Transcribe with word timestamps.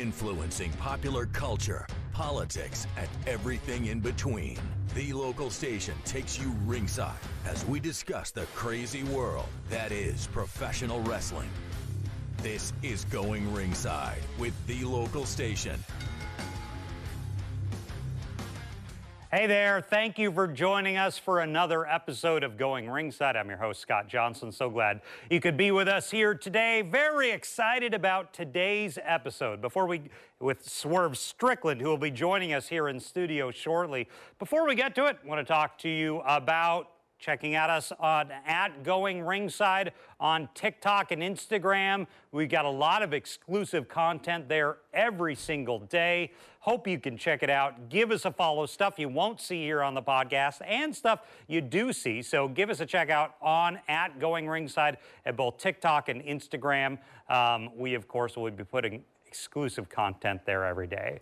influencing 0.00 0.72
popular 0.72 1.26
culture, 1.26 1.86
politics, 2.12 2.86
and 2.96 3.08
everything 3.26 3.86
in 3.86 4.00
between. 4.00 4.58
The 4.94 5.12
local 5.12 5.50
station 5.50 5.94
takes 6.04 6.38
you 6.38 6.54
ringside 6.64 7.16
as 7.46 7.64
we 7.66 7.80
discuss 7.80 8.30
the 8.30 8.46
crazy 8.54 9.02
world 9.04 9.46
that 9.70 9.92
is 9.92 10.26
professional 10.28 11.00
wrestling. 11.02 11.50
This 12.38 12.72
is 12.82 13.04
Going 13.06 13.52
Ringside 13.54 14.22
with 14.38 14.54
the 14.66 14.84
local 14.84 15.24
station. 15.24 15.78
Hey 19.34 19.46
there, 19.46 19.80
thank 19.80 20.18
you 20.18 20.30
for 20.30 20.46
joining 20.46 20.98
us 20.98 21.16
for 21.16 21.40
another 21.40 21.86
episode 21.86 22.42
of 22.42 22.58
Going 22.58 22.90
Ringside. 22.90 23.34
I'm 23.34 23.48
your 23.48 23.56
host, 23.56 23.80
Scott 23.80 24.06
Johnson. 24.06 24.52
So 24.52 24.68
glad 24.68 25.00
you 25.30 25.40
could 25.40 25.56
be 25.56 25.70
with 25.70 25.88
us 25.88 26.10
here 26.10 26.34
today. 26.34 26.82
Very 26.82 27.30
excited 27.30 27.94
about 27.94 28.34
today's 28.34 28.98
episode. 29.02 29.62
Before 29.62 29.86
we, 29.86 30.02
with 30.38 30.62
Swerve 30.62 31.16
Strickland, 31.16 31.80
who 31.80 31.88
will 31.88 31.96
be 31.96 32.10
joining 32.10 32.52
us 32.52 32.68
here 32.68 32.88
in 32.88 33.00
studio 33.00 33.50
shortly. 33.50 34.06
Before 34.38 34.66
we 34.66 34.74
get 34.74 34.94
to 34.96 35.06
it, 35.06 35.16
I 35.24 35.26
want 35.26 35.38
to 35.38 35.50
talk 35.50 35.78
to 35.78 35.88
you 35.88 36.18
about 36.26 36.91
checking 37.22 37.54
out 37.54 37.70
us 37.70 37.92
on 38.00 38.32
at 38.44 38.82
Going 38.82 39.22
Ringside 39.22 39.92
on 40.18 40.48
TikTok 40.54 41.12
and 41.12 41.22
Instagram. 41.22 42.08
We've 42.32 42.48
got 42.48 42.64
a 42.64 42.70
lot 42.70 43.02
of 43.02 43.14
exclusive 43.14 43.88
content 43.88 44.48
there 44.48 44.78
every 44.92 45.36
single 45.36 45.78
day. 45.78 46.32
Hope 46.58 46.88
you 46.88 46.98
can 46.98 47.16
check 47.16 47.44
it 47.44 47.50
out. 47.50 47.88
Give 47.88 48.10
us 48.10 48.24
a 48.24 48.32
follow, 48.32 48.66
stuff 48.66 48.98
you 48.98 49.08
won't 49.08 49.40
see 49.40 49.62
here 49.62 49.84
on 49.84 49.94
the 49.94 50.02
podcast 50.02 50.62
and 50.66 50.94
stuff 50.94 51.20
you 51.46 51.60
do 51.60 51.92
see. 51.92 52.22
So 52.22 52.48
give 52.48 52.70
us 52.70 52.80
a 52.80 52.86
check 52.86 53.08
out 53.08 53.36
on 53.40 53.78
at 53.86 54.18
Going 54.18 54.48
Ringside 54.48 54.98
at 55.24 55.36
both 55.36 55.58
TikTok 55.58 56.08
and 56.08 56.22
Instagram. 56.24 56.98
Um, 57.30 57.70
we, 57.76 57.94
of 57.94 58.08
course, 58.08 58.36
will 58.36 58.50
be 58.50 58.64
putting 58.64 59.04
exclusive 59.28 59.88
content 59.88 60.44
there 60.44 60.64
every 60.64 60.88
day. 60.88 61.20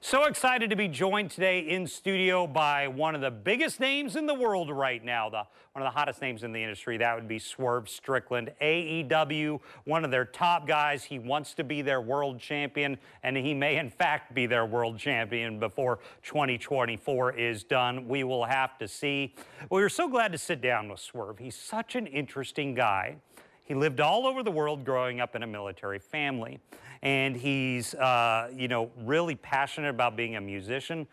So 0.00 0.26
excited 0.26 0.70
to 0.70 0.76
be 0.76 0.86
joined 0.86 1.32
today 1.32 1.58
in 1.58 1.84
studio 1.84 2.46
by 2.46 2.86
one 2.86 3.16
of 3.16 3.20
the 3.20 3.32
biggest 3.32 3.80
names 3.80 4.14
in 4.14 4.26
the 4.26 4.32
world 4.32 4.70
right 4.70 5.04
now, 5.04 5.28
the 5.28 5.42
one 5.72 5.84
of 5.84 5.92
the 5.92 5.98
hottest 5.98 6.22
names 6.22 6.44
in 6.44 6.52
the 6.52 6.62
industry. 6.62 6.98
That 6.98 7.16
would 7.16 7.26
be 7.26 7.40
Swerve 7.40 7.88
Strickland, 7.88 8.52
AEW, 8.62 9.58
one 9.86 10.04
of 10.04 10.12
their 10.12 10.24
top 10.24 10.68
guys. 10.68 11.02
He 11.02 11.18
wants 11.18 11.52
to 11.54 11.64
be 11.64 11.82
their 11.82 12.00
world 12.00 12.38
champion, 12.38 12.96
and 13.24 13.36
he 13.36 13.52
may 13.54 13.76
in 13.76 13.90
fact 13.90 14.36
be 14.36 14.46
their 14.46 14.64
world 14.64 14.98
champion 14.98 15.58
before 15.58 15.98
2024 16.22 17.32
is 17.32 17.64
done. 17.64 18.06
We 18.06 18.22
will 18.22 18.44
have 18.44 18.78
to 18.78 18.86
see. 18.86 19.34
We're 19.68 19.88
so 19.88 20.08
glad 20.08 20.30
to 20.30 20.38
sit 20.38 20.60
down 20.60 20.88
with 20.88 21.00
Swerve. 21.00 21.40
He's 21.40 21.56
such 21.56 21.96
an 21.96 22.06
interesting 22.06 22.72
guy. 22.72 23.16
He 23.64 23.74
lived 23.74 24.00
all 24.00 24.28
over 24.28 24.44
the 24.44 24.50
world 24.52 24.84
growing 24.84 25.20
up 25.20 25.34
in 25.34 25.42
a 25.42 25.46
military 25.46 25.98
family 25.98 26.60
and 27.02 27.36
he's 27.36 27.94
uh, 27.94 28.50
you 28.54 28.68
know 28.68 28.90
really 29.04 29.34
passionate 29.34 29.90
about 29.90 30.16
being 30.16 30.36
a 30.36 30.40
musician. 30.40 31.06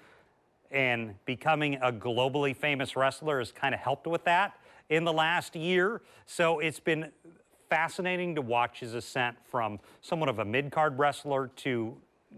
And 0.71 1.13
becoming 1.25 1.75
a 1.75 1.91
globally 1.91 2.53
famous 2.53 2.95
wrestler 2.95 3.39
has 3.39 3.51
kind 3.51 3.73
of 3.73 3.79
helped 3.79 4.07
with 4.07 4.25
that 4.25 4.57
in 4.89 5.05
the 5.05 5.13
last 5.13 5.55
year. 5.55 6.01
So 6.25 6.59
it's 6.59 6.79
been 6.79 7.11
fascinating 7.69 8.35
to 8.35 8.41
watch 8.41 8.79
his 8.79 8.93
ascent 8.93 9.37
from 9.49 9.79
somewhat 10.01 10.27
of 10.27 10.39
a 10.39 10.45
mid-card 10.45 10.97
wrestler 10.97 11.49
to 11.57 11.95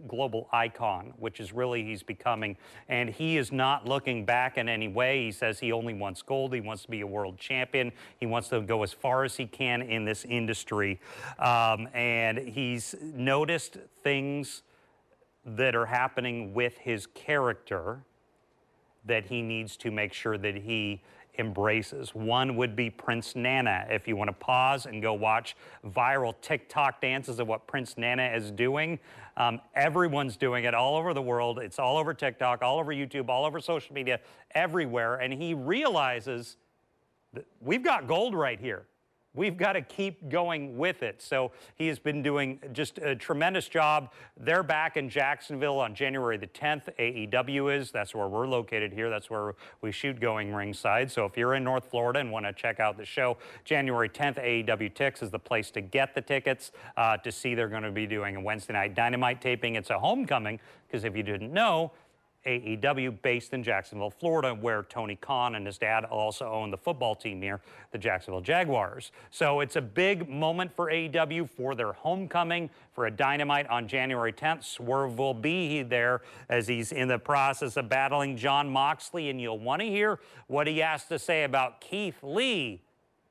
global 0.08 0.48
icon, 0.52 1.14
which 1.18 1.40
is 1.40 1.54
really 1.54 1.84
he's 1.84 2.04
becoming. 2.04 2.58
And 2.90 3.10
he 3.10 3.38
is 3.38 3.52
not 3.52 3.88
looking 3.88 4.26
back 4.26 4.58
in 4.58 4.70
any 4.70 4.88
way. 4.88 5.26
He 5.26 5.32
says 5.32 5.60
he 5.60 5.72
only 5.72 5.94
wants 5.94 6.22
gold. 6.22 6.54
He 6.54 6.62
wants 6.62 6.84
to 6.84 6.92
be 6.92 7.02
a 7.02 7.08
world 7.08 7.38
champion. 7.38 7.92
He 8.20 8.26
wants 8.26 8.50
to 8.50 8.62
go 8.62 8.84
as 8.84 8.94
far 8.94 9.24
as 9.24 9.36
he 9.36 9.46
can 9.46 9.82
in 9.82 10.06
this 10.06 10.26
industry. 10.26 11.00
Um, 11.40 11.88
and 11.94 12.38
he's 12.38 12.96
noticed 13.02 13.78
things 14.04 14.64
that 15.46 15.76
are 15.76 15.86
happening 15.86 16.54
with 16.54 16.78
his 16.78 17.08
character 17.08 18.04
that 19.06 19.26
he 19.26 19.42
needs 19.42 19.78
to 19.78 19.90
make 19.90 20.14
sure 20.14 20.38
that 20.38 20.56
he 20.56 21.02
embraces. 21.38 22.14
One 22.16 22.56
would 22.56 22.76
be 22.76 22.90
Prince 22.90 23.36
Nana. 23.36 23.86
If 23.90 24.08
you 24.08 24.16
want 24.16 24.30
to 24.30 24.34
pause 24.34 24.86
and 24.86 25.02
go 25.02 25.14
watch 25.14 25.56
viral 25.86 26.34
TikTok 26.42 27.02
dances 27.02 27.40
of 27.40 27.48
what 27.48 27.68
Prince 27.68 27.98
Nana 27.98 28.32
is 28.36 28.52
doing, 28.52 29.00
um, 29.38 29.62
everyone's 29.76 30.38
doing 30.38 30.64
it 30.64 30.74
all 30.74 30.96
over 30.98 31.14
the 31.14 31.22
world. 31.22 31.60
It's 31.60 31.80
all 31.80 31.98
over 31.98 32.14
TikTok, 32.14 32.62
all 32.62 32.80
over 32.80 32.94
YouTube, 32.94 33.30
all 33.30 33.46
over 33.46 33.60
social 33.60 33.94
media, 33.94 34.20
everywhere. 34.56 35.16
And 35.16 35.34
he 35.34 35.54
realizes 35.54 36.58
that 37.34 37.46
we've 37.62 37.84
got 37.84 38.08
gold 38.08 38.34
right 38.34 38.60
here. 38.60 38.86
We've 39.38 39.56
got 39.56 39.74
to 39.74 39.82
keep 39.84 40.30
going 40.30 40.78
with 40.78 41.04
it. 41.04 41.22
So 41.22 41.52
he 41.76 41.88
has 41.88 42.00
been 42.00 42.24
doing 42.24 42.60
just 42.74 42.98
a 42.98 43.16
tremendous 43.16 43.68
job. 43.68 44.12
They're 44.36 44.64
back 44.64 44.98
in 44.98 45.10
Jacksonville 45.10 45.80
on 45.80 45.94
January 45.94 46.38
the 46.38 46.48
10th. 46.48 46.90
AEW 46.98 47.78
is. 47.78 47.92
That's 47.92 48.16
where 48.16 48.28
we're 48.28 48.48
located 48.48 48.92
here. 48.92 49.12
That's 49.12 49.30
where 49.30 49.54
we 49.82 49.92
shoot 49.92 50.20
going 50.20 50.52
ringside. 50.52 51.12
So 51.12 51.24
if 51.26 51.38
you're 51.38 51.54
in 51.54 51.64
North 51.64 51.86
Florida 51.86 52.20
and 52.20 52.32
want 52.32 52.48
to 52.48 52.54
check 52.54 52.80
out 52.80 52.98
the 52.98 53.06
show, 53.06 53.38
January 53.64 54.10
10th, 54.10 54.44
AEW 54.44 54.92
Tix 54.96 55.22
is 55.22 55.30
the 55.30 55.38
place 55.38 55.70
to 55.72 55.82
get 55.82 56.16
the 56.16 56.22
tickets 56.22 56.72
uh, 56.98 57.18
to 57.18 57.32
see 57.32 57.54
they're 57.54 57.68
going 57.68 57.84
to 57.84 57.92
be 57.92 58.08
doing 58.08 58.38
a 58.38 58.42
Wednesday 58.42 58.74
night 58.74 58.96
dynamite 58.96 59.40
taping. 59.40 59.76
It's 59.76 59.92
a 59.92 60.00
homecoming 60.00 60.60
because 60.88 61.04
if 61.04 61.16
you 61.16 61.22
didn't 61.22 61.54
know, 61.54 61.92
AEW 62.48 63.22
based 63.22 63.54
in 63.54 63.62
Jacksonville, 63.62 64.10
Florida, 64.10 64.54
where 64.54 64.84
Tony 64.84 65.18
Khan 65.18 65.56
and 65.56 65.66
his 65.66 65.78
dad 65.78 66.06
also 66.06 66.50
own 66.50 66.72
the 66.72 66.78
football 66.78 67.14
team 67.14 67.42
here, 67.42 67.60
the 67.92 67.98
Jacksonville 67.98 68.42
Jaguars. 68.42 69.12
So 69.32 69.60
it's 69.60 69.76
a 69.76 69.82
big 69.82 70.30
moment 70.30 70.74
for 70.74 70.90
AEW 70.90 71.50
for 71.50 71.76
their 71.76 71.92
homecoming 71.92 72.70
for 72.94 73.06
a 73.06 73.12
dynamite 73.12 73.68
on 73.68 73.88
January 73.88 74.32
10th. 74.32 74.64
Swerve 74.64 75.18
will 75.18 75.34
be 75.34 75.84
there 75.84 76.22
as 76.50 76.68
he's 76.68 76.92
in 76.92 77.10
the 77.10 77.20
process 77.20 77.76
of 77.76 77.90
battling 77.90 78.38
Jon 78.38 78.70
Moxley, 78.70 79.30
and 79.30 79.42
you'll 79.42 79.60
want 79.60 79.82
to 79.82 79.88
hear 79.88 80.20
what 80.48 80.68
he 80.68 80.80
has 80.80 81.04
to 81.06 81.20
say 81.20 81.44
about 81.44 81.82
Keith 81.82 82.18
Lee 82.24 82.82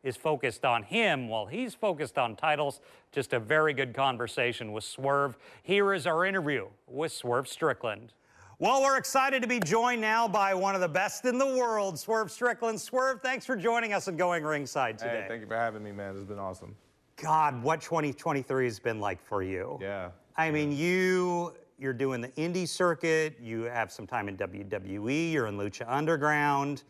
is 0.03 0.16
focused 0.16 0.65
on 0.65 0.84
him 0.84 1.28
while 1.28 1.47
he's 1.47 1.75
focused 1.75 2.16
on 2.16 2.37
titles. 2.37 2.81
Just 3.10 3.32
a 3.32 3.41
very 3.41 3.72
good 3.72 3.94
conversation 3.94 4.72
with 4.72 4.84
Swerve. 4.84 5.37
Here 5.62 5.93
is 5.93 6.06
our 6.06 6.25
interview 6.25 6.69
with 6.87 7.10
Swerve 7.12 7.49
Strickland. 7.49 8.12
Well, 8.59 8.81
we're 8.81 8.97
excited 8.97 9.43
to 9.43 9.49
be 9.49 9.61
joined 9.61 10.00
now 10.00 10.27
by 10.27 10.55
one 10.55 10.75
of 10.75 10.81
the 10.81 10.89
best 10.89 11.27
in 11.27 11.37
the 11.37 11.44
world, 11.44 11.99
Swerve 11.99 12.31
Strickland. 12.31 12.81
Swerve, 12.81 13.21
thanks 13.21 13.44
for 13.44 13.55
joining 13.55 13.93
us 13.93 14.09
and 14.09 14.17
going 14.17 14.44
ringside 14.44 14.99
today. 14.99 15.21
Hey, 15.21 15.27
thank 15.28 15.43
you 15.43 15.47
for 15.47 15.56
having 15.56 15.84
me, 15.84 15.93
man. 15.93 16.15
It's 16.15 16.25
been 16.25 16.39
awesome. 16.39 16.75
God, 17.17 17.62
what 17.62 17.83
2023 17.83 18.65
has 18.65 18.78
been 18.78 18.99
like 18.99 19.22
for 19.22 19.43
you. 19.43 19.78
Yeah. 19.83 20.09
I 20.39 20.50
mean, 20.50 20.72
you 20.72 21.53
you're 21.78 21.93
doing 21.93 22.22
the 22.22 22.28
indie 22.28 22.67
circuit, 22.67 23.39
you 23.43 23.65
have 23.65 23.93
some 23.93 24.06
time 24.06 24.27
in 24.27 24.39
WWE, 24.39 25.33
you're 25.33 25.49
in 25.49 25.59
Lucha 25.59 25.84
Underground, 25.87 26.83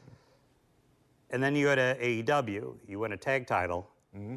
and 1.30 1.42
then 1.42 1.56
you 1.56 1.66
go 1.66 1.74
to 1.74 1.98
AEW, 2.00 2.76
you 2.86 2.98
win 3.00 3.10
a 3.10 3.16
tag 3.16 3.44
title. 3.44 3.90
Mm-hmm. 4.16 4.36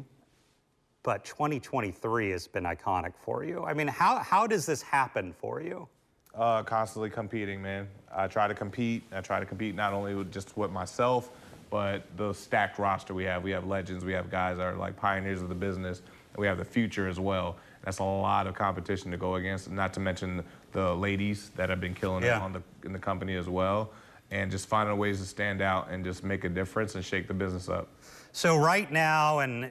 But 1.04 1.24
2023 1.24 2.30
has 2.30 2.48
been 2.48 2.64
iconic 2.64 3.12
for 3.16 3.44
you. 3.44 3.62
I 3.64 3.72
mean, 3.72 3.86
how, 3.86 4.18
how 4.18 4.48
does 4.48 4.66
this 4.66 4.82
happen 4.82 5.32
for 5.32 5.62
you? 5.62 5.88
Uh, 6.34 6.62
constantly 6.62 7.10
competing, 7.10 7.60
man. 7.60 7.88
I 8.14 8.26
try 8.28 8.46
to 8.48 8.54
compete. 8.54 9.02
I 9.12 9.20
try 9.20 9.40
to 9.40 9.46
compete 9.46 9.74
not 9.74 9.92
only 9.92 10.14
with 10.14 10.32
just 10.32 10.56
with 10.56 10.70
myself, 10.70 11.30
but 11.70 12.04
the 12.16 12.32
stacked 12.32 12.78
roster 12.78 13.14
we 13.14 13.24
have. 13.24 13.42
We 13.42 13.50
have 13.50 13.66
legends. 13.66 14.04
We 14.04 14.12
have 14.12 14.30
guys 14.30 14.56
that 14.58 14.66
are 14.66 14.76
like 14.76 14.96
pioneers 14.96 15.42
of 15.42 15.48
the 15.48 15.54
business. 15.54 15.98
And 16.32 16.38
we 16.40 16.46
have 16.46 16.58
the 16.58 16.64
future 16.64 17.08
as 17.08 17.18
well. 17.18 17.56
That's 17.84 17.98
a 17.98 18.04
lot 18.04 18.46
of 18.46 18.54
competition 18.54 19.10
to 19.10 19.16
go 19.16 19.36
against. 19.36 19.70
Not 19.70 19.92
to 19.94 20.00
mention 20.00 20.44
the 20.72 20.94
ladies 20.94 21.50
that 21.56 21.68
have 21.68 21.80
been 21.80 21.94
killing 21.94 22.22
Yeah. 22.22 22.36
it 22.36 22.42
on 22.42 22.52
the 22.52 22.62
in 22.84 22.92
the 22.92 22.98
company 22.98 23.34
as 23.34 23.48
well. 23.48 23.90
And 24.30 24.50
just 24.50 24.68
finding 24.68 24.96
ways 24.96 25.18
to 25.20 25.26
stand 25.26 25.60
out 25.60 25.90
and 25.90 26.04
just 26.04 26.22
make 26.22 26.44
a 26.44 26.48
difference 26.48 26.94
and 26.94 27.04
shake 27.04 27.26
the 27.26 27.34
business 27.34 27.68
up. 27.68 27.88
So 28.30 28.56
right 28.56 28.90
now, 28.92 29.40
and 29.40 29.70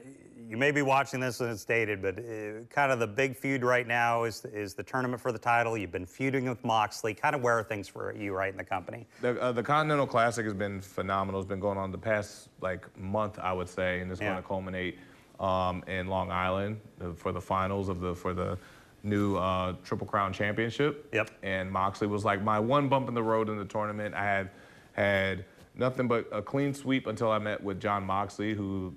you 0.50 0.56
may 0.56 0.72
be 0.72 0.82
watching 0.82 1.20
this 1.20 1.40
and 1.40 1.48
it's 1.48 1.64
dated, 1.64 2.02
but 2.02 2.18
uh, 2.18 2.64
kind 2.70 2.90
of 2.90 2.98
the 2.98 3.06
big 3.06 3.36
feud 3.36 3.62
right 3.62 3.86
now 3.86 4.24
is 4.24 4.44
is 4.46 4.74
the 4.74 4.82
tournament 4.82 5.22
for 5.22 5.30
the 5.30 5.38
title. 5.38 5.78
You've 5.78 5.92
been 5.92 6.04
feuding 6.04 6.48
with 6.48 6.64
Moxley. 6.64 7.14
Kind 7.14 7.36
of 7.36 7.40
where 7.40 7.56
are 7.56 7.62
things 7.62 7.86
for 7.86 8.12
you 8.16 8.34
right 8.34 8.50
in 8.50 8.56
the 8.56 8.64
company? 8.64 9.06
The, 9.20 9.40
uh, 9.40 9.52
the 9.52 9.62
Continental 9.62 10.08
Classic 10.08 10.44
has 10.44 10.52
been 10.52 10.80
phenomenal. 10.80 11.40
It's 11.40 11.48
been 11.48 11.60
going 11.60 11.78
on 11.78 11.92
the 11.92 11.98
past 11.98 12.48
like 12.60 12.84
month, 12.98 13.38
I 13.38 13.52
would 13.52 13.68
say, 13.68 14.00
and 14.00 14.10
it's 14.10 14.20
Yeah. 14.20 14.30
going 14.32 14.42
to 14.42 14.48
culminate 14.48 14.98
um, 15.38 15.84
in 15.86 16.08
Long 16.08 16.32
Island 16.32 16.80
for 17.14 17.30
the 17.30 17.40
finals 17.40 17.88
of 17.88 18.00
the 18.00 18.16
for 18.16 18.34
the 18.34 18.58
new 19.04 19.36
uh, 19.36 19.74
Triple 19.84 20.08
Crown 20.08 20.32
Championship. 20.32 21.08
Yep. 21.14 21.30
And 21.44 21.70
Moxley 21.70 22.08
was 22.08 22.24
like 22.24 22.42
my 22.42 22.58
one 22.58 22.88
bump 22.88 23.06
in 23.08 23.14
the 23.14 23.22
road 23.22 23.48
in 23.48 23.56
the 23.56 23.64
tournament. 23.64 24.16
I 24.16 24.24
had 24.24 24.50
had 24.94 25.44
nothing 25.76 26.08
but 26.08 26.26
a 26.32 26.42
clean 26.42 26.74
sweep 26.74 27.06
until 27.06 27.30
I 27.30 27.38
met 27.38 27.62
with 27.62 27.80
Jon 27.80 28.04
Moxley, 28.04 28.52
who. 28.52 28.92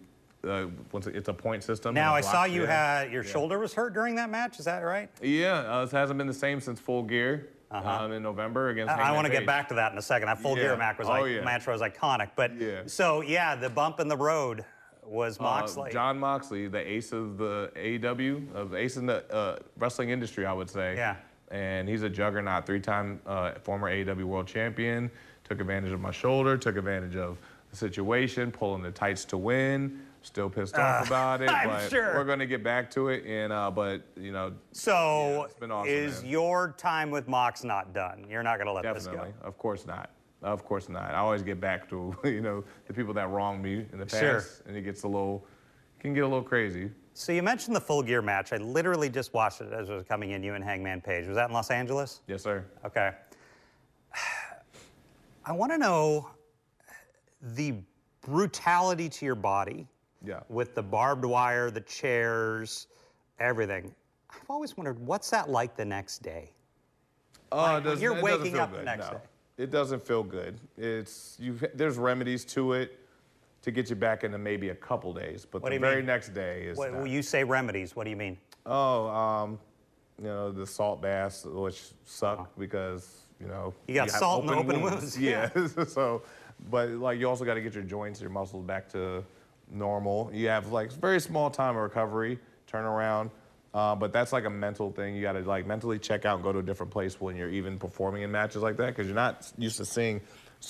Uh, 0.46 0.68
it's 0.94 1.30
a 1.30 1.34
point 1.34 1.64
system. 1.64 1.94
Now 1.96 2.14
I 2.14 2.22
saw 2.22 2.44
you 2.44 2.66
had 2.66 3.12
your 3.12 3.24
shoulder 3.24 3.60
was 3.60 3.74
hurt 3.74 3.94
during 3.94 4.16
that 4.16 4.30
match. 4.30 4.60
Is 4.60 4.66
that 4.66 4.80
right? 4.80 5.10
Yeah, 5.22 5.60
uh, 5.80 5.84
it 5.84 5.92
hasn't 5.92 6.18
been 6.18 6.28
the 6.28 6.34
same 6.34 6.60
since 6.60 6.80
Full 6.82 7.04
Gear 7.04 7.48
um, 7.72 8.12
in 8.12 8.22
November 8.22 8.70
against. 8.70 8.92
Uh-huh. 8.92 9.02
I, 9.02 9.12
want 9.14 9.26
to 9.26 9.32
get 9.32 9.46
back 9.46 9.70
to 9.70 9.74
that 9.76 9.94
in 9.94 9.98
a 9.98 10.02
second. 10.02 10.28
That 10.28 10.40
full 10.42 10.58
Yeah. 10.58 10.64
gear 10.64 10.78
match 10.78 10.98
was 11.00 11.08
Oh, 11.08 11.12
like 11.12 11.32
yeah. 11.32 11.42
match 11.46 11.66
was 11.66 11.82
iconic. 11.82 12.32
But 12.36 12.60
Yeah. 12.60 12.82
so 12.88 13.22
yeah, 13.22 13.56
the 13.56 13.70
bump 13.70 14.00
in 14.02 14.08
the 14.10 14.18
road 14.18 14.66
was 15.06 15.40
Uh, 15.40 15.44
Moxley. 15.44 15.92
Jon 15.92 16.20
Moxley, 16.20 16.68
the 16.68 16.86
ace 16.86 17.14
of 17.14 17.38
the 17.38 17.72
AEW, 17.76 18.54
of 18.54 18.72
the 18.72 18.78
ace 18.78 18.98
in 18.98 19.06
the 19.06 19.24
uh, 19.34 19.60
wrestling 19.78 20.10
industry, 20.10 20.46
I 20.46 20.54
would 20.54 20.70
say. 20.70 20.96
Yeah. 20.96 21.16
and 21.52 21.88
he's 21.88 22.02
a 22.02 22.10
juggernaut, 22.10 22.66
three-time 22.66 23.22
uh, 23.28 23.52
former 23.62 23.88
AEW 23.90 24.24
World 24.26 24.48
Champion. 24.48 25.10
Took 25.44 25.62
advantage 25.62 25.92
of 25.92 26.00
my 26.02 26.10
shoulder, 26.12 26.58
took 26.58 26.78
advantage 26.78 27.16
of 27.16 27.38
the 27.70 27.76
situation, 27.78 28.52
pulling 28.52 28.82
the 28.82 28.90
tights 28.92 29.24
to 29.26 29.38
win. 29.38 30.02
Still 30.24 30.50
pissed 30.50 30.76
off 30.78 31.06
about 31.08 31.42
it, 31.42 31.50
I'm 31.52 31.68
but 31.68 31.90
sure. 31.90 32.14
we're 32.16 32.24
gonna 32.24 32.46
get 32.46 32.64
back 32.64 32.90
to 32.92 33.10
it. 33.10 33.26
And 33.26 33.52
uh, 33.52 33.70
but 33.70 34.04
you 34.16 34.32
know, 34.32 34.54
So 34.72 34.92
Yeah, 35.40 35.44
it's 35.44 35.54
been 35.56 35.70
awesome, 35.70 35.92
is 35.94 36.22
man. 36.22 36.32
your 36.32 36.76
time 36.78 37.12
with 37.12 37.28
Mox 37.28 37.64
not 37.66 37.94
done? 37.94 38.26
You're 38.30 38.42
not 38.42 38.56
going 38.58 38.68
to 38.68 38.74
let 38.74 38.84
definitely, 38.84 39.18
this 39.28 39.34
go. 39.42 39.48
of 39.48 39.58
course 39.58 39.86
not. 39.86 40.12
Of 40.42 40.64
course 40.66 40.88
not. 40.88 41.12
I 41.14 41.18
always 41.18 41.44
get 41.44 41.60
back 41.60 41.90
to 41.90 42.16
you 42.24 42.40
know 42.42 42.64
the 42.88 42.94
people 42.94 43.14
that 43.16 43.30
wronged 43.30 43.62
me 43.62 43.86
in 43.92 44.00
the 44.00 44.06
past, 44.06 44.20
Sure. 44.20 44.44
and 44.66 44.78
it 44.78 44.84
gets 44.84 45.04
a 45.04 45.08
little, 45.08 45.46
can 46.00 46.14
get 46.14 46.22
a 46.22 46.28
little 46.28 46.42
crazy. 46.42 46.90
So 47.14 47.32
you 47.34 47.44
mentioned 47.44 47.76
the 47.76 47.82
full 47.82 48.02
gear 48.02 48.22
match. 48.22 48.54
I 48.54 48.58
literally 48.58 49.10
just 49.10 49.34
watched 49.34 49.60
it 49.62 49.74
as 49.74 49.90
it 49.90 49.94
was 49.94 50.06
coming 50.06 50.32
in. 50.32 50.42
You 50.42 50.54
and 50.56 50.64
Hangman 50.64 51.02
Page. 51.02 51.28
Was 51.28 51.36
that 51.36 51.50
in 51.50 51.54
Los 51.54 51.70
Angeles? 51.70 52.22
Yes, 52.28 52.42
sir. 52.44 52.66
Okay. 52.86 53.12
I 55.46 55.52
want 55.52 55.72
to 55.74 55.78
know 55.78 56.30
the 57.42 57.76
brutality 58.22 59.10
to 59.10 59.26
your 59.26 59.36
body 59.36 59.86
Yeah. 60.26 60.40
with 60.50 60.74
the 60.76 60.84
barbed 60.84 61.26
wire, 61.26 61.70
the 61.70 61.82
chairs, 61.82 62.88
everything. 63.40 63.94
I've 64.30 64.50
always 64.50 64.78
wondered 64.78 65.00
what's 65.00 65.30
that 65.32 65.50
like 65.50 65.76
the 65.76 65.86
next 65.86 66.20
day? 66.24 66.52
Oh, 67.52 67.58
Like, 67.58 67.70
it 67.70 67.74
when 67.74 67.84
doesn't- 67.84 68.02
you're 68.02 68.22
waking 68.22 68.58
up 68.58 68.72
the 68.72 68.78
good, 68.78 68.86
next 68.86 69.12
no. 69.12 69.18
day. 69.18 69.24
It 69.58 69.70
doesn't 69.70 70.02
feel 70.02 70.24
good. 70.24 70.60
It's 70.78 71.38
you. 71.40 71.60
There's 71.76 71.98
remedies 71.98 72.44
to 72.46 72.74
it 72.74 73.00
to 73.62 73.70
get 73.72 73.90
you 73.90 73.96
back 73.96 74.24
into 74.24 74.38
maybe 74.40 74.70
a 74.70 74.76
couple 74.76 75.14
days, 75.14 75.46
but 75.46 75.62
What 75.62 75.72
the 75.72 75.78
very 75.78 75.98
mean? 75.98 76.08
next 76.08 76.30
day 76.34 76.64
is. 76.64 76.78
What, 76.78 76.92
not. 76.92 77.08
you 77.10 77.22
say 77.22 77.44
remedies. 77.44 77.96
What 77.96 78.06
do 78.06 78.10
you 78.10 78.16
mean? 78.16 78.38
Oh, 78.66 79.08
um, 79.10 79.60
you 80.18 80.26
know 80.26 80.52
the 80.52 80.66
salt 80.66 81.02
baths, 81.02 81.46
which 81.46 81.92
suck 82.06 82.50
because 82.58 83.26
you 83.40 83.48
know 83.48 83.74
Oh. 83.78 83.82
You 83.88 83.94
got 83.96 84.10
have 84.10 84.20
salt 84.20 84.42
in 84.42 84.48
the 84.48 84.56
open 84.56 84.82
wounds, 84.82 85.20
Yeah. 85.20 85.50
so, 85.88 86.24
but 86.72 86.90
like 86.90 87.20
you 87.20 87.30
also 87.30 87.46
got 87.46 87.54
to 87.54 87.62
get 87.62 87.76
your 87.76 87.84
joints, 87.84 88.20
your 88.22 88.32
muscles 88.32 88.64
back 88.66 88.90
to 88.94 89.24
normal. 89.74 90.30
You 90.34 90.48
have 90.50 90.72
like 90.72 90.92
very 90.92 91.20
small 91.20 91.50
time 91.50 91.76
of 91.76 91.82
recovery, 91.84 92.40
turnaround. 92.72 93.32
Uh, 93.74 93.96
but 93.96 94.14
that's 94.14 94.32
like 94.32 94.46
a 94.46 94.50
mental 94.50 94.92
thing. 94.92 95.16
You 95.16 95.22
got 95.24 95.34
to 95.34 95.40
like 95.42 95.66
mentally 95.66 95.98
check 95.98 96.26
out 96.26 96.36
and 96.36 96.44
go 96.44 96.54
to 96.54 96.60
a 96.60 96.64
different 96.64 96.92
place 96.92 97.20
when 97.20 97.36
you're 97.36 97.50
even 97.50 97.80
performing 97.80 98.22
in 98.22 98.32
matches 98.32 98.62
like 98.62 98.78
that 98.78 98.88
because 98.88 99.08
you're 99.08 99.16
not 99.16 99.52
used 99.58 99.78
to 99.78 99.86
seeing 99.86 100.22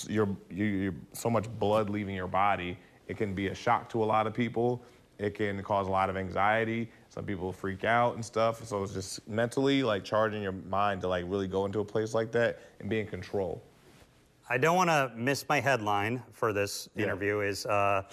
your, 0.08 0.28
you, 0.50 0.66
you, 0.66 0.96
so 1.12 1.30
much 1.30 1.50
blood 1.60 1.90
leaving 1.90 2.16
your 2.16 2.28
body. 2.28 2.78
It 3.08 3.18
can 3.18 3.34
be 3.36 3.48
a 3.48 3.56
shock 3.56 3.90
to 3.90 4.02
a 4.04 4.06
lot 4.06 4.26
of 4.26 4.34
people. 4.34 4.82
It 5.20 5.36
can 5.36 5.62
cause 5.64 5.88
a 5.88 5.92
lot 5.92 6.10
of 6.10 6.16
anxiety. 6.16 6.90
Some 7.10 7.26
people 7.26 7.52
freak 7.52 7.84
out 7.84 8.16
and 8.16 8.24
stuff. 8.24 8.66
So 8.66 8.82
it's 8.84 8.94
just 8.94 9.28
mentally 9.28 9.84
like 9.84 10.06
charging 10.06 10.42
your 10.42 10.54
mind 10.54 11.02
to 11.02 11.10
like 11.10 11.26
really 11.28 11.48
go 11.48 11.66
into 11.66 11.80
a 11.82 11.86
place 11.86 12.14
like 12.14 12.32
that 12.32 12.60
and 12.80 12.90
be 12.90 13.02
in 13.02 13.08
control. 13.08 13.62
I 14.50 14.58
don't 14.58 14.76
want 14.78 14.90
to 14.90 15.12
miss 15.16 15.48
my 15.50 15.60
headline 15.60 16.24
for 16.32 16.54
this 16.54 16.88
Yeah. 16.96 17.04
interview. 17.04 17.42
Is 17.42 17.66
uh, 17.66 18.04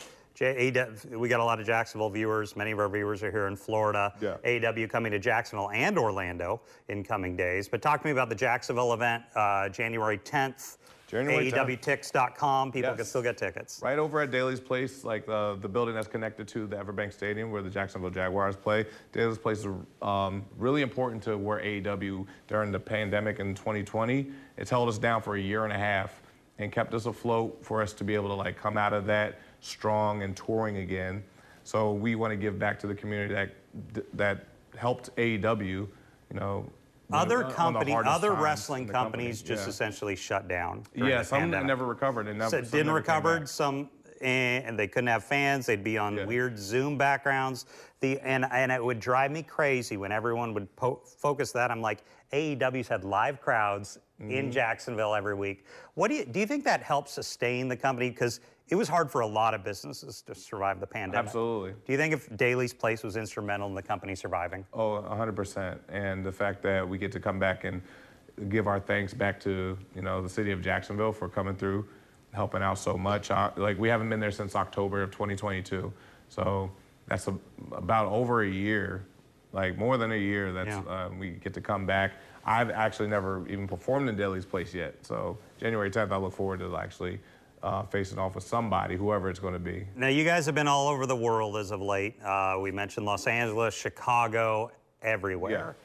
AEW 0.41 1.17
we 1.17 1.29
got 1.29 1.41
a 1.41 1.45
lot 1.45 1.61
of 1.61 1.67
Jacksonville 1.67 2.11
viewers. 2.11 2.57
Many 2.57 2.71
of 2.71 2.79
our 2.79 2.89
viewers 2.89 3.23
are 3.23 3.31
here 3.31 3.47
in 3.47 3.57
Florida. 3.57 4.13
Yeah. 4.21 4.37
AEW 4.45 4.89
coming 4.89 5.13
to 5.13 5.19
Jacksonville 5.19 5.71
and 5.71 5.99
Orlando 5.99 6.63
in 6.89 7.05
coming 7.05 7.37
days. 7.37 7.69
But 7.69 7.83
talk 7.83 8.01
to 8.01 8.07
me 8.07 8.13
about 8.13 8.31
the 8.31 8.35
Jacksonville 8.35 8.95
event, 8.95 9.25
uh, 9.37 9.69
January 9.69 10.19
10th. 10.19 10.79
January 11.07 11.51
10th. 11.51 11.79
AEWTix.com. 11.81 12.73
People 12.73 12.95
can 12.95 13.05
still 13.05 13.23
get 13.23 13.37
tickets. 13.37 13.81
Right 13.83 13.99
over 13.99 14.21
at 14.21 14.31
Daly's 14.31 14.61
Place, 14.61 15.05
like 15.05 15.27
the, 15.27 15.59
the 15.61 15.69
building 15.69 15.95
that's 15.95 16.07
connected 16.07 16.47
to 16.49 16.67
the 16.67 16.77
Everbank 16.77 17.13
Stadium 17.13 17.51
where 17.51 17.63
the 17.63 17.71
Jacksonville 17.71 18.11
Jaguars 18.11 18.57
play. 18.57 18.87
Daly's 19.13 19.37
Place 19.37 19.59
is 19.59 19.67
um, 20.01 20.45
really 20.57 20.83
important 20.83 21.23
to 21.25 21.37
where 21.37 21.59
AEW 21.59 22.27
during 22.47 22.71
the 22.71 22.81
pandemic 22.81 23.41
in 23.41 23.55
2020. 23.55 24.31
It's 24.57 24.71
held 24.71 24.89
us 24.89 24.99
down 24.99 25.21
for 25.21 25.37
a 25.37 25.41
year 25.41 25.65
and 25.65 25.73
a 25.73 25.79
half 25.79 26.23
and 26.61 26.71
kept 26.71 26.95
us 26.95 27.07
afloat 27.07 27.59
for 27.63 27.83
us 27.83 27.93
to 27.95 28.05
be 28.05 28.15
able 28.15 28.29
to 28.29 28.35
like 28.35 28.57
come 28.57 28.77
out 28.77 28.93
of 28.93 29.07
that 29.07 29.41
strong 29.61 30.23
and 30.23 30.37
touring 30.37 30.79
again. 30.79 31.23
So 31.65 31.93
we 31.93 32.15
want 32.15 32.33
to 32.33 32.37
give 32.37 32.59
back 32.59 32.79
to 32.81 32.87
the 32.87 32.95
community 32.95 33.35
that 33.35 33.51
that 34.17 34.47
helped 34.77 35.15
AEW. 35.17 35.61
You 35.62 35.89
know. 36.33 36.67
Other 37.12 37.43
company, 37.43 37.93
other 37.93 38.33
wrestling 38.35 38.87
the 38.87 38.93
company. 38.93 39.25
companies 39.25 39.43
just 39.43 39.65
Yeah. 39.65 39.71
essentially 39.71 40.15
shut 40.15 40.47
down. 40.47 40.85
Yeah, 40.95 41.23
some 41.23 41.41
pandemic. 41.41 41.67
never 41.67 41.85
recovered 41.85 42.29
and 42.29 42.39
never 42.39 42.51
So 42.51 42.61
didn't 42.61 42.87
came 42.87 43.47
Some 43.49 43.91
eh, 44.21 44.61
and 44.65 44.79
they 44.79 44.87
couldn't 44.87 45.09
have 45.09 45.25
fans. 45.25 45.67
They'd 45.67 45.83
be 45.83 45.99
on 45.99 46.17
Yeah. 46.17 46.25
weird 46.27 46.56
Zoom 46.56 46.97
backgrounds. 46.97 47.67
The 47.99 48.21
and 48.21 48.45
and 48.53 48.71
it 48.71 48.83
would 48.85 49.01
drive 49.01 49.33
me 49.33 49.43
crazy 49.43 49.97
when 49.97 50.13
everyone 50.13 50.55
would 50.55 50.75
po- 50.77 51.01
focus 51.05 51.51
that. 51.53 51.73
I'm 51.73 51.81
like, 51.83 52.05
AEW's 52.33 52.87
had 52.87 53.03
live 53.03 53.41
crowds 53.41 53.99
Mm-hmm. 54.20 54.31
in 54.32 54.52
Jacksonville 54.52 55.14
every 55.14 55.34
week. 55.34 55.64
What 55.94 56.08
do 56.08 56.14
you 56.14 56.26
do? 56.26 56.40
You 56.40 56.46
think 56.46 56.62
that 56.64 56.82
helps 56.82 57.12
sustain 57.12 57.69
the 57.69 57.76
company 57.76 58.11
because 58.11 58.40
it 58.69 58.75
was 58.75 58.87
hard 58.87 59.11
for 59.11 59.22
a 59.22 59.26
lot 59.26 59.55
of 59.55 59.64
businesses 59.64 60.20
to 60.22 60.34
survive 60.34 60.78
the 60.78 60.87
pandemic. 60.87 61.25
Absolutely. 61.26 61.72
Do 61.87 61.93
you 61.93 61.96
think 61.96 62.12
if 62.12 62.37
Daly's 62.37 62.75
Place 62.75 63.02
was 63.02 63.17
instrumental 63.17 63.67
in 63.69 63.75
the 63.75 63.82
company 63.82 64.14
surviving? 64.14 64.67
Oh, 64.75 65.02
100%. 65.11 65.78
And 65.88 66.25
the 66.25 66.31
fact 66.32 66.62
that 66.62 66.87
we 66.87 66.99
get 66.99 67.11
to 67.12 67.20
come 67.20 67.38
back 67.38 67.64
and 67.64 67.81
give 68.50 68.67
our 68.67 68.78
thanks 68.78 69.14
back 69.14 69.40
to, 69.40 69.76
you 69.96 70.02
know, 70.02 70.20
the 70.22 70.28
city 70.28 70.50
of 70.52 70.61
Jacksonville 70.61 71.12
for 71.12 71.28
coming 71.28 71.56
through, 71.56 71.87
helping 72.34 72.62
out 72.62 72.78
so 72.78 72.99
much. 72.99 73.31
Uh, 73.31 73.50
like, 73.56 73.78
we 73.78 73.88
haven't 73.88 74.11
been 74.11 74.20
there 74.20 74.31
since 74.31 74.55
October 74.55 75.02
of 75.02 75.11
2022. 75.12 75.90
So 76.28 76.70
that's 77.06 77.26
a, 77.26 77.34
about 77.72 78.12
over 78.12 78.43
a 78.43 78.49
year, 78.50 79.02
like 79.52 79.78
more 79.78 79.96
than 79.96 80.12
a 80.12 80.17
year 80.17 80.52
that 80.52 80.67
Yeah. 80.67 80.81
uh, 80.81 81.11
we 81.19 81.31
get 81.31 81.55
to 81.55 81.61
come 81.62 81.87
back. 81.87 82.12
I've 82.45 82.71
actually 82.71 83.09
never 83.09 83.47
even 83.49 83.67
performed 83.69 84.09
in 84.09 84.17
Daly's 84.17 84.47
Place 84.47 84.75
yet. 84.75 84.95
So 85.05 85.39
January 85.59 85.91
10th, 85.91 86.11
I 86.11 86.17
look 86.17 86.33
forward 86.33 86.61
to 86.61 86.77
actually 86.77 87.21
uh, 87.63 87.83
facing 87.85 88.19
off 88.19 88.35
with 88.35 88.45
somebody, 88.45 88.97
whoever 88.97 89.29
it's 89.29 89.39
going 89.39 89.53
to 89.53 89.59
be. 89.61 89.87
Now, 89.95 90.09
you 90.09 90.25
guys 90.25 90.47
have 90.47 90.55
been 90.55 90.69
all 90.69 90.89
over 90.89 91.07
the 91.07 91.17
world 91.17 91.57
as 91.59 91.71
of 91.71 91.81
late. 91.83 92.15
Uh, 92.23 92.57
we 92.61 92.71
mentioned 92.71 93.05
Los 93.05 93.27
Angeles, 93.27 93.75
Chicago, 93.75 94.71
everywhere. 95.03 95.77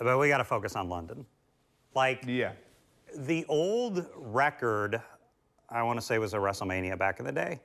Yeah. 0.00 0.04
But 0.04 0.18
we 0.18 0.28
got 0.28 0.38
to 0.38 0.44
focus 0.44 0.76
on 0.76 0.88
London. 0.88 1.24
Like 1.94 2.24
Yeah. 2.26 2.52
the 3.16 3.44
old 3.48 4.06
record, 4.16 5.00
I 5.70 5.82
want 5.82 5.98
to 5.98 6.04
say 6.04 6.18
was 6.18 6.34
a 6.34 6.38
WrestleMania 6.38 6.98
back 6.98 7.18
in 7.20 7.24
the 7.26 7.32
day 7.32 7.60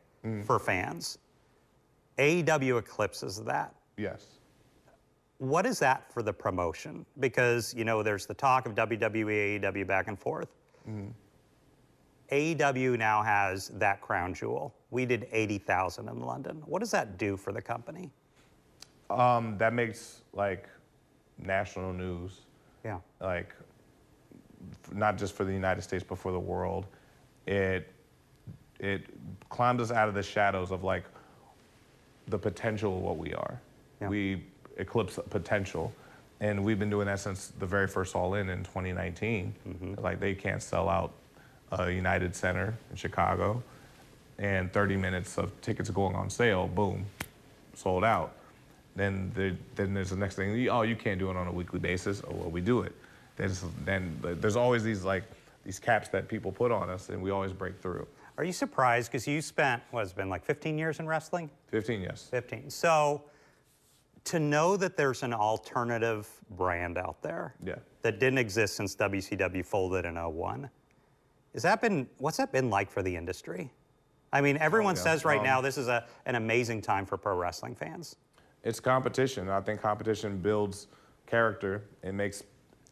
for 0.46 0.60
fans. 0.60 1.18
AEW 2.18 2.80
eclipses 2.80 3.42
that. 3.44 3.74
Yes. 3.98 4.37
What 5.40 5.66
is 5.66 5.80
that 5.80 6.12
for 6.12 6.24
the 6.24 6.34
promotion? 6.34 7.06
Because, 7.20 7.74
you 7.74 7.86
know, 7.86 8.02
there's 8.02 8.26
the 8.26 8.34
talk 8.34 8.66
of 8.66 8.74
WWE, 8.74 9.62
AEW 9.62 9.86
back 9.86 10.08
and 10.08 10.18
forth. 10.18 10.50
AEW 12.32 12.98
now 12.98 13.22
has 13.22 13.70
that 13.76 14.02
crown 14.02 14.34
jewel. 14.34 14.74
We 14.90 15.06
did 15.06 15.28
80,000 15.32 16.08
in 16.08 16.22
London. 16.22 16.64
What 16.66 16.80
does 16.80 16.92
that 16.92 17.18
do 17.18 17.38
for 17.38 17.52
the 17.54 17.62
company? 17.62 18.10
Um, 19.10 19.58
that 19.58 19.74
makes 19.74 20.22
like 20.34 20.68
national 21.38 21.94
news. 21.94 22.42
Yeah. 22.84 23.00
like 23.20 23.54
not 24.94 25.18
just 25.18 25.34
for 25.34 25.44
the 25.44 25.52
United 25.52 25.82
States 25.82 26.06
but 26.08 26.18
for 26.18 26.32
the 26.32 26.40
world. 26.40 26.86
It 27.46 27.92
it 28.80 29.06
climbs 29.50 29.82
us 29.82 29.92
out 29.92 30.08
of 30.08 30.14
the 30.14 30.24
shadows 30.24 30.72
of 30.72 30.84
like 30.84 31.04
the 32.28 32.38
potential 32.38 32.96
of 32.96 33.02
what 33.02 33.18
we 33.18 33.34
are. 33.34 33.60
Yeah. 34.02 34.10
We 34.10 34.46
eclipse 34.78 35.20
potential. 35.30 35.94
And 36.40 36.64
we've 36.64 36.80
been 36.80 36.90
doing 36.90 37.08
that 37.08 37.20
since 37.20 37.48
the 37.60 37.66
very 37.66 37.88
first 37.88 38.16
All 38.16 38.36
In 38.36 38.50
in 38.50 38.64
2019. 38.64 39.54
Mm-hmm. 39.68 40.04
Like 40.04 40.20
they 40.20 40.36
can't 40.36 40.62
sell 40.62 40.88
out 40.88 41.14
a 41.72 41.92
United 41.92 42.36
Center 42.36 42.74
in 42.90 42.96
Chicago, 42.96 43.62
and 44.40 44.72
30 44.72 44.96
minutes 44.98 45.38
of 45.38 45.60
tickets 45.62 45.90
going 45.90 46.16
on 46.16 46.30
sale, 46.30 46.68
boom, 46.68 47.06
sold 47.74 48.04
out. 48.04 48.34
Then 48.96 49.32
the, 49.36 49.56
then 49.76 49.94
there's 49.94 50.12
the 50.12 50.16
next 50.16 50.36
thing. 50.36 50.70
Oh, 50.70 50.84
you 50.84 50.96
can't 50.96 51.20
do 51.20 51.30
it 51.30 51.36
on 51.36 51.48
a 51.48 51.52
weekly 51.52 51.80
basis. 51.80 52.22
Oh, 52.28 52.34
well, 52.34 52.50
we 52.50 52.62
do 52.62 52.82
it. 52.82 52.94
There's, 53.36 53.64
then 53.84 54.18
there's 54.22 54.56
always 54.56 54.84
these 54.84 55.04
like 55.04 55.24
these 55.64 55.80
caps 55.80 56.08
that 56.10 56.28
people 56.30 56.52
put 56.52 56.72
on 56.72 56.90
us, 56.90 57.10
and 57.10 57.22
we 57.22 57.30
always 57.30 57.52
break 57.52 57.80
through. 57.82 58.08
Are 58.38 58.44
you 58.44 58.54
surprised? 58.54 59.12
Because 59.12 59.28
you 59.28 59.42
spent, 59.42 59.82
what 59.92 60.02
has 60.02 60.14
been, 60.14 60.30
like 60.30 60.46
15 60.46 60.78
years 60.78 61.00
in 61.00 61.08
wrestling? 61.08 61.50
15, 61.68 62.02
yes. 62.02 62.28
15. 62.32 62.70
So 62.70 63.24
to 64.28 64.40
know 64.40 64.78
that 64.78 64.98
there's 64.98 65.24
an 65.24 65.34
alternative 65.34 66.30
brand 66.52 66.98
out 66.98 67.22
there 67.22 67.56
Yeah. 67.64 67.76
that 68.02 68.20
didn't 68.20 68.40
exist 68.40 68.76
since 68.76 68.96
WCW 68.96 69.66
folded 69.66 70.06
in 70.06 70.16
01, 70.16 70.70
has 71.54 71.64
that 71.64 71.82
been, 71.82 72.08
what's 72.20 72.38
that 72.38 72.52
been 72.52 72.70
like 72.70 72.92
for 72.92 73.02
the 73.02 73.16
industry? 73.16 73.72
I 74.32 74.42
mean, 74.42 74.58
everyone 74.58 74.96
yeah. 74.96 75.02
says 75.04 75.26
right 75.26 75.40
Um, 75.40 75.46
now 75.46 75.62
this 75.62 75.78
is 75.78 75.88
a, 75.88 76.06
an 76.26 76.36
amazing 76.36 76.82
time 76.82 77.06
for 77.06 77.18
pro 77.18 77.36
wrestling 77.36 77.74
fans. 77.76 78.18
It's 78.64 78.80
competition. 78.80 79.50
I 79.50 79.62
think 79.62 79.82
competition 79.82 80.38
builds 80.40 80.88
character. 81.26 81.84
It 82.04 82.14
makes 82.14 82.44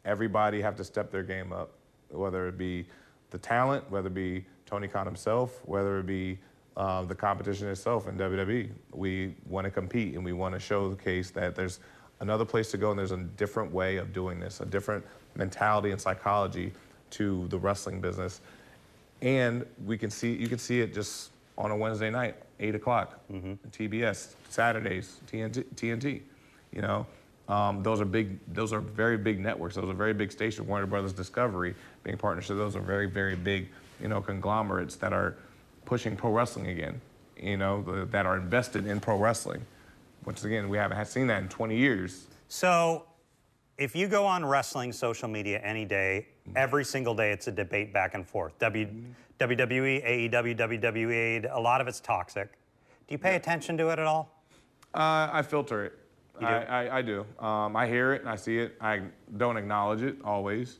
everybody 0.05 0.61
have 0.61 0.75
to 0.77 0.83
step 0.83 1.11
their 1.11 1.23
game 1.23 1.51
up, 1.51 1.71
whether 2.09 2.47
it 2.47 2.57
be 2.57 2.87
the 3.31 3.37
talent, 3.37 3.89
whether 3.91 4.07
it 4.07 4.13
be 4.13 4.45
Tony 4.65 4.87
Khan 4.87 5.05
himself, 5.05 5.61
whether 5.65 5.99
it 5.99 6.05
be 6.05 6.39
um, 6.77 7.07
the 7.07 7.15
competition 7.15 7.67
itself 7.69 8.07
in 8.07 8.17
WWE. 8.17 8.69
We 8.91 9.35
want 9.47 9.65
to 9.65 9.71
compete 9.71 10.15
and 10.15 10.25
we 10.25 10.33
want 10.33 10.53
to 10.53 10.59
show 10.59 10.89
the 10.89 10.95
case 10.95 11.31
that 11.31 11.55
there's 11.55 11.79
another 12.19 12.45
place 12.45 12.71
to 12.71 12.77
go, 12.77 12.91
and 12.91 12.99
there's 12.99 13.11
a 13.11 13.17
different 13.17 13.71
way 13.71 13.97
of 13.97 14.13
doing 14.13 14.39
this, 14.39 14.59
a 14.59 14.65
different 14.65 15.05
mentality 15.35 15.91
and 15.91 15.99
psychology 15.99 16.73
to 17.11 17.47
the 17.47 17.57
wrestling 17.57 18.01
business. 18.01 18.41
And 19.21 19.65
we 19.85 19.97
can 19.97 20.09
see 20.09 20.33
you 20.33 20.47
can 20.47 20.57
see 20.57 20.81
it 20.81 20.93
just 20.93 21.31
on 21.57 21.71
a 21.71 21.75
Wednesday 21.75 22.09
night, 22.09 22.35
eight 22.59 22.75
o'clock, 22.75 23.19
TBS, 23.71 24.33
Saturdays, 24.49 25.19
TNT, 25.31 25.63
TNT. 25.75 26.21
You 26.73 26.81
know, 26.81 27.07
um, 27.47 27.81
those 27.83 28.01
are 28.01 28.05
big. 28.05 28.37
Those 28.53 28.73
are 28.73 28.81
very 28.81 29.17
big 29.17 29.39
networks. 29.39 29.75
Those 29.75 29.89
are 29.89 29.93
very 29.93 30.13
big 30.13 30.31
stations. 30.31 30.67
Warner 30.67 30.85
Brothers 30.85 31.13
Discovery 31.13 31.73
being 32.03 32.17
partnership. 32.17 32.57
Those 32.57 32.75
are 32.75 32.81
very 32.81 33.09
very 33.09 33.35
big. 33.35 33.69
You 34.01 34.09
know, 34.09 34.19
conglomerates 34.19 34.97
that 34.97 35.13
are 35.13 35.37
pushing 35.85 36.15
pro 36.15 36.31
wrestling 36.31 36.67
again. 36.67 36.99
You 37.37 37.57
know, 37.57 37.81
the, 37.81 38.05
that 38.05 38.25
are 38.25 38.37
invested 38.37 38.87
in 38.87 38.99
pro 38.99 39.17
wrestling. 39.17 39.65
Once 40.25 40.43
again, 40.43 40.69
we 40.69 40.77
haven't 40.77 41.05
seen 41.07 41.27
that 41.27 41.43
in 41.43 41.49
20 41.49 41.77
years. 41.77 42.27
So, 42.47 43.05
if 43.77 43.95
you 43.95 44.07
go 44.07 44.25
on 44.25 44.45
wrestling 44.45 44.93
social 44.93 45.27
media 45.27 45.59
any 45.63 45.85
day, 45.85 46.27
every 46.55 46.85
single 46.85 47.13
day 47.13 47.31
it's 47.31 47.47
a 47.47 47.51
debate 47.51 47.93
back 47.93 48.13
and 48.13 48.25
forth. 48.25 48.57
W, 48.59 48.87
WWE, 49.39 50.31
AEW, 50.31 50.57
WWE, 50.57 51.53
a 51.53 51.59
lot 51.59 51.81
of 51.81 51.87
it's 51.87 51.99
toxic. 51.99 52.53
Do 53.07 53.13
you 53.13 53.17
pay 53.17 53.35
attention 53.35 53.77
to 53.77 53.89
it 53.89 53.99
at 53.99 54.05
all? 54.05 54.41
Uh, 54.93 55.29
I 55.31 55.41
filter 55.41 55.85
it. 55.85 55.93
You 56.39 56.47
do? 56.47 56.53
I, 56.53 56.85
I, 56.85 56.97
I 56.97 57.01
do. 57.01 57.25
Um, 57.39 57.75
I 57.75 57.87
hear 57.87 58.13
it 58.13 58.21
and 58.21 58.29
I 58.29 58.35
see 58.35 58.57
it. 58.57 58.75
I 58.79 59.01
don't 59.37 59.57
acknowledge 59.57 60.01
it 60.01 60.17
always, 60.23 60.79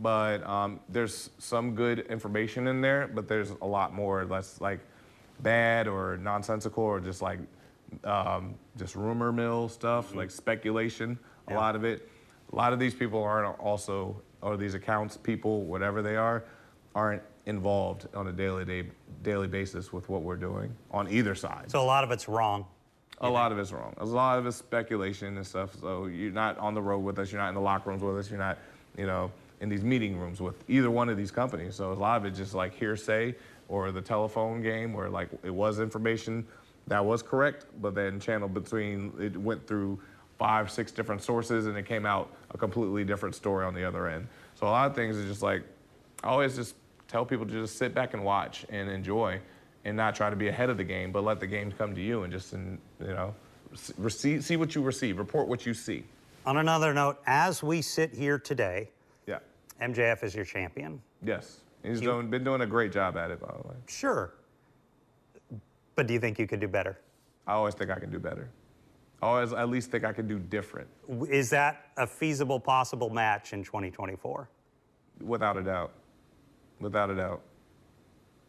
but 0.00 0.46
um, 0.46 0.80
there's 0.88 1.30
some 1.38 1.74
good 1.74 2.00
information 2.00 2.66
in 2.68 2.80
there. 2.80 3.08
But 3.08 3.28
there's 3.28 3.50
a 3.62 3.66
lot 3.66 3.94
more 3.94 4.24
that's 4.24 4.60
like 4.60 4.80
bad 5.40 5.86
or 5.88 6.16
nonsensical 6.18 6.84
or 6.84 7.00
just 7.00 7.22
like 7.22 7.38
um, 8.04 8.54
just 8.76 8.94
rumor 8.96 9.32
mill 9.32 9.68
stuff, 9.68 10.14
like 10.14 10.30
speculation. 10.30 11.18
A 11.48 11.52
Yeah. 11.52 11.58
lot 11.58 11.76
of 11.76 11.84
it. 11.84 12.08
A 12.52 12.56
lot 12.56 12.72
of 12.72 12.78
these 12.78 12.94
people 12.94 13.22
aren't 13.22 13.58
also, 13.58 14.20
or 14.40 14.56
these 14.56 14.74
accounts 14.74 15.16
people, 15.16 15.62
whatever 15.62 16.00
they 16.02 16.16
are, 16.16 16.44
aren't 16.94 17.22
involved 17.46 18.06
on 18.14 18.28
a 18.28 18.32
daily 18.32 18.64
day, 18.64 18.88
daily 19.22 19.46
basis 19.48 19.92
with 19.92 20.08
what 20.08 20.22
we're 20.22 20.36
doing 20.36 20.74
on 20.90 21.08
either 21.10 21.34
side. 21.34 21.70
So, 21.70 21.80
a 21.80 21.84
lot 21.84 22.04
of 22.04 22.10
it's 22.10 22.28
wrong. 22.28 22.66
A 23.20 23.28
lot 23.30 23.50
of 23.50 23.58
it's 23.58 23.72
wrong. 23.72 23.94
A 23.98 24.04
lot 24.04 24.38
of 24.38 24.46
it's 24.46 24.56
speculation 24.58 25.36
and 25.36 25.46
stuff. 25.46 25.74
So 25.80 26.04
you're 26.06 26.32
not 26.32 26.58
on 26.58 26.74
the 26.74 26.82
road 26.82 26.98
with 26.98 27.18
us. 27.18 27.32
You're 27.32 27.40
not 27.40 27.48
in 27.48 27.54
the 27.54 27.60
locker 27.62 27.88
rooms 27.88 28.02
with 28.02 28.18
us. 28.18 28.28
You're 28.30 28.38
not, 28.38 28.58
you 28.98 29.06
know, 29.06 29.30
in 29.60 29.68
these 29.68 29.82
meeting 29.82 30.18
rooms 30.18 30.40
with 30.40 30.62
either 30.68 30.90
one 30.90 31.08
of 31.08 31.16
these 31.16 31.30
companies. 31.30 31.74
So 31.74 31.92
a 31.92 31.94
lot 31.94 32.18
of 32.18 32.24
it 32.26 32.32
just 32.32 32.54
like 32.54 32.74
hearsay 32.74 33.34
or 33.68 33.90
the 33.90 34.02
telephone 34.02 34.62
game 34.62 34.92
where 34.92 35.08
like 35.08 35.28
it 35.42 35.50
was 35.50 35.80
information 35.80 36.46
that 36.88 37.04
was 37.04 37.22
correct, 37.22 37.66
but 37.80 37.94
then 37.94 38.20
channeled 38.20 38.54
between 38.54 39.12
it 39.18 39.36
went 39.36 39.66
through 39.66 39.98
five, 40.38 40.70
six 40.70 40.92
different 40.92 41.22
sources 41.22 41.66
and 41.66 41.76
it 41.76 41.86
came 41.86 42.06
out 42.06 42.30
a 42.50 42.58
completely 42.58 43.04
different 43.04 43.34
story 43.34 43.64
on 43.64 43.74
the 43.74 43.84
other 43.84 44.06
end. 44.06 44.28
So 44.54 44.66
a 44.66 44.68
lot 44.68 44.90
of 44.90 44.94
things 44.94 45.16
is 45.16 45.28
just 45.28 45.42
like 45.42 45.62
I 46.22 46.28
always 46.28 46.54
just 46.54 46.76
tell 47.08 47.24
people 47.24 47.46
to 47.46 47.52
just 47.52 47.76
sit 47.76 47.94
back 47.94 48.14
and 48.14 48.24
watch 48.24 48.66
and 48.68 48.90
enjoy 48.90 49.40
and 49.84 49.96
not 49.96 50.14
try 50.14 50.28
to 50.30 50.36
be 50.36 50.48
ahead 50.48 50.68
of 50.68 50.76
the 50.76 50.84
game, 50.84 51.12
but 51.12 51.24
let 51.24 51.40
the 51.40 51.46
game 51.46 51.72
come 51.72 51.94
to 51.94 52.00
you 52.00 52.24
and 52.24 52.32
just, 52.32 52.52
you 52.52 52.78
know, 53.00 53.34
receive, 53.98 54.44
see 54.44 54.56
what 54.56 54.74
you 54.74 54.82
receive, 54.82 55.18
report 55.18 55.46
what 55.46 55.64
you 55.64 55.72
see. 55.72 56.02
On 56.44 56.56
another 56.56 56.92
note, 56.92 57.20
as 57.26 57.62
we 57.62 57.82
sit 57.82 58.12
here 58.12 58.38
today. 58.38 58.90
MJF 59.80 60.22
is 60.24 60.34
your 60.34 60.44
champion. 60.44 61.00
Yes. 61.22 61.60
He's 61.82 62.00
You- 62.00 62.08
doing, 62.08 62.30
been 62.30 62.44
doing 62.44 62.62
a 62.62 62.66
great 62.66 62.92
job 62.92 63.16
at 63.16 63.30
it, 63.30 63.40
by 63.40 63.52
the 63.60 63.68
way. 63.68 63.74
Sure. 63.86 64.32
But 65.94 66.06
do 66.06 66.14
you 66.14 66.20
think 66.20 66.38
you 66.38 66.46
could 66.46 66.60
do 66.60 66.68
better? 66.68 66.98
I 67.46 67.52
always 67.52 67.74
think 67.74 67.90
I 67.90 67.98
can 67.98 68.10
do 68.10 68.18
better. 68.18 68.48
I 69.22 69.26
always 69.26 69.52
at 69.52 69.68
least 69.68 69.90
think 69.90 70.04
I 70.04 70.12
can 70.12 70.28
do 70.28 70.38
different, 70.38 70.88
Is 71.28 71.48
that 71.50 71.86
a 71.96 72.06
feasible, 72.06 72.60
possible 72.60 73.08
match 73.10 73.52
in 73.52 73.62
2024? 73.64 74.48
without 75.22 75.56
a 75.56 75.62
doubt. 75.62 75.92
Without 76.80 77.08
a 77.08 77.14
doubt. 77.14 77.40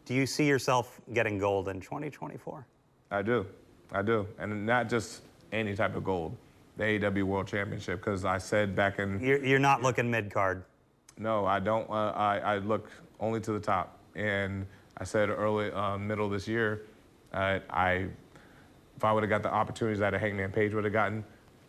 Do 0.04 0.14
you 0.14 0.26
see 0.26 0.46
yourself 0.46 1.00
getting 1.14 1.38
gold 1.38 1.70
in 1.70 1.80
2024? 1.80 2.66
I 3.12 3.22
do. 3.22 3.46
I 3.94 4.02
do. 4.02 4.28
And 4.38 4.66
not 4.66 4.90
just 4.90 5.22
any 5.54 5.74
type 5.76 5.96
of 5.96 6.04
gold, 6.04 6.36
the 6.76 6.84
AEW 6.84 7.24
World 7.24 7.48
Championship, 7.48 8.00
because 8.00 8.26
I 8.26 8.38
said 8.38 8.76
back 8.76 9.00
in 9.00 9.18
You're, 9.22 9.44
you're 9.46 9.60
not 9.60 9.82
looking 9.82 10.12
mid 10.12 10.30
card. 10.30 10.66
No, 11.18 11.46
I 11.46 11.60
don't. 11.60 11.90
Uh, 11.90 12.14
I, 12.16 12.38
I 12.40 12.58
look 12.60 12.90
only 13.20 13.40
to 13.42 13.52
the 13.52 13.60
top. 13.60 13.98
And 14.16 14.66
I 14.98 15.04
said 15.04 15.30
early, 15.30 15.72
uh, 15.72 15.98
middle 15.98 16.26
of 16.26 16.32
this 16.32 16.48
year, 16.48 16.84
uh, 17.34 17.60
I, 17.70 18.08
if 18.96 19.04
I 19.04 19.12
would 19.12 19.24
have 19.24 19.30
got 19.30 19.44
the 19.44 19.54
opportunities 19.54 20.00
that 20.00 20.14
a 20.14 20.20
Hangman 20.20 20.52
Page 20.52 20.74
would 20.74 20.84
have 20.84 20.94
gotten 20.94 21.24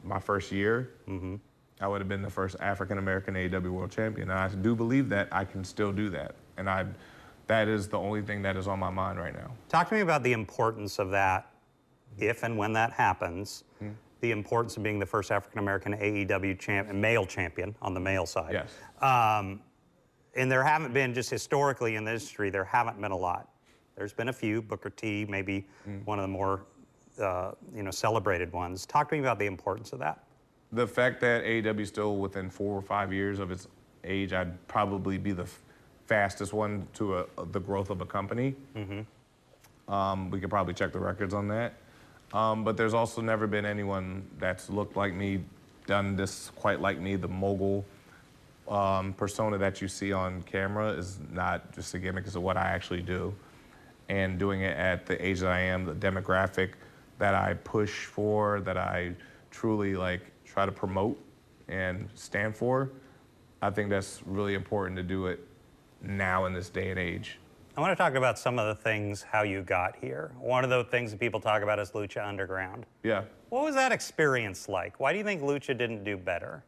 my 0.04 0.18
first 0.18 0.52
year, 0.52 0.90
I 1.80 1.86
would 1.88 2.00
have 2.00 2.08
been 2.08 2.22
the 2.22 2.30
first 2.30 2.56
African 2.60 2.98
American 2.98 3.34
AEW 3.34 3.70
World 3.70 3.90
Champion. 3.90 4.30
And 4.30 4.38
I 4.38 4.48
do 4.48 4.74
believe 4.74 5.08
that 5.10 5.28
I 5.32 5.44
can 5.44 5.64
still 5.64 5.92
do 5.92 6.08
that. 6.10 6.34
And 6.56 6.68
I, 6.68 6.86
that 7.46 7.68
is 7.68 7.88
the 7.88 7.98
only 7.98 8.22
thing 8.22 8.42
that 8.42 8.56
is 8.56 8.66
on 8.66 8.78
my 8.78 8.90
mind 8.90 9.18
right 9.18 9.34
now. 9.34 9.50
Talk 9.68 9.88
to 9.88 9.94
me 9.94 10.00
about 10.00 10.22
the 10.22 10.32
importance 10.32 10.98
of 10.98 11.10
that, 11.10 11.50
if 12.18 12.42
and 12.42 12.56
when 12.56 12.72
that 12.74 12.92
happens. 12.92 13.64
The 14.20 14.32
importance 14.32 14.76
of 14.76 14.82
being 14.82 14.98
the 14.98 15.06
first 15.06 15.30
African 15.30 15.60
American 15.60 15.94
AEW 15.94 16.58
champ, 16.58 16.92
male 16.92 17.24
champion 17.24 17.74
on 17.80 17.94
the 17.94 18.00
male 18.00 18.26
side. 18.26 18.52
Yes. 18.52 18.74
Um, 19.00 19.60
and 20.34 20.50
there 20.50 20.62
haven't 20.62 20.92
been, 20.92 21.14
just 21.14 21.30
historically 21.30 21.94
in 21.96 22.04
the 22.04 22.12
industry, 22.12 22.50
there 22.50 22.64
haven't 22.64 23.00
been 23.00 23.12
a 23.12 23.16
lot. 23.16 23.48
There's 23.96 24.12
been 24.12 24.28
a 24.28 24.32
few, 24.32 24.62
Booker 24.62 24.90
T, 24.90 25.24
maybe 25.28 25.66
one 26.04 26.18
of 26.18 26.22
the 26.22 26.28
more, 26.28 26.64
uh, 27.20 27.52
you 27.74 27.82
know, 27.82 27.90
celebrated 27.90 28.52
ones. 28.52 28.86
Talk 28.86 29.08
to 29.08 29.14
me 29.16 29.20
about 29.20 29.38
the 29.38 29.46
importance 29.46 29.92
of 29.92 29.98
that. 30.00 30.24
The 30.72 30.86
fact 30.86 31.20
that 31.22 31.44
AEW 31.44 31.86
still 31.86 32.16
within 32.16 32.50
four 32.50 32.76
or 32.76 32.82
five 32.82 33.12
years 33.12 33.38
of 33.40 33.50
its 33.50 33.66
age, 34.04 34.32
I'd 34.32 34.66
probably 34.68 35.18
be 35.18 35.32
the 35.32 35.42
f- 35.44 35.60
fastest 36.06 36.52
one 36.52 36.86
to 36.94 37.18
a, 37.18 37.26
the 37.52 37.58
growth 37.60 37.90
of 37.90 38.00
a 38.00 38.06
company. 38.06 38.54
Um, 39.88 40.30
we 40.30 40.38
could 40.38 40.50
probably 40.50 40.74
check 40.74 40.92
the 40.92 40.98
records 41.00 41.32
on 41.34 41.48
that. 41.48 41.74
Um, 42.32 42.64
but 42.64 42.76
there's 42.76 42.94
also 42.94 43.22
never 43.22 43.46
been 43.46 43.64
anyone 43.64 44.26
that's 44.38 44.68
looked 44.68 44.96
like 44.96 45.14
me, 45.14 45.44
done 45.86 46.16
this 46.16 46.50
quite 46.56 46.80
like 46.80 47.00
me. 47.00 47.16
The 47.16 47.28
mogul 47.28 47.84
um, 48.68 49.14
persona 49.14 49.56
that 49.58 49.80
you 49.80 49.88
see 49.88 50.12
on 50.12 50.42
camera 50.42 50.90
is 50.90 51.18
not 51.32 51.72
just 51.74 51.94
a 51.94 51.98
gimmick, 51.98 52.26
it's 52.26 52.36
what 52.36 52.56
I 52.56 52.68
actually 52.68 53.02
do. 53.02 53.34
And 54.08 54.38
doing 54.38 54.62
it 54.62 54.76
at 54.76 55.06
the 55.06 55.24
age 55.24 55.40
that 55.40 55.50
I 55.50 55.60
am, 55.60 55.84
the 55.84 55.94
demographic 55.94 56.72
that 57.18 57.34
I 57.34 57.54
push 57.54 58.04
for, 58.04 58.60
that 58.60 58.76
I 58.76 59.12
truly 59.50 59.96
like 59.96 60.22
try 60.44 60.66
to 60.66 60.72
promote 60.72 61.18
and 61.68 62.08
stand 62.14 62.56
for, 62.56 62.90
I 63.60 63.70
think 63.70 63.90
that's 63.90 64.22
really 64.24 64.54
important 64.54 64.96
to 64.96 65.02
do 65.02 65.26
it 65.26 65.46
now 66.02 66.46
in 66.46 66.52
this 66.52 66.68
day 66.68 66.90
and 66.90 66.98
age. 66.98 67.38
I 67.78 67.80
want 67.80 67.92
to 67.92 67.96
talk 67.96 68.16
about 68.16 68.40
some 68.40 68.58
of 68.58 68.66
the 68.66 68.82
things, 68.82 69.22
how 69.22 69.42
you 69.42 69.62
got 69.62 69.94
here. 69.94 70.32
One 70.40 70.64
of 70.64 70.70
the 70.70 70.82
things 70.90 71.12
that 71.12 71.20
people 71.20 71.38
talk 71.38 71.62
about 71.62 71.78
is 71.78 71.92
Lucha 71.92 72.26
Underground. 72.26 72.86
Yeah. 73.04 73.22
What 73.50 73.62
was 73.62 73.76
that 73.76 73.92
experience 73.92 74.68
like? 74.68 74.98
Why 74.98 75.12
do 75.12 75.18
you 75.18 75.24
think 75.24 75.42
Lucha 75.42 75.78
didn't 75.78 76.02
do 76.02 76.16
better? 76.16 76.64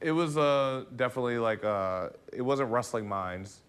It 0.00 0.10
was 0.10 0.36
uh, 0.36 0.82
definitely 0.96 1.38
like 1.38 1.62
uh, 1.64 2.08
it 2.32 2.42
wasn't 2.42 2.72
Wrestling 2.72 3.08
Minds 3.08 3.60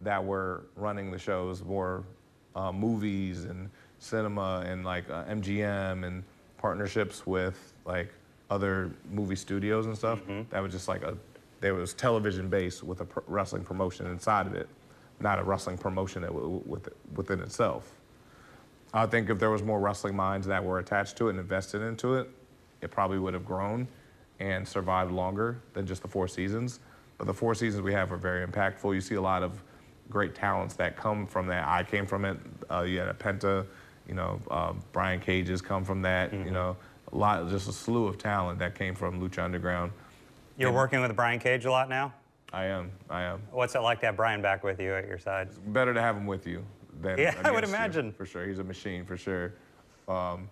that 0.00 0.24
were 0.24 0.66
running 0.76 1.10
the 1.10 1.18
shows, 1.18 1.64
more 1.64 2.04
uh, 2.54 2.70
movies 2.70 3.46
and 3.46 3.68
cinema 3.98 4.62
and 4.64 4.84
like 4.84 5.10
uh, 5.10 5.24
MGM 5.24 6.06
and 6.06 6.22
partnerships 6.56 7.26
with 7.26 7.72
like 7.84 8.12
other 8.48 8.92
movie 9.10 9.34
studios 9.34 9.86
and 9.86 9.98
stuff. 9.98 10.20
That 10.50 10.62
was 10.62 10.70
just 10.70 10.86
like 10.86 11.02
a 11.02 11.18
there 11.60 11.74
was 11.74 11.94
television 11.94 12.48
based 12.48 12.84
with 12.84 13.00
a 13.00 13.04
pr- 13.06 13.20
wrestling 13.26 13.64
promotion 13.64 14.06
inside 14.06 14.46
of 14.46 14.54
it, 14.54 14.68
not 15.20 15.38
a 15.38 15.44
wrestling 15.44 15.78
promotion 15.78 16.22
that 16.22 16.32
w- 16.32 16.62
with 16.66 16.88
within 17.14 17.40
itself. 17.40 17.92
I 18.94 19.06
think 19.06 19.28
if 19.30 19.38
there 19.38 19.50
was 19.50 19.62
more 19.62 19.80
wrestling 19.80 20.16
minds 20.16 20.46
that 20.46 20.64
were 20.64 20.78
attached 20.78 21.16
to 21.18 21.26
it 21.26 21.30
and 21.30 21.38
invested 21.40 21.82
into 21.82 22.14
it, 22.14 22.30
it 22.80 22.90
probably 22.90 23.18
would 23.18 23.34
have 23.34 23.44
grown 23.44 23.88
and 24.38 24.66
survived 24.66 25.12
longer 25.12 25.58
than 25.72 25.86
just 25.86 26.02
the 26.02 26.08
four 26.08 26.28
seasons. 26.28 26.80
But 27.18 27.26
the 27.26 27.34
four 27.34 27.54
seasons 27.54 27.82
we 27.82 27.92
have 27.92 28.12
are 28.12 28.16
very 28.18 28.46
impactful. 28.46 28.94
You 28.94 29.00
see 29.00 29.14
a 29.14 29.20
lot 29.20 29.42
of 29.42 29.62
great 30.10 30.34
talents 30.34 30.74
that 30.76 30.96
come 30.96 31.26
from 31.26 31.46
that. 31.48 31.66
I 31.66 31.82
came 31.82 32.06
from 32.06 32.24
it. 32.24 32.36
Uh, 32.70 32.82
you 32.82 32.98
had 32.98 33.08
a 33.08 33.14
Penta, 33.14 33.66
you 34.06 34.14
know, 34.14 34.40
uh, 34.50 34.74
Brian 34.92 35.20
Cages 35.20 35.60
come 35.62 35.84
from 35.84 36.02
that. 36.02 36.32
You 36.32 36.50
know, 36.50 36.76
a 37.12 37.16
lot, 37.16 37.48
just 37.48 37.68
a 37.68 37.72
slew 37.72 38.06
of 38.06 38.18
talent 38.18 38.58
that 38.60 38.74
came 38.74 38.94
from 38.94 39.20
Lucha 39.20 39.42
Underground. 39.42 39.92
You're 40.58 40.70
Yeah. 40.70 40.76
working 40.76 41.00
with 41.00 41.14
Brian 41.16 41.38
Cage 41.40 41.64
a 41.64 41.70
lot 41.70 41.88
now? 41.88 42.12
I 42.56 42.64
am, 42.64 42.90
I 43.10 43.20
am. 43.20 43.42
What's 43.50 43.74
it 43.74 43.80
like 43.80 44.00
to 44.00 44.06
have 44.06 44.16
Brian 44.16 44.40
back 44.40 44.64
with 44.64 44.80
you 44.80 44.94
at 44.94 45.06
your 45.06 45.18
side? 45.18 45.50
better 45.74 45.92
to 45.92 46.00
have 46.00 46.16
him 46.16 46.24
with 46.24 46.46
you 46.46 46.64
than 47.02 47.18
Yeah, 47.18 47.34
I 47.44 47.50
would 47.50 47.58
against 47.58 47.70
you, 47.70 47.76
imagine. 47.76 48.12
for 48.12 48.24
sure. 48.24 48.46
He's 48.46 48.60
a 48.60 48.64
machine 48.64 49.04
for 49.04 49.18
sure. 49.18 49.52
Um, 50.08 50.48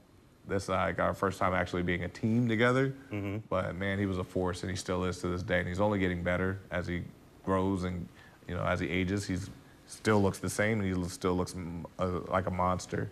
this 0.47 0.65
is 0.65 0.69
like 0.69 0.99
our 0.99 1.15
first 1.15 1.39
time 1.39 1.55
actually 1.55 1.83
being 1.83 2.05
a 2.05 2.09
team 2.09 2.47
together. 2.47 2.95
Mm-hmm. 3.11 3.39
But 3.49 3.75
man, 3.77 3.99
he 3.99 4.05
was 4.05 4.19
a 4.19 4.25
force, 4.25 4.61
and 4.61 4.71
he 4.71 4.77
still 4.77 5.05
is 5.05 5.19
to 5.21 5.29
this 5.29 5.43
day. 5.43 5.61
And 5.61 5.67
he's 5.67 5.81
only 5.81 5.99
getting 5.99 6.23
better 6.23 6.61
as 6.71 6.87
he 6.87 7.05
grows 7.43 7.85
and 7.85 8.07
you 8.47 8.55
know 8.55 8.65
as 8.65 8.81
he 8.81 8.89
ages. 8.91 9.27
He's 9.27 9.49
still 9.87 10.21
looks 10.21 10.39
the 10.39 10.51
same, 10.51 10.81
and 10.81 10.95
he 11.03 11.09
still 11.09 11.35
looks 11.35 11.55
mm, 11.55 12.29
like 12.29 12.47
a 12.47 12.51
monster. 12.51 13.11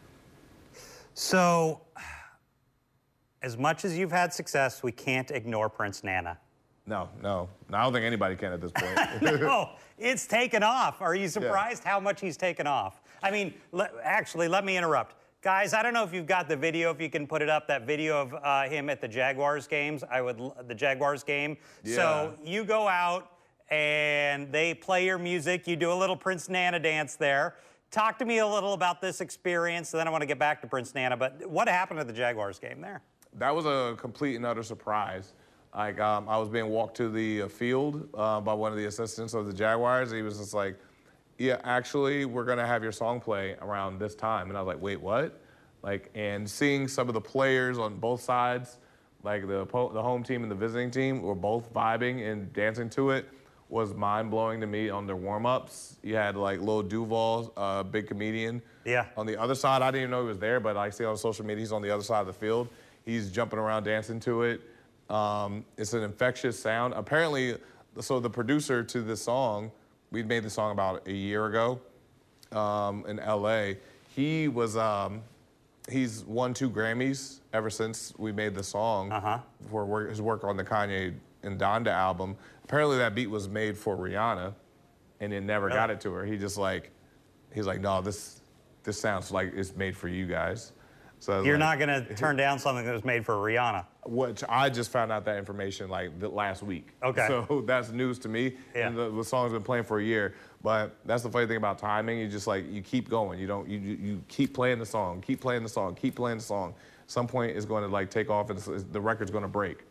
So, 1.14 1.80
as 3.40 3.56
much 3.56 3.86
as 3.86 3.96
you've 3.96 4.12
had 4.12 4.34
success, 4.34 4.82
we 4.82 4.92
can't 4.92 5.30
ignore 5.30 5.70
Prince 5.70 6.04
Nana. 6.04 6.36
No, 6.86 7.08
no, 7.22 7.48
I 7.72 7.82
don't 7.84 7.92
think 7.92 8.04
anybody 8.04 8.34
can 8.34 8.52
at 8.52 8.60
this 8.60 8.72
point. 8.72 8.96
no, 9.40 9.70
it's 9.98 10.26
taken 10.26 10.62
off. 10.64 11.00
Are 11.00 11.14
you 11.14 11.28
surprised 11.28 11.84
how 11.84 12.00
much 12.00 12.20
he's 12.20 12.36
taken 12.36 12.66
off? 12.66 13.00
I 13.22 13.30
mean, 13.30 13.54
le- 13.70 13.90
actually, 14.02 14.48
let 14.48 14.64
me 14.64 14.76
interrupt. 14.76 15.14
Guys, 15.42 15.74
I 15.74 15.82
don't 15.82 15.94
know 15.94 16.02
if 16.04 16.12
you've 16.12 16.26
got 16.26 16.48
the 16.48 16.56
video, 16.56 16.90
if 16.90 17.00
you 17.00 17.08
can 17.08 17.26
put 17.26 17.40
it 17.42 17.48
up, 17.48 17.68
that 17.68 17.86
video 17.86 18.20
of 18.20 18.34
uh, 18.34 18.64
him 18.68 18.90
at 18.90 19.00
the 19.00 19.08
Jaguars 19.08 19.66
games. 19.68 20.02
I 20.10 20.22
would, 20.22 20.40
l- 20.40 20.56
the 20.66 20.74
Jaguars 20.74 21.22
game. 21.22 21.56
So 21.84 22.34
you 22.44 22.64
go 22.64 22.88
out 22.88 23.30
and 23.70 24.50
they 24.52 24.74
play 24.74 25.06
your 25.06 25.18
music. 25.18 25.66
You 25.68 25.76
do 25.76 25.92
a 25.92 25.94
little 25.94 26.16
Prince 26.16 26.48
Nana 26.48 26.78
dance 26.80 27.14
there. 27.16 27.56
Talk 27.90 28.18
to 28.18 28.24
me 28.24 28.38
a 28.38 28.46
little 28.46 28.72
about 28.72 29.00
this 29.00 29.20
experience. 29.20 29.92
and 29.92 30.00
Then 30.00 30.08
I 30.08 30.10
want 30.10 30.22
to 30.22 30.26
get 30.26 30.38
back 30.38 30.60
to 30.62 30.66
Prince 30.66 30.94
Nana. 30.94 31.16
But 31.16 31.46
what 31.48 31.68
happened 31.68 32.00
at 32.00 32.06
the 32.08 32.12
Jaguars 32.12 32.58
game 32.58 32.80
there? 32.80 33.02
that 33.38 33.54
was 33.54 33.64
a 33.64 33.96
complete 33.98 34.36
and 34.36 34.44
utter 34.44 34.62
surprise. 34.62 35.32
Like 35.74 36.00
um, 36.00 36.28
I 36.28 36.36
was 36.36 36.48
being 36.48 36.68
walked 36.68 36.96
to 36.98 37.08
the 37.08 37.42
uh, 37.42 37.48
field 37.48 38.08
uh, 38.14 38.40
by 38.40 38.52
one 38.52 38.72
of 38.72 38.78
the 38.78 38.86
assistants 38.86 39.32
of 39.34 39.46
the 39.46 39.52
Jaguars. 39.52 40.10
He 40.10 40.22
was 40.22 40.38
just 40.38 40.52
like, 40.52 40.76
"Yeah, 41.38 41.60
actually, 41.64 42.26
we're 42.26 42.44
gonna 42.44 42.66
have 42.66 42.82
your 42.82 42.92
song 42.92 43.20
play 43.20 43.56
around 43.62 43.98
this 43.98 44.14
time." 44.14 44.48
And 44.48 44.58
I 44.58 44.60
was 44.60 44.66
like, 44.66 44.82
"Wait, 44.82 45.00
what?" 45.00 45.40
Like, 45.82 46.10
and 46.14 46.48
seeing 46.48 46.88
some 46.88 47.08
of 47.08 47.14
the 47.14 47.20
players 47.20 47.78
on 47.78 47.96
both 47.98 48.20
sides, 48.20 48.78
like 49.22 49.48
the 49.48 49.64
po- 49.66 49.92
the 49.92 50.02
home 50.02 50.22
team 50.22 50.42
and 50.42 50.50
the 50.50 50.56
visiting 50.56 50.90
team, 50.90 51.22
were 51.22 51.34
both 51.34 51.72
vibing 51.72 52.30
and 52.30 52.52
dancing 52.52 52.90
to 52.90 53.10
it, 53.10 53.26
was 53.70 53.94
mind 53.94 54.30
blowing 54.30 54.60
to 54.60 54.66
me 54.66 54.90
on 54.90 55.06
their 55.06 55.16
warm 55.16 55.46
ups. 55.46 55.96
You 56.02 56.16
had 56.16 56.36
like 56.36 56.60
Lil 56.60 56.82
Duval, 56.82 57.50
uh, 57.56 57.82
big 57.82 58.08
comedian. 58.08 58.60
Yeah. 58.84 59.06
On 59.16 59.24
the 59.24 59.40
other 59.40 59.54
side, 59.54 59.80
I 59.80 59.90
didn't 59.90 60.02
even 60.02 60.10
know 60.10 60.20
he 60.20 60.28
was 60.28 60.38
there, 60.38 60.60
but 60.60 60.76
I 60.76 60.90
see 60.90 61.06
on 61.06 61.16
social 61.16 61.46
media 61.46 61.62
he's 61.62 61.72
on 61.72 61.80
the 61.80 61.90
other 61.90 62.02
side 62.02 62.20
of 62.20 62.26
the 62.26 62.34
field. 62.34 62.68
He's 63.06 63.30
jumping 63.30 63.58
around, 63.58 63.84
dancing 63.84 64.20
to 64.20 64.42
it. 64.42 64.60
Um, 65.22 65.64
it's 65.76 65.92
an 65.92 66.02
infectious 66.02 66.58
sound. 66.58 66.94
Apparently, 66.94 67.56
so 68.00 68.18
the 68.18 68.30
producer 68.30 68.82
to 68.82 69.02
this 69.02 69.20
song, 69.22 69.70
we 70.10 70.22
made 70.22 70.42
the 70.42 70.50
song 70.50 70.72
about 70.72 71.06
a 71.06 71.12
year 71.12 71.46
ago 71.46 71.80
um, 72.58 73.04
in 73.06 73.18
LA. 73.18 73.74
He 74.16 74.48
was, 74.48 74.76
um, 74.76 75.20
he's 75.90 76.24
won 76.24 76.54
two 76.54 76.70
Grammys 76.70 77.40
ever 77.52 77.68
since 77.68 78.14
we 78.16 78.32
made 78.32 78.54
the 78.54 78.62
song 78.62 79.12
Uh-huh. 79.12 79.38
for 79.70 79.84
work, 79.84 80.08
his 80.08 80.22
work 80.22 80.44
on 80.44 80.56
the 80.56 80.64
Kanye 80.64 81.12
and 81.42 81.60
Donda 81.60 81.88
album. 81.88 82.34
Apparently, 82.64 82.96
that 82.96 83.14
beat 83.14 83.28
was 83.28 83.48
made 83.48 83.76
for 83.76 83.96
Rihanna, 83.96 84.54
and 85.20 85.32
it 85.34 85.42
never 85.42 85.68
got 85.68 85.90
it 85.90 86.00
to 86.02 86.12
her. 86.12 86.24
He 86.24 86.38
just 86.38 86.56
like, 86.56 86.90
he's 87.54 87.66
like, 87.66 87.82
no, 87.82 88.00
this, 88.00 88.40
this 88.82 88.98
sounds 88.98 89.30
like 89.30 89.52
it's 89.54 89.76
made 89.76 89.94
for 89.94 90.08
you 90.08 90.26
guys. 90.26 90.72
So 91.22 91.42
You're 91.44 91.56
like- 91.56 91.78
not 91.78 91.86
going 91.86 92.04
to 92.08 92.14
turn 92.16 92.36
down 92.36 92.58
something 92.58 92.84
that 92.84 92.92
was 92.92 93.04
made 93.04 93.24
for 93.24 93.34
Rihanna. 93.36 93.84
which 94.06 94.42
I 94.48 94.68
just 94.68 94.90
found 94.90 95.12
out 95.12 95.24
that 95.26 95.36
information 95.38 95.88
like 95.88 96.18
the 96.18 96.28
last 96.28 96.64
week. 96.64 96.88
Okay. 97.00 97.28
So 97.28 97.62
that's 97.66 97.90
news 97.92 98.18
to 98.20 98.28
me. 98.28 98.56
Yeah. 98.74 98.88
And 98.88 98.98
the, 98.98 99.08
the 99.08 99.22
song's 99.22 99.52
been 99.52 99.62
playing 99.62 99.84
for 99.84 100.00
a 100.00 100.02
year. 100.02 100.34
But 100.64 100.96
that's 101.04 101.22
the 101.22 101.30
funny 101.30 101.46
thing 101.46 101.58
about 101.58 101.78
timing. 101.78 102.18
You 102.18 102.26
just 102.26 102.48
like 102.48 102.68
you 102.72 102.82
keep 102.82 103.08
going. 103.08 103.38
You 103.38 103.46
don't. 103.46 103.68
You 103.68 103.78
you 103.78 104.22
keep 104.26 104.52
playing 104.52 104.80
the 104.80 104.86
song. 104.86 105.20
Keep 105.20 105.40
playing 105.40 105.62
the 105.62 105.68
song. 105.68 105.94
Keep 105.94 106.16
playing 106.16 106.38
the 106.38 106.44
song. 106.44 106.74
Some 107.06 107.28
point 107.28 107.56
it's 107.56 107.66
going 107.66 107.84
to 107.84 107.88
like 107.88 108.10
take 108.10 108.28
off 108.28 108.50
and 108.50 108.58
the 108.58 109.00
record's 109.00 109.30
going 109.30 109.42
to 109.42 109.48
break. 109.48 109.84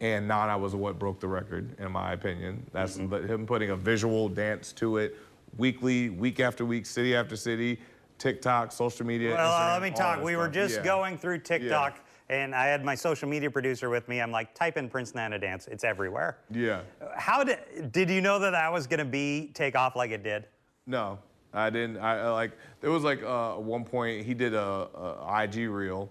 And 0.00 0.26
Nana 0.26 0.58
was 0.58 0.74
what 0.74 0.98
broke 0.98 1.20
the 1.20 1.28
record, 1.28 1.76
in 1.78 1.92
my 1.92 2.12
opinion. 2.12 2.66
That's 2.72 2.98
Mm-hmm. 2.98 3.32
him 3.32 3.46
putting 3.46 3.70
a 3.70 3.76
visual 3.76 4.28
dance 4.28 4.72
to 4.74 4.96
it, 4.98 5.16
weekly, 5.58 6.10
week 6.10 6.40
after 6.40 6.64
week, 6.66 6.86
city 6.86 7.14
after 7.16 7.34
city, 7.36 7.78
TikTok, 8.18 8.72
social 8.72 9.06
media. 9.06 9.34
Well, 9.34 9.52
uh, 9.52 9.56
Instagram, 9.58 9.72
let 9.72 9.82
me 9.82 9.90
talk. 9.90 10.22
We 10.22 10.36
were 10.36 10.48
just 10.48 10.76
Yeah. 10.76 10.84
going 10.84 11.18
through 11.18 11.38
TikTok, 11.40 11.98
and 12.28 12.54
I 12.54 12.66
had 12.66 12.84
my 12.84 12.94
social 12.94 13.28
media 13.28 13.50
producer 13.50 13.90
with 13.90 14.08
me. 14.08 14.20
I'm 14.20 14.30
like, 14.30 14.54
type 14.54 14.76
in 14.76 14.88
Prince 14.88 15.14
Nana 15.14 15.38
dance. 15.38 15.66
It's 15.68 15.84
everywhere. 15.84 16.38
Yeah. 16.50 16.80
How 17.16 17.44
did 17.44 17.92
did 17.92 18.10
you 18.10 18.20
know 18.20 18.38
that 18.38 18.50
that 18.50 18.72
was 18.72 18.86
going 18.86 18.98
to 18.98 19.04
be 19.04 19.50
take 19.54 19.76
off 19.76 19.96
like 19.96 20.10
it 20.10 20.22
did? 20.22 20.46
No, 20.86 21.18
I 21.52 21.70
didn't. 21.70 21.98
I 21.98 22.30
like 22.30 22.52
there 22.80 22.90
was 22.90 23.02
like 23.04 23.22
uh, 23.22 23.56
at 23.56 23.62
one 23.62 23.84
point 23.84 24.24
he 24.24 24.34
did 24.34 24.54
a, 24.54 24.88
a 24.94 25.42
IG 25.44 25.68
reel. 25.68 26.10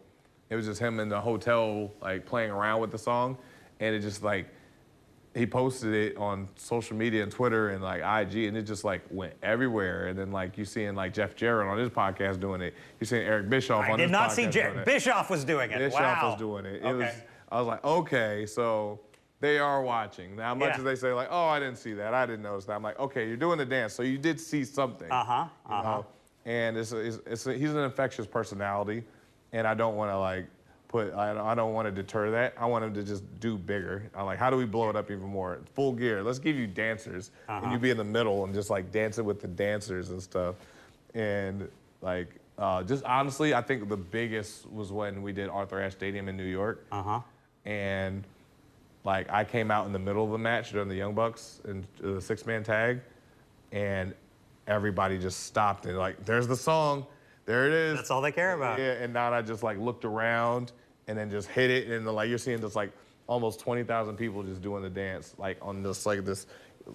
It 0.50 0.56
was 0.56 0.68
just 0.68 0.80
him 0.80 1.00
in 1.00 1.10
the 1.10 1.20
hotel 1.20 1.92
like 2.02 2.26
playing 2.26 2.52
around 2.52 2.82
with 2.82 2.92
the 2.92 2.98
song, 3.00 3.38
and 3.80 3.96
it 3.96 4.02
just 4.02 4.22
like 4.24 4.48
he 5.36 5.46
posted 5.46 5.94
it 5.94 6.18
on 6.18 6.48
social 6.56 6.96
media 6.96 7.22
and 7.22 7.32
Twitter 7.32 7.70
and 7.70 7.84
like 7.84 8.00
IG, 8.00 8.46
and 8.46 8.56
it 8.56 8.64
just 8.64 8.86
like 8.86 9.02
went 9.12 9.34
everywhere. 9.44 10.08
And 10.08 10.18
then 10.18 10.32
like 10.32 10.58
you 10.58 10.64
seeing 10.64 10.96
like 10.96 11.14
Jeff 11.14 11.36
Jarrett 11.36 11.68
on 11.68 11.78
his 11.78 11.90
podcast 11.90 12.40
doing 12.40 12.62
it. 12.62 12.74
You 13.02 13.06
seeing 13.06 13.24
Eric 13.24 13.50
Bischoff 13.50 13.86
I 13.86 13.92
on 13.92 13.98
did 13.98 14.04
his 14.04 14.12
not 14.12 14.32
see 14.32 14.48
Jer-. 14.48 14.84
Bischoff 14.86 15.30
was 15.30 15.44
doing 15.44 15.72
it. 15.72 15.78
Bischoff 15.78 16.24
wow. 16.24 16.30
was 16.30 16.40
doing 16.40 16.66
it. 16.66 16.76
It 16.76 16.86
okay. 16.86 16.94
was. 16.94 17.14
I 17.52 17.60
was 17.60 17.68
like, 17.68 17.84
okay, 17.84 18.46
so 18.46 19.02
they 19.42 19.60
are 19.60 19.82
watching. 19.82 20.38
Now, 20.38 20.56
much 20.56 20.70
Yeah. 20.70 20.78
as 20.78 20.84
they 20.84 20.96
say 20.96 21.12
like, 21.12 21.28
oh, 21.30 21.46
I 21.46 21.60
didn't 21.60 21.78
see 21.78 21.94
that, 21.94 22.14
I 22.14 22.26
didn't 22.26 22.42
notice 22.42 22.66
that. 22.66 22.74
I'm 22.74 22.84
like, 22.84 23.00
okay, 23.00 23.28
you're 23.28 23.38
doing 23.38 23.58
the 23.58 23.66
dance, 23.66 23.94
so 23.94 24.04
you 24.04 24.18
did 24.18 24.40
see 24.40 24.64
something. 24.64 25.12
Uh-huh, 25.12 25.46
you 25.70 25.84
know? 25.84 26.06
And 26.46 26.78
it's, 26.78 26.92
it's, 26.92 27.20
it's 27.26 27.44
he's 27.44 27.72
an 27.72 27.80
infectious 27.80 28.26
personality, 28.26 29.04
and 29.52 29.68
I 29.68 29.74
don't 29.74 29.96
want 29.96 30.12
to 30.12 30.18
like 30.18 30.48
put. 30.96 31.14
I, 31.14 31.52
I 31.52 31.56
don't 31.56 31.74
want 31.74 31.88
to 31.88 31.92
deter 31.92 32.32
that. 32.32 32.54
I 32.58 32.66
want 32.66 32.86
him 32.86 32.94
to 32.94 33.04
just 33.04 33.24
do 33.40 33.58
bigger. 33.58 34.10
I'm 34.16 34.26
like, 34.26 34.40
how 34.40 34.50
do 34.50 34.58
we 34.58 34.66
blow 34.66 34.90
it 34.90 34.96
up 34.96 35.12
even 35.12 35.28
more? 35.28 35.60
Full 35.74 35.94
gear. 35.94 36.24
Let's 36.24 36.40
give 36.40 36.56
you 36.56 36.68
dancers, 36.68 37.32
and 37.48 37.72
you 37.72 37.78
be 37.80 37.90
in 37.90 37.98
the 37.98 38.04
middle 38.04 38.46
and 38.46 38.54
just 38.54 38.70
like 38.70 38.92
dancing 38.92 39.26
with 39.26 39.42
the 39.42 39.48
dancers 39.48 40.10
and 40.12 40.22
stuff, 40.22 40.56
and 41.14 41.68
like. 42.02 42.30
Uh, 42.58 42.82
just 42.84 43.04
honestly, 43.04 43.54
I 43.54 43.62
think 43.62 43.90
the 43.90 43.98
biggest 43.98 44.66
was 44.72 44.90
when 44.90 45.22
we 45.22 45.34
did 45.34 45.50
Arthur 45.50 45.82
Ashe 45.82 45.92
Stadium 45.92 46.30
in 46.30 46.38
New 46.38 46.46
York 46.46 46.86
Uh 46.90 47.04
huh. 47.04 47.20
and 47.66 48.24
like 49.04 49.30
I 49.30 49.44
came 49.44 49.72
out 49.72 49.86
in 49.88 49.92
the 49.92 50.00
middle 50.00 50.24
of 50.24 50.32
the 50.32 50.38
match 50.38 50.72
during 50.72 50.88
the 50.88 50.96
Young 50.96 51.14
Bucks 51.14 51.60
and 51.66 51.86
the 52.00 52.22
six 52.22 52.46
man 52.46 52.64
tag, 52.64 53.02
and 53.74 54.14
everybody 54.68 55.18
just 55.20 55.44
stopped 55.44 55.86
and 55.86 55.98
like, 55.98 56.24
there's 56.24 56.48
the 56.48 56.56
song, 56.56 57.06
there 57.46 57.68
it 57.68 57.74
is. 57.74 57.98
That's 57.98 58.10
all 58.10 58.22
they 58.22 58.32
care 58.32 58.54
about. 58.54 58.80
Yeah, 58.80 58.94
and 59.04 59.12
now 59.14 59.34
I 59.34 59.42
just 59.42 59.62
like 59.62 59.78
looked 59.78 60.06
around 60.06 60.72
and 61.08 61.18
then 61.18 61.30
just 61.30 61.48
hit 61.50 61.70
it, 61.70 61.88
and 61.90 62.06
like 62.06 62.30
you're 62.30 62.38
seeing 62.38 62.60
just 62.60 62.76
like 62.76 62.92
almost 63.28 63.60
20,000 63.60 64.16
people 64.16 64.44
just 64.44 64.62
doing 64.62 64.84
the 64.84 64.90
dance, 64.90 65.34
like 65.38 65.58
on 65.62 65.84
this 65.84 66.06
like 66.06 66.24
this 66.26 66.48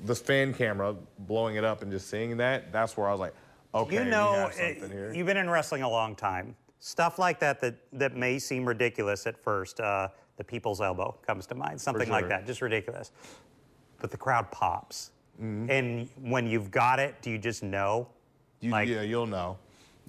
this 0.05 0.21
fan 0.21 0.55
camera 0.55 0.95
blowing 1.21 1.57
it 1.57 1.65
up 1.65 1.83
and 1.83 1.91
just 1.91 2.09
seeing 2.09 2.37
that. 2.37 2.73
That's 2.73 2.97
where 2.97 3.09
I 3.09 3.13
was 3.13 3.21
like, 3.21 3.35
okay, 3.75 3.97
you 3.97 4.05
know, 4.05 4.51
eh, 4.57 4.75
something 4.75 4.91
here. 4.91 5.13
you've 5.13 5.27
been 5.27 5.37
in 5.37 5.51
wrestling 5.51 5.83
a 5.83 5.89
long 5.89 6.15
time. 6.15 6.55
Stuff 6.79 7.19
like 7.19 7.39
that 7.41 7.61
that, 7.61 7.75
that 7.93 8.17
may 8.17 8.39
seem 8.39 8.65
ridiculous 8.65 9.27
at 9.27 9.37
first. 9.37 9.81
Uh, 9.81 10.09
the 10.37 10.45
people's 10.45 10.81
elbow 10.81 11.15
comes 11.27 11.47
to 11.49 11.55
mind, 11.55 11.79
something 11.79 12.09
like 12.09 12.29
that, 12.29 12.47
just 12.47 12.63
ridiculous. 12.63 13.13
But 14.01 14.11
the 14.11 14.17
crowd 14.17 14.51
pops. 14.51 15.11
Mm-hmm. 15.41 15.71
And 15.71 16.09
when 16.23 16.47
you've 16.47 16.71
got 16.71 16.99
it, 16.99 17.21
do 17.21 17.31
you 17.31 17.37
just 17.37 17.63
know? 17.63 18.09
You, 18.61 18.71
Like- 18.71 18.89
yeah, 18.89 19.03
you'll 19.03 19.27
know. 19.27 19.59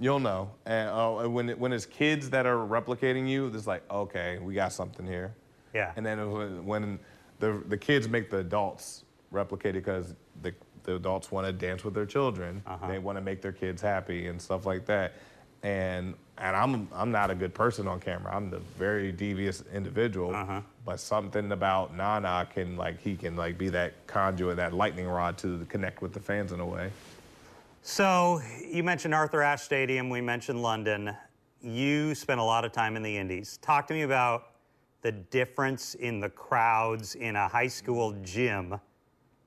You'll 0.01 0.19
know. 0.19 0.49
And 0.65 0.89
uh, 0.89 1.29
when 1.29 1.49
it, 1.49 1.59
when 1.59 1.71
it's 1.71 1.85
kids 1.85 2.31
that 2.31 2.47
are 2.47 2.57
replicating 2.57 3.29
you, 3.29 3.47
it's 3.53 3.67
like, 3.67 3.83
okay, 3.91 4.39
we 4.39 4.55
got 4.55 4.73
something 4.73 5.05
here. 5.05 5.35
Yeah. 5.75 5.93
And 5.95 6.03
then 6.03 6.31
when, 6.31 6.65
when 6.65 6.99
the 7.39 7.63
the 7.67 7.77
kids 7.77 8.09
make 8.09 8.31
the 8.31 8.39
adults 8.39 9.05
replicate 9.29 9.75
it 9.75 9.85
because 9.85 10.15
the 10.41 10.53
the 10.83 10.95
adults 10.95 11.31
want 11.31 11.45
to 11.45 11.53
dance 11.53 11.83
with 11.83 11.93
their 11.93 12.07
children. 12.07 12.63
Uh-huh. 12.65 12.87
They 12.87 12.97
want 12.97 13.19
to 13.19 13.21
make 13.21 13.43
their 13.43 13.51
kids 13.51 13.79
happy 13.79 14.25
and 14.25 14.41
stuff 14.41 14.65
like 14.65 14.87
that. 14.87 15.13
And 15.61 16.15
and 16.39 16.55
I'm 16.55 16.87
I'm 16.91 17.11
not 17.11 17.29
a 17.29 17.35
good 17.35 17.53
person 17.53 17.87
on 17.87 17.99
camera. 17.99 18.35
I'm 18.35 18.49
the 18.49 18.59
very 18.79 19.11
devious 19.11 19.63
individual. 19.71 20.33
Uh-huh. 20.33 20.61
But 20.83 20.99
something 20.99 21.51
about 21.51 21.95
Nana 21.95 22.47
can 22.51 22.75
like 22.75 22.99
he 22.99 23.15
can 23.15 23.35
like 23.35 23.59
be 23.59 23.69
that 23.69 24.07
conduit, 24.07 24.57
that 24.57 24.73
lightning 24.73 25.07
rod 25.07 25.37
to 25.39 25.63
connect 25.69 26.01
with 26.01 26.13
the 26.13 26.19
fans 26.19 26.51
in 26.51 26.59
a 26.59 26.65
way. 26.65 26.91
So 27.81 28.41
you 28.65 28.83
mentioned 28.83 29.13
Arthur 29.13 29.41
Ashe 29.41 29.61
Stadium. 29.63 30.09
We 30.09 30.21
mentioned 30.21 30.61
London. 30.61 31.15
You 31.61 32.13
spent 32.13 32.39
a 32.39 32.43
lot 32.43 32.63
of 32.63 32.71
time 32.71 32.95
in 32.95 33.01
the 33.01 33.17
Indies. 33.17 33.57
Talk 33.61 33.87
to 33.87 33.93
me 33.93 34.03
about 34.03 34.51
the 35.01 35.11
difference 35.11 35.95
in 35.95 36.19
the 36.19 36.29
crowds 36.29 37.15
in 37.15 37.35
a 37.35 37.47
high 37.47 37.67
school 37.67 38.15
gym 38.21 38.79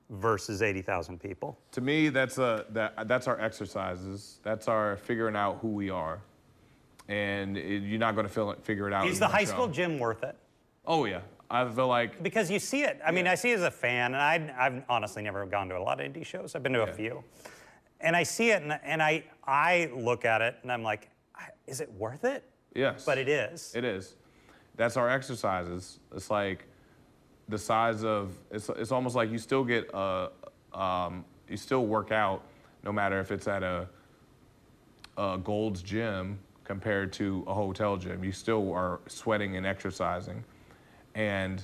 versus 0.09 0.61
80,000 0.61 1.19
people. 1.19 1.57
To 1.71 1.81
me, 1.81 2.09
that's 2.09 2.37
a 2.37 2.65
that 2.71 3.07
that's 3.07 3.27
our 3.27 3.39
exercises. 3.39 4.39
That's 4.43 4.67
our 4.67 4.97
figuring 4.97 5.35
out 5.35 5.59
who 5.61 5.69
we 5.69 5.89
are, 5.89 6.21
and 7.07 7.57
it, 7.57 7.83
you're 7.83 7.99
not 7.99 8.15
going 8.15 8.27
to 8.27 8.55
figure 8.61 8.87
it 8.87 8.93
out. 8.93 9.07
Is 9.07 9.17
the 9.17 9.27
high 9.27 9.45
school 9.45 9.67
gym 9.67 9.97
worth 9.97 10.23
it? 10.23 10.35
Oh 10.85 11.05
yeah, 11.05 11.21
I 11.49 11.67
feel 11.69 11.87
like 11.87 12.21
Because 12.21 12.51
you 12.51 12.59
see 12.59 12.83
it. 12.83 12.99
I 13.05 13.11
mean, 13.11 13.27
I 13.27 13.35
see 13.35 13.51
it 13.51 13.55
as 13.55 13.63
a 13.63 13.71
fan, 13.71 14.13
and 14.13 14.21
I, 14.21 14.53
I've 14.57 14.83
honestly 14.89 15.23
never 15.23 15.45
gone 15.45 15.69
to 15.69 15.77
a 15.77 15.81
lot 15.81 16.01
of 16.01 16.11
indie 16.11 16.25
shows. 16.25 16.53
I've 16.53 16.63
been 16.63 16.73
to 16.73 16.83
a 16.83 16.93
few, 16.93 17.23
and 18.05 18.15
I 18.15 18.23
see 18.23 18.51
it, 18.51 18.61
and, 18.61 18.79
and 18.83 19.01
I 19.01 19.23
I 19.45 19.89
look 19.93 20.23
at 20.23 20.41
it, 20.41 20.55
and 20.61 20.71
I'm 20.71 20.83
like, 20.83 21.09
is 21.67 21.81
it 21.81 21.91
worth 21.93 22.23
it? 22.23 22.43
yes, 22.73 23.05
But 23.05 23.17
it 23.17 23.27
is. 23.27 23.73
It 23.75 23.83
is. 23.83 24.15
That's 24.75 24.97
our 24.97 25.09
exercises. 25.09 25.99
It's 26.13 26.29
like 26.29 26.65
the 27.49 27.57
size 27.57 28.03
of 28.03 28.33
it's. 28.51 28.69
It's 28.69 28.91
almost 28.91 29.15
like 29.15 29.31
you 29.31 29.39
still 29.39 29.63
get 29.63 29.89
a. 29.93 30.29
Um, 30.73 31.25
you 31.49 31.57
still 31.57 31.85
work 31.85 32.11
out, 32.11 32.43
no 32.83 32.91
matter 32.91 33.19
if 33.19 33.31
it's 33.31 33.47
at 33.47 33.63
a, 33.63 33.87
a 35.17 35.37
Gold's 35.37 35.81
Gym 35.81 36.39
compared 36.63 37.13
to 37.13 37.43
a 37.47 37.53
hotel 37.53 37.95
gym. 37.95 38.23
You 38.23 38.31
still 38.31 38.73
are 38.73 38.99
sweating 39.07 39.55
and 39.55 39.65
exercising. 39.65 40.43
And 41.13 41.63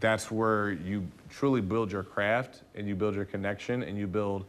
that's 0.00 0.30
where 0.30 0.72
you 0.72 1.06
truly 1.30 1.60
build 1.60 1.92
your 1.92 2.02
craft 2.02 2.64
and 2.74 2.86
you 2.86 2.96
build 2.96 3.14
your 3.14 3.24
connection 3.24 3.84
and 3.84 3.96
you 3.96 4.08
build 4.08 4.44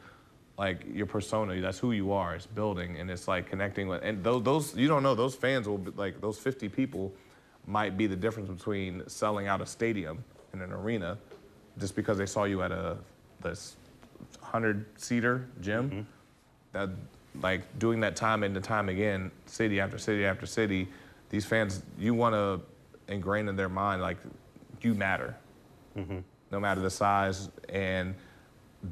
like 0.58 0.86
your 0.92 1.06
persona. 1.06 1.60
That's 1.62 1.80
who 1.80 1.92
you 1.92 2.12
are. 2.12 2.36
It's 2.36 2.48
building 2.48 2.98
and 2.98 3.10
it's 3.12 3.28
like 3.28 3.48
connecting 3.50 3.88
with. 3.88 4.04
And 4.04 4.24
those, 4.24 4.44
those 4.44 4.76
you 4.76 4.88
don't 4.88 5.04
know. 5.04 5.16
Those 5.16 5.36
fans 5.36 5.68
will 5.68 5.78
be 5.78 5.92
like 5.96 6.20
those 6.20 6.38
50 6.40 6.70
people 6.70 7.14
might 7.68 7.98
be 7.98 8.08
the 8.08 8.16
difference 8.16 8.50
between 8.50 9.08
selling 9.08 9.48
out 9.48 9.62
a 9.62 9.66
stadium 9.66 10.24
in 10.54 10.62
an 10.62 10.72
arena, 10.72 11.18
just 11.78 11.96
because 11.96 12.18
they 12.18 12.26
saw 12.26 12.46
you 12.46 12.62
at 12.64 12.72
a 12.72 12.98
this 13.42 13.76
100 14.40 14.86
seater 15.00 15.46
gym. 15.62 15.90
Mm-hmm. 15.90 16.02
That 16.74 16.90
like 17.42 17.78
doing 17.78 18.00
that 18.00 18.16
time 18.16 18.44
and 18.44 18.64
time 18.64 18.90
again, 18.90 19.32
city 19.46 19.80
after 19.80 19.98
city 19.98 20.26
after 20.26 20.46
city. 20.46 20.88
These 21.30 21.46
fans, 21.46 21.84
you 22.00 22.14
want 22.14 22.34
to 22.34 22.62
ingrain 23.14 23.48
in 23.48 23.56
their 23.56 23.70
mind 23.70 24.02
like 24.02 24.18
you 24.82 24.96
matter, 24.96 25.36
mm-hmm. 25.96 26.20
no 26.52 26.60
matter 26.60 26.82
the 26.82 26.90
size 26.90 27.50
and 27.70 28.16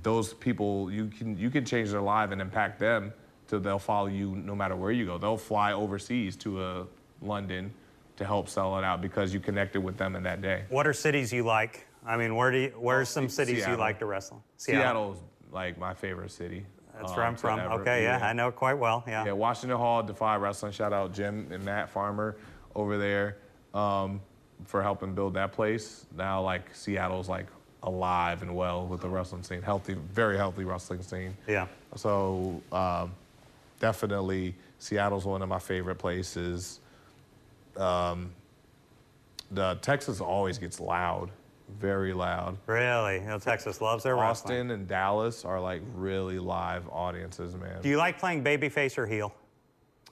those 0.04 0.34
people 0.34 0.92
you 0.92 1.08
can 1.08 1.38
you 1.38 1.50
can 1.50 1.66
change 1.66 1.92
their 1.92 2.02
life 2.02 2.32
and 2.32 2.42
impact 2.42 2.80
them 2.80 3.14
so 3.48 3.60
they'll 3.60 3.80
follow 3.80 4.08
you 4.08 4.36
no 4.36 4.56
matter 4.56 4.76
where 4.76 4.92
you 4.92 5.06
go. 5.06 5.18
They'll 5.18 5.38
fly 5.38 5.74
overseas 5.74 6.36
to 6.38 6.62
a 6.62 6.82
uh, 6.82 6.86
London 7.22 7.74
to 8.18 8.26
help 8.26 8.50
sell 8.50 8.78
it 8.78 8.84
out 8.84 9.02
because 9.02 9.34
you 9.34 9.40
connected 9.40 9.82
with 9.82 9.98
them 9.98 10.16
in 10.16 10.24
that 10.24 10.42
day. 10.42 10.64
What 10.70 10.88
are 10.88 10.94
cities 10.94 11.32
you 11.32 11.44
like? 11.44 11.86
I 12.06 12.18
mean, 12.18 12.36
where 12.36 12.52
do 12.52 12.58
you, 12.58 12.70
where 12.78 13.02
are 13.02 13.06
some 13.06 13.30
cities 13.30 13.58
Seattle. 13.58 13.74
you 13.74 13.80
like 13.80 14.00
to 14.00 14.06
wrestle? 14.06 14.44
Seattle. 14.58 14.82
Seattle's 14.82 15.18
like 15.52 15.78
my 15.78 15.94
favorite 15.94 16.32
city. 16.32 16.66
That's 16.98 17.14
where 17.16 17.26
I'm 17.26 17.32
um, 17.32 17.38
from. 17.38 17.60
Ever. 17.60 17.82
Okay, 17.82 18.04
yeah, 18.04 18.20
yeah, 18.20 18.28
I 18.28 18.34
know 18.34 18.48
it 18.48 18.56
quite 18.56 18.76
well. 18.76 19.04
Yeah. 19.06 19.26
Yeah, 19.26 19.34
Washington 19.34 19.78
Hall, 19.78 20.02
Defy 20.02 20.38
Wrestling. 20.38 20.72
Shout 20.72 20.94
out 20.94 21.14
Jim 21.14 21.48
and 21.52 21.64
Matt 21.66 21.90
Farmer 21.90 22.38
over 22.74 22.98
there 22.98 23.38
um, 23.74 24.22
for 24.66 24.82
helping 24.82 25.14
build 25.14 25.34
that 25.34 25.52
place. 25.52 26.06
Now, 26.16 26.42
like 26.42 26.74
Seattle's 26.74 27.28
like 27.28 27.48
alive 27.86 28.42
and 28.42 28.54
well 28.54 28.86
with 28.86 29.02
the 29.02 29.08
wrestling 29.10 29.44
scene, 29.44 29.62
healthy, 29.62 29.94
very 30.12 30.38
healthy 30.38 30.66
wrestling 30.66 31.02
scene. 31.02 31.38
Yeah. 31.48 31.68
So 31.96 32.62
um, 32.72 33.14
definitely 33.80 34.56
Seattle's 34.80 35.26
one 35.26 35.42
of 35.42 35.48
my 35.50 35.60
favorite 35.60 35.96
places. 35.96 36.80
Um, 37.78 38.32
the 39.52 39.78
Texas 39.82 40.20
always 40.20 40.58
gets 40.58 40.80
loud, 40.80 41.30
very 41.80 42.14
loud. 42.14 42.58
Really? 42.66 43.16
You 43.16 43.28
know, 43.28 43.40
Texas 43.40 43.80
loves 43.80 44.04
their 44.04 44.16
wrestling. 44.16 44.30
Austin 44.30 44.56
wrestling. 44.56 44.72
and 44.72 44.88
Dallas 44.88 45.46
are 45.46 45.62
like 45.62 45.82
really 45.94 46.40
live 46.40 46.90
audiences, 46.90 47.56
man. 47.56 47.82
Do 47.82 47.90
you 47.90 47.98
like 47.98 48.20
playing 48.20 48.44
babyface 48.44 48.98
or 48.98 49.06
heel? 49.06 49.34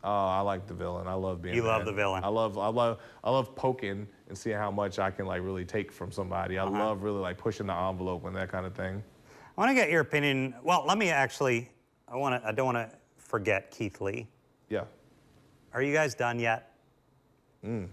Oh, 0.04 0.10
I 0.10 0.42
like 0.42 0.68
the 0.68 0.74
villain. 0.74 1.08
I 1.08 1.14
love 1.14 1.42
being. 1.42 1.56
You 1.56 1.64
love 1.64 1.86
the 1.86 1.94
villain. 1.94 2.24
I 2.26 2.28
love, 2.28 2.58
I 2.58 2.68
love, 2.68 3.00
I 3.24 3.32
love 3.32 3.56
poking 3.56 4.08
and 4.34 4.38
seeing 4.40 4.58
how 4.58 4.72
much 4.72 4.98
I 4.98 5.12
can 5.12 5.28
like 5.28 5.44
really 5.44 5.64
take 5.64 5.92
from 5.92 6.12
somebody. 6.12 6.58
I 6.58 6.64
uh-huh. 6.64 6.72
love 6.72 7.04
really 7.04 7.20
like 7.20 7.38
pushing 7.38 7.68
the 7.68 7.76
envelope 7.76 8.26
and 8.26 8.36
that 8.36 8.52
kind 8.52 8.66
of 8.66 8.74
thing. 8.74 9.04
I 9.56 9.62
want 9.62 9.70
to 9.70 9.76
get 9.76 9.92
your 9.92 10.02
opinion. 10.02 10.56
Well, 10.64 10.84
let 10.88 10.98
me 10.98 11.10
actually. 11.10 11.70
I 12.08 12.16
want 12.16 12.42
to. 12.42 12.48
I 12.48 12.52
don't 12.52 12.66
want 12.74 12.78
to 12.78 12.98
forget 13.18 13.70
Keith 13.70 14.02
Lee. 14.02 14.28
Yeah. 14.70 14.86
Are 15.72 15.84
you 15.84 15.94
guys 15.94 16.16
done 16.16 16.40
yet? 16.40 16.74
Mm. 17.64 17.90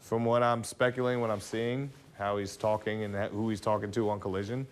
From 0.00 0.24
what 0.24 0.42
I'm 0.42 0.64
speculating, 0.64 1.20
what 1.20 1.30
I'm 1.30 1.40
seeing, 1.40 1.90
how 2.16 2.38
he's 2.38 2.56
talking 2.56 3.04
and 3.04 3.14
who 3.30 3.50
he's 3.50 3.60
talking 3.60 3.90
to 3.90 4.08
on 4.08 4.20
Collision, 4.20 4.66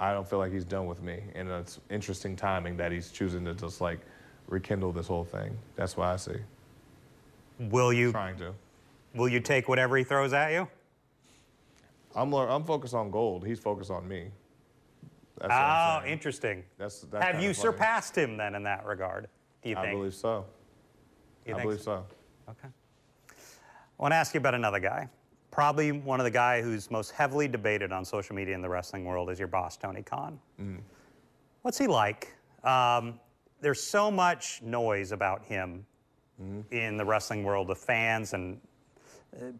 I 0.00 0.12
don't 0.12 0.28
feel 0.28 0.40
like 0.40 0.52
he's 0.52 0.64
done 0.64 0.86
with 0.86 1.02
me. 1.04 1.22
And 1.36 1.48
it's 1.48 1.78
interesting 1.88 2.34
timing 2.34 2.76
that 2.78 2.90
he's 2.90 3.12
choosing 3.12 3.44
to 3.44 3.54
just 3.54 3.80
like 3.80 4.00
rekindle 4.48 4.90
this 4.90 5.06
whole 5.06 5.24
thing. 5.24 5.56
That's 5.76 5.96
why 5.96 6.12
I 6.12 6.16
see. 6.16 6.38
Will 7.60 7.92
you? 7.92 8.10
Trying 8.10 8.38
to. 8.38 8.52
Will 9.14 9.28
you 9.28 9.40
take 9.40 9.68
whatever 9.68 9.96
he 9.96 10.04
throws 10.04 10.32
at 10.32 10.52
you? 10.52 10.68
I'm 12.14 12.32
I'm 12.34 12.64
focused 12.64 12.94
on 12.94 13.10
gold. 13.10 13.46
He's 13.46 13.58
focused 13.58 13.90
on 13.90 14.06
me. 14.06 14.30
That's 15.40 15.52
oh, 15.52 16.06
interesting. 16.06 16.64
That's, 16.76 17.00
that's 17.10 17.24
Have 17.24 17.42
you 17.42 17.54
surpassed 17.54 18.16
him 18.16 18.36
then 18.36 18.54
in 18.54 18.62
that 18.64 18.84
regard? 18.84 19.28
Do 19.62 19.70
you 19.70 19.76
I 19.76 19.82
think? 19.82 19.92
I 19.92 19.96
believe 19.96 20.14
so. 20.14 20.44
You 21.46 21.56
I 21.56 21.62
believe 21.62 21.78
so? 21.78 22.04
so. 22.46 22.50
Okay. 22.50 22.68
I 23.30 24.02
want 24.02 24.12
to 24.12 24.16
ask 24.16 24.34
you 24.34 24.38
about 24.38 24.54
another 24.54 24.80
guy. 24.80 25.08
Probably 25.50 25.92
one 25.92 26.20
of 26.20 26.24
the 26.24 26.30
guy 26.30 26.60
who's 26.60 26.90
most 26.90 27.10
heavily 27.10 27.48
debated 27.48 27.90
on 27.90 28.04
social 28.04 28.36
media 28.36 28.54
in 28.54 28.62
the 28.62 28.68
wrestling 28.68 29.04
world 29.04 29.30
is 29.30 29.38
your 29.38 29.48
boss, 29.48 29.76
Tony 29.76 30.02
Khan. 30.02 30.38
Mm. 30.60 30.80
What's 31.62 31.78
he 31.78 31.86
like? 31.86 32.34
Um, 32.62 33.18
there's 33.60 33.82
so 33.82 34.10
much 34.10 34.60
noise 34.62 35.12
about 35.12 35.44
him 35.44 35.84
mm. 36.42 36.64
in 36.70 36.96
the 36.96 37.04
wrestling 37.04 37.44
world 37.44 37.70
of 37.70 37.78
fans 37.78 38.32
and 38.34 38.60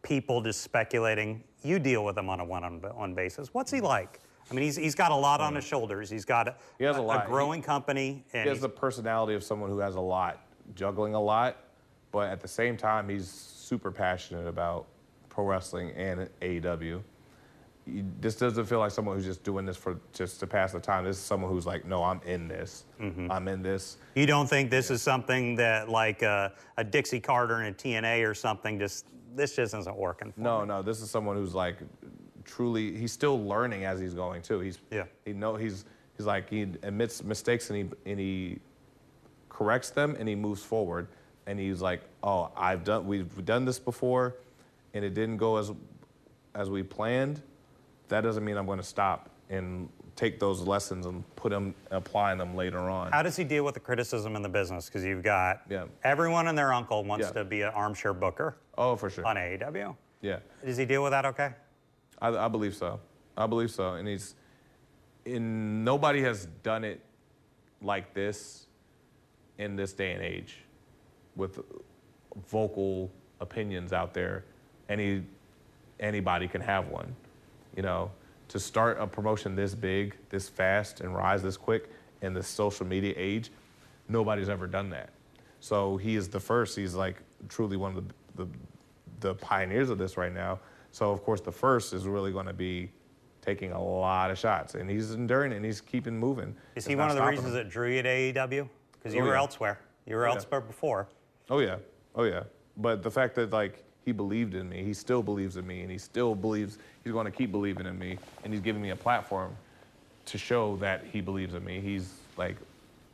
people 0.03 0.41
just 0.41 0.63
speculating. 0.63 1.43
You 1.63 1.79
deal 1.79 2.05
with 2.05 2.17
him 2.17 2.29
on 2.29 2.41
a 2.41 2.45
one-on-one 2.45 3.15
basis. 3.15 3.53
What's 3.53 3.71
he 3.71 3.79
mm-hmm. 3.79 3.87
like? 3.87 4.21
I 4.51 4.55
mean, 4.55 4.65
he's, 4.65 4.77
he's 4.77 4.95
got 4.97 5.13
a 5.13 5.17
lot 5.17 5.41
on 5.41 5.55
his 5.55 5.65
shoulders. 5.65 6.11
He's 6.11 6.25
got 6.25 6.49
a, 6.49 6.57
he 6.79 6.85
has 6.85 6.97
a, 6.97 7.03
a, 7.03 7.19
a 7.19 7.25
growing 7.27 7.61
he, 7.61 7.67
company. 7.67 8.25
he 8.33 8.39
has 8.39 8.61
the 8.61 8.69
personality 8.69 9.35
of 9.35 9.45
someone 9.45 9.71
who 9.71 9.79
has 9.79 9.95
a 9.95 10.01
lot, 10.01 10.45
juggling 10.75 11.15
a 11.15 11.21
lot, 11.21 11.57
but 12.11 12.29
at 12.31 12.41
the 12.41 12.49
same 12.49 12.77
time, 12.77 13.09
he's 13.09 13.29
super 13.29 13.93
passionate 13.93 14.49
about 14.49 14.87
pro 15.29 15.45
wrestling 15.45 15.93
and 15.93 16.29
AEW. 16.43 17.01
This 18.21 18.37
doesn't 18.37 18.67
feel 18.67 18.79
like 18.81 18.91
someone 18.91 19.17
who's 19.17 19.25
just 19.25 19.43
doing 19.43 19.65
this 19.65 19.77
for 19.77 19.99
just 20.13 20.41
to 20.41 20.47
pass 20.47 20.73
the 20.73 20.81
time. 20.81 21.05
This 21.05 21.17
is 21.17 21.23
someone 21.23 21.51
who's 21.51 21.67
like, 21.67 21.85
no, 21.87 22.03
I'm 22.05 22.21
in 22.25 22.47
this. 22.47 22.85
Mm-hmm. 23.01 23.31
I'm 23.31 23.49
in 23.49 23.63
this. 23.63 23.97
You 24.15 24.27
don't 24.27 24.49
think 24.49 24.71
this 24.71 24.91
yeah. 24.91 24.95
is 24.95 25.03
something 25.03 25.55
that 25.57 25.89
like 25.89 26.23
a, 26.23 26.53
a, 26.77 26.85
Dixie 26.85 27.21
Carter 27.21 27.61
and 27.61 27.75
a 27.75 27.79
TNA 27.79 28.29
or 28.29 28.35
something? 28.35 28.79
Just 28.79 29.07
this 29.35 29.57
just 29.57 29.75
isn't 29.75 29.97
working. 29.97 30.33
no, 30.37 30.61
me. 30.61 30.69
no. 30.69 30.83
This 30.83 31.01
is 31.01 31.11
someone 31.11 31.37
who's 31.37 31.55
like 31.55 31.77
truly. 32.45 32.97
He's 32.97 33.13
still 33.13 33.43
learning 33.45 33.85
as 33.85 34.01
he's 34.01 34.15
going 34.15 34.43
too. 34.43 34.61
He's 34.61 34.79
yeah. 34.91 35.05
He 35.25 35.33
know 35.33 35.57
he's 35.57 35.85
he's 36.17 36.27
like 36.27 36.49
he 36.51 36.63
admits 36.63 37.23
mistakes 37.23 37.71
and 37.71 37.79
he 37.79 38.11
and 38.11 38.19
he 38.21 38.59
corrects 39.49 39.91
them 39.91 40.17
and 40.19 40.29
he 40.29 40.35
moves 40.35 40.63
forward 40.63 41.09
and 41.47 41.59
he's 41.59 41.81
like, 41.81 42.03
"Oh, 42.23 42.51
I've 42.57 42.85
done 42.85 43.07
we've 43.07 43.45
done 43.45 43.65
this 43.65 43.79
before, 43.79 44.37
and 44.95 45.05
it 45.05 45.15
didn't 45.15 45.37
go 45.37 45.57
as 45.57 45.73
as 46.55 46.71
we 46.71 46.83
planned. 46.83 47.43
That 48.09 48.23
doesn't 48.23 48.45
mean 48.45 48.57
I'm 48.57 48.67
going 48.67 48.79
to 48.79 48.85
stop 48.85 49.31
and 49.49 49.89
take 50.17 50.39
those 50.39 50.61
lessons 50.61 51.07
and 51.07 51.25
put 51.37 51.51
them 51.51 51.75
applying 51.91 52.39
them 52.39 52.55
later 52.55 52.79
on." 52.79 53.11
How 53.13 53.23
does 53.23 53.37
he 53.37 53.45
deal 53.45 53.65
with 53.65 53.75
the 53.75 53.81
criticism 53.81 54.37
in 54.37 54.43
the 54.43 54.49
business? 54.49 54.87
Because 54.87 55.05
you've 55.05 55.23
got 55.23 55.63
yeah. 55.69 55.87
everyone 56.05 56.49
and 56.49 56.57
their 56.57 56.73
uncle 56.73 57.03
wants 57.05 57.27
yeah. 57.27 57.33
to 57.33 57.45
be 57.45 57.63
an 57.63 57.71
armchair 57.71 58.15
booker. 58.15 58.57
Oh, 58.81 58.97
for 58.97 59.11
sure. 59.11 59.27
On 59.27 59.37
AEW. 59.37 59.95
Yeah. 60.23 60.39
Does 60.65 60.79
he 60.79 60.87
deal 60.87 61.03
with 61.03 61.13
that 61.13 61.27
okay? 61.27 61.51
I, 62.21 62.29
I 62.29 62.49
believe 62.49 62.75
so. 62.75 62.99
I 63.37 63.47
believe 63.47 63.71
so, 63.71 63.95
and 63.95 64.09
he's. 64.09 64.35
In 65.27 65.85
nobody 65.85 66.23
has 66.23 66.47
done 66.63 66.83
it 66.83 67.01
like 67.83 68.15
this 68.15 68.67
in 69.59 69.77
this 69.77 69.93
day 69.93 70.13
and 70.13 70.23
age 70.23 70.57
with 71.37 71.61
vocal 72.49 73.11
opinions 73.41 73.93
out 73.93 74.15
there, 74.15 74.45
any 74.89 75.23
anybody 76.01 76.49
can 76.49 76.63
have 76.63 76.89
one. 76.89 77.15
You 77.77 77.83
know, 77.83 78.11
to 78.49 78.59
start 78.59 78.99
a 78.99 79.07
promotion 79.07 79.55
this 79.55 79.75
big, 79.75 80.17
this 80.31 80.49
fast, 80.49 81.01
and 81.01 81.15
rise 81.15 81.43
this 81.43 81.57
quick 81.57 81.91
in 82.23 82.35
the 82.35 82.43
social 82.43 82.87
media 82.87 83.15
age, 83.17 83.51
nobody's 84.09 84.49
ever 84.49 84.67
done 84.67 84.91
that. 84.91 85.11
So 85.61 85.97
he 85.97 86.17
is 86.17 86.29
the 86.29 86.41
first. 86.41 86.77
He's 86.77 86.95
like 86.95 87.17
truly 87.49 87.77
one 87.77 87.97
of 87.97 88.09
the, 88.09 88.45
the, 88.45 88.51
the 89.21 89.35
pioneers 89.35 89.91
of 89.91 89.99
this 89.99 90.17
right 90.17 90.33
now. 90.33 90.59
So 90.93 91.11
of 91.11 91.23
course 91.23 91.41
the 91.41 91.53
first 91.53 91.93
is 91.93 92.07
really 92.07 92.33
going 92.33 92.47
to 92.47 92.53
be 92.53 92.91
taking 93.43 93.73
a 93.73 93.83
lot 93.83 94.31
of 94.31 94.39
shots, 94.39 94.75
and 94.75 94.89
he's 94.89 95.13
enduring 95.13 95.53
it, 95.53 95.57
and 95.57 95.65
he's 95.65 95.81
keeping 95.81 96.19
moving. 96.19 96.55
Is 96.75 96.87
he 96.87 96.97
one 96.97 97.11
of 97.11 97.17
the 97.17 97.25
reasons 97.25 97.49
him. 97.49 97.55
that 97.55 97.69
drew 97.71 97.91
you 97.91 98.03
to 98.03 98.09
AEW? 98.09 98.69
Because 98.93 99.15
you 99.15 99.23
oh, 99.23 99.27
were 99.27 99.33
yeah. 99.33 99.39
elsewhere. 99.39 99.81
You 100.07 100.17
were 100.17 100.29
oh, 100.29 100.35
elsewhere 100.35 100.61
yeah. 100.61 100.67
before. 100.67 101.09
Oh 101.49 101.61
yeah, 101.61 101.77
oh 102.15 102.25
yeah. 102.25 102.43
But 102.77 103.03
the 103.03 103.11
fact 103.11 103.35
that 103.37 103.51
like 103.51 103.85
he 104.05 104.13
believed 104.13 104.55
in 104.55 104.69
me, 104.69 104.85
he 104.85 104.95
still 104.95 105.23
believes 105.23 105.57
in 105.57 105.67
me, 105.67 105.81
and 105.83 105.91
he 105.91 105.99
still 105.99 106.35
believes 106.35 106.79
he's 107.05 107.13
going 107.13 107.27
to 107.27 107.31
keep 107.31 107.51
believing 107.51 107.87
in 107.87 107.99
me, 107.99 108.19
and 108.45 108.53
he's 108.53 108.63
giving 108.63 108.83
me 108.83 108.91
a 108.91 108.97
platform 108.97 109.57
to 110.27 110.39
show 110.39 110.77
that 110.77 111.05
he 111.11 111.21
believes 111.21 111.55
in 111.55 111.65
me. 111.65 111.81
He's 111.81 112.15
like, 112.37 112.57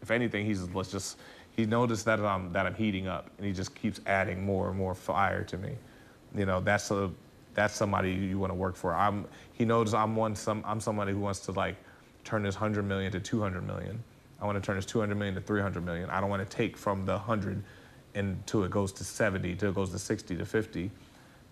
if 0.03 0.11
anything, 0.11 0.45
he's 0.45 0.63
let's 0.71 0.91
just 0.91 1.19
he 1.57 1.65
noticed 1.65 2.05
that 2.05 2.21
I'm 2.21 2.53
that 2.53 2.67
I'm 2.67 2.75
heating 2.75 3.07
up, 3.07 3.31
and 3.39 3.47
he 3.47 3.53
just 3.53 3.75
keeps 3.75 4.01
adding 4.07 4.45
more 4.45 4.69
and 4.69 4.79
more 4.79 4.95
fire 4.95 5.45
to 5.45 5.57
me. 5.57 5.73
You 6.37 6.47
know, 6.47 6.61
that's 6.61 6.91
a 6.91 7.11
that's 7.55 7.75
somebody 7.75 8.13
you 8.13 8.39
want 8.39 8.51
to 8.51 8.55
work 8.55 8.77
for. 8.77 8.95
I'm 8.95 9.27
he 9.53 9.65
knows 9.65 9.95
I'm 9.95 10.15
one 10.15 10.37
some 10.37 10.63
I'm 10.67 10.81
somebody 10.81 11.13
who 11.13 11.21
wants 11.21 11.41
to 11.41 11.53
like 11.53 11.77
turn 12.25 12.43
this 12.43 12.55
100 12.55 12.85
million 12.85 13.11
to 13.13 13.21
200 13.21 13.67
million. 13.67 14.03
I 14.41 14.45
want 14.45 14.63
to 14.63 14.65
turn 14.65 14.77
this 14.77 14.85
200 14.87 15.15
million 15.15 15.35
to 15.35 15.41
300 15.41 15.85
million. 15.85 16.11
I 16.11 16.21
don't 16.21 16.29
want 16.29 16.49
to 16.49 16.57
take 16.57 16.77
from 16.77 17.07
the 17.07 17.13
100 17.13 17.63
until 18.15 18.65
it 18.65 18.71
goes 18.71 18.93
to 18.93 19.05
70, 19.05 19.55
till 19.57 19.71
it 19.71 19.75
goes 19.75 19.91
to 19.91 19.99
60 19.99 20.37
to 20.37 20.45
50. 20.45 20.91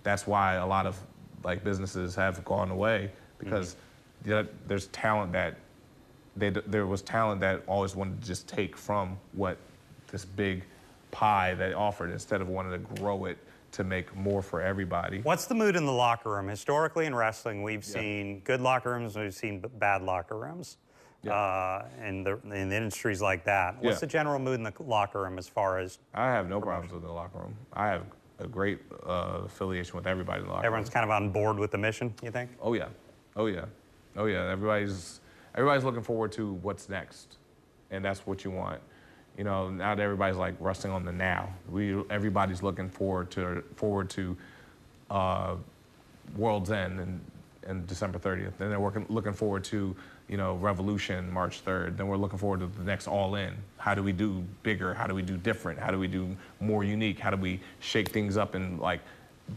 That's 0.02 0.26
why 0.26 0.54
a 0.54 0.66
lot 0.66 0.86
of 0.86 0.98
like 1.42 1.64
businesses 1.64 2.14
have 2.14 2.44
gone 2.44 2.70
away 2.70 3.10
because 3.38 3.76
mm-hmm. 4.26 4.46
there's 4.66 4.86
talent 4.88 5.32
that 5.32 5.56
they, 6.36 6.50
there 6.50 6.86
was 6.86 7.02
talent 7.02 7.40
that 7.42 7.62
always 7.66 7.94
wanted 7.94 8.20
to 8.20 8.26
just 8.26 8.48
take 8.48 8.76
from 8.76 9.16
what 9.32 9.56
this 10.08 10.24
big 10.24 10.64
pie 11.10 11.54
that 11.54 11.74
offered 11.74 12.10
instead 12.10 12.40
of 12.40 12.48
wanting 12.48 12.72
to 12.72 13.00
grow 13.00 13.26
it 13.26 13.38
to 13.74 13.84
make 13.84 14.14
more 14.16 14.40
for 14.40 14.60
everybody. 14.62 15.20
What's 15.22 15.46
the 15.46 15.54
mood 15.54 15.74
in 15.76 15.84
the 15.84 15.92
locker 15.92 16.30
room? 16.30 16.48
Historically 16.48 17.06
in 17.06 17.14
wrestling, 17.14 17.62
we've 17.62 17.84
Yeah. 17.84 17.92
seen 17.94 18.40
good 18.40 18.60
locker 18.60 18.90
rooms, 18.92 19.16
we've 19.16 19.34
seen 19.34 19.60
bad 19.78 20.02
locker 20.02 20.36
rooms. 20.38 20.78
Uh, 21.28 21.86
in 22.04 22.22
the 22.22 22.38
in 22.52 22.68
the 22.68 22.76
industries 22.76 23.22
like 23.22 23.44
that, 23.44 23.76
what's 23.76 23.96
Yeah. 23.96 24.00
the 24.00 24.06
general 24.06 24.38
mood 24.38 24.56
in 24.56 24.62
the 24.62 24.74
locker 24.82 25.22
room 25.22 25.38
as 25.38 25.48
far 25.48 25.78
as 25.78 25.98
I 26.12 26.26
have 26.26 26.50
no 26.50 26.60
problems 26.60 26.92
with 26.92 27.02
the 27.02 27.10
locker 27.10 27.38
room. 27.38 27.56
I 27.72 27.86
have 27.88 28.02
a 28.40 28.46
great 28.46 28.80
uh, 29.06 29.40
affiliation 29.46 29.96
with 29.96 30.06
everybody 30.06 30.40
in 30.40 30.46
the 30.46 30.52
locker 30.52 30.60
room. 30.60 30.66
everyone's 30.66 30.88
room. 30.88 30.92
kind 30.92 31.04
of 31.04 31.10
on 31.10 31.30
board 31.30 31.58
with 31.58 31.70
the 31.70 31.78
mission? 31.78 32.12
You 32.22 32.30
think? 32.30 32.50
Oh 32.60 32.74
yeah, 32.74 32.88
oh 33.36 33.46
yeah, 33.46 33.64
oh 34.18 34.26
yeah. 34.26 34.50
Everybody's 34.50 35.22
everybody's 35.54 35.82
looking 35.84 36.02
forward 36.02 36.30
to 36.32 36.52
what's 36.54 36.90
next, 36.90 37.38
and 37.90 38.04
that's 38.04 38.26
what 38.26 38.44
you 38.44 38.50
want. 38.50 38.82
You 39.36 39.44
know, 39.44 39.70
not 39.70 39.98
everybody's 39.98 40.36
like 40.36 40.54
resting 40.60 40.90
on 40.90 41.04
the 41.04 41.12
now. 41.12 41.48
We 41.70 42.02
everybody's 42.10 42.62
looking 42.62 42.88
forward 42.88 43.30
to 43.32 43.62
forward 43.74 44.10
to 44.10 44.36
uh, 45.10 45.56
World's 46.36 46.70
End 46.70 47.00
and 47.00 47.20
and 47.66 47.86
December 47.86 48.18
30th. 48.18 48.52
Then 48.58 48.70
they're 48.70 48.80
working, 48.80 49.06
looking 49.08 49.32
forward 49.32 49.64
to 49.64 49.94
you 50.28 50.36
know 50.36 50.54
Revolution 50.56 51.30
March 51.32 51.64
3rd. 51.64 51.96
Then 51.96 52.06
we're 52.06 52.16
looking 52.16 52.38
forward 52.38 52.60
to 52.60 52.66
the 52.66 52.84
next 52.84 53.06
All 53.06 53.34
In. 53.34 53.54
How 53.78 53.94
do 53.94 54.02
we 54.02 54.12
do 54.12 54.44
bigger? 54.62 54.94
How 54.94 55.06
do 55.06 55.14
we 55.14 55.22
do 55.22 55.36
different? 55.36 55.78
How 55.78 55.90
do 55.90 55.98
we 55.98 56.08
do 56.08 56.36
more 56.60 56.84
unique? 56.84 57.18
How 57.18 57.30
do 57.30 57.36
we 57.36 57.60
shake 57.80 58.10
things 58.10 58.36
up 58.36 58.54
and 58.54 58.78
like 58.80 59.00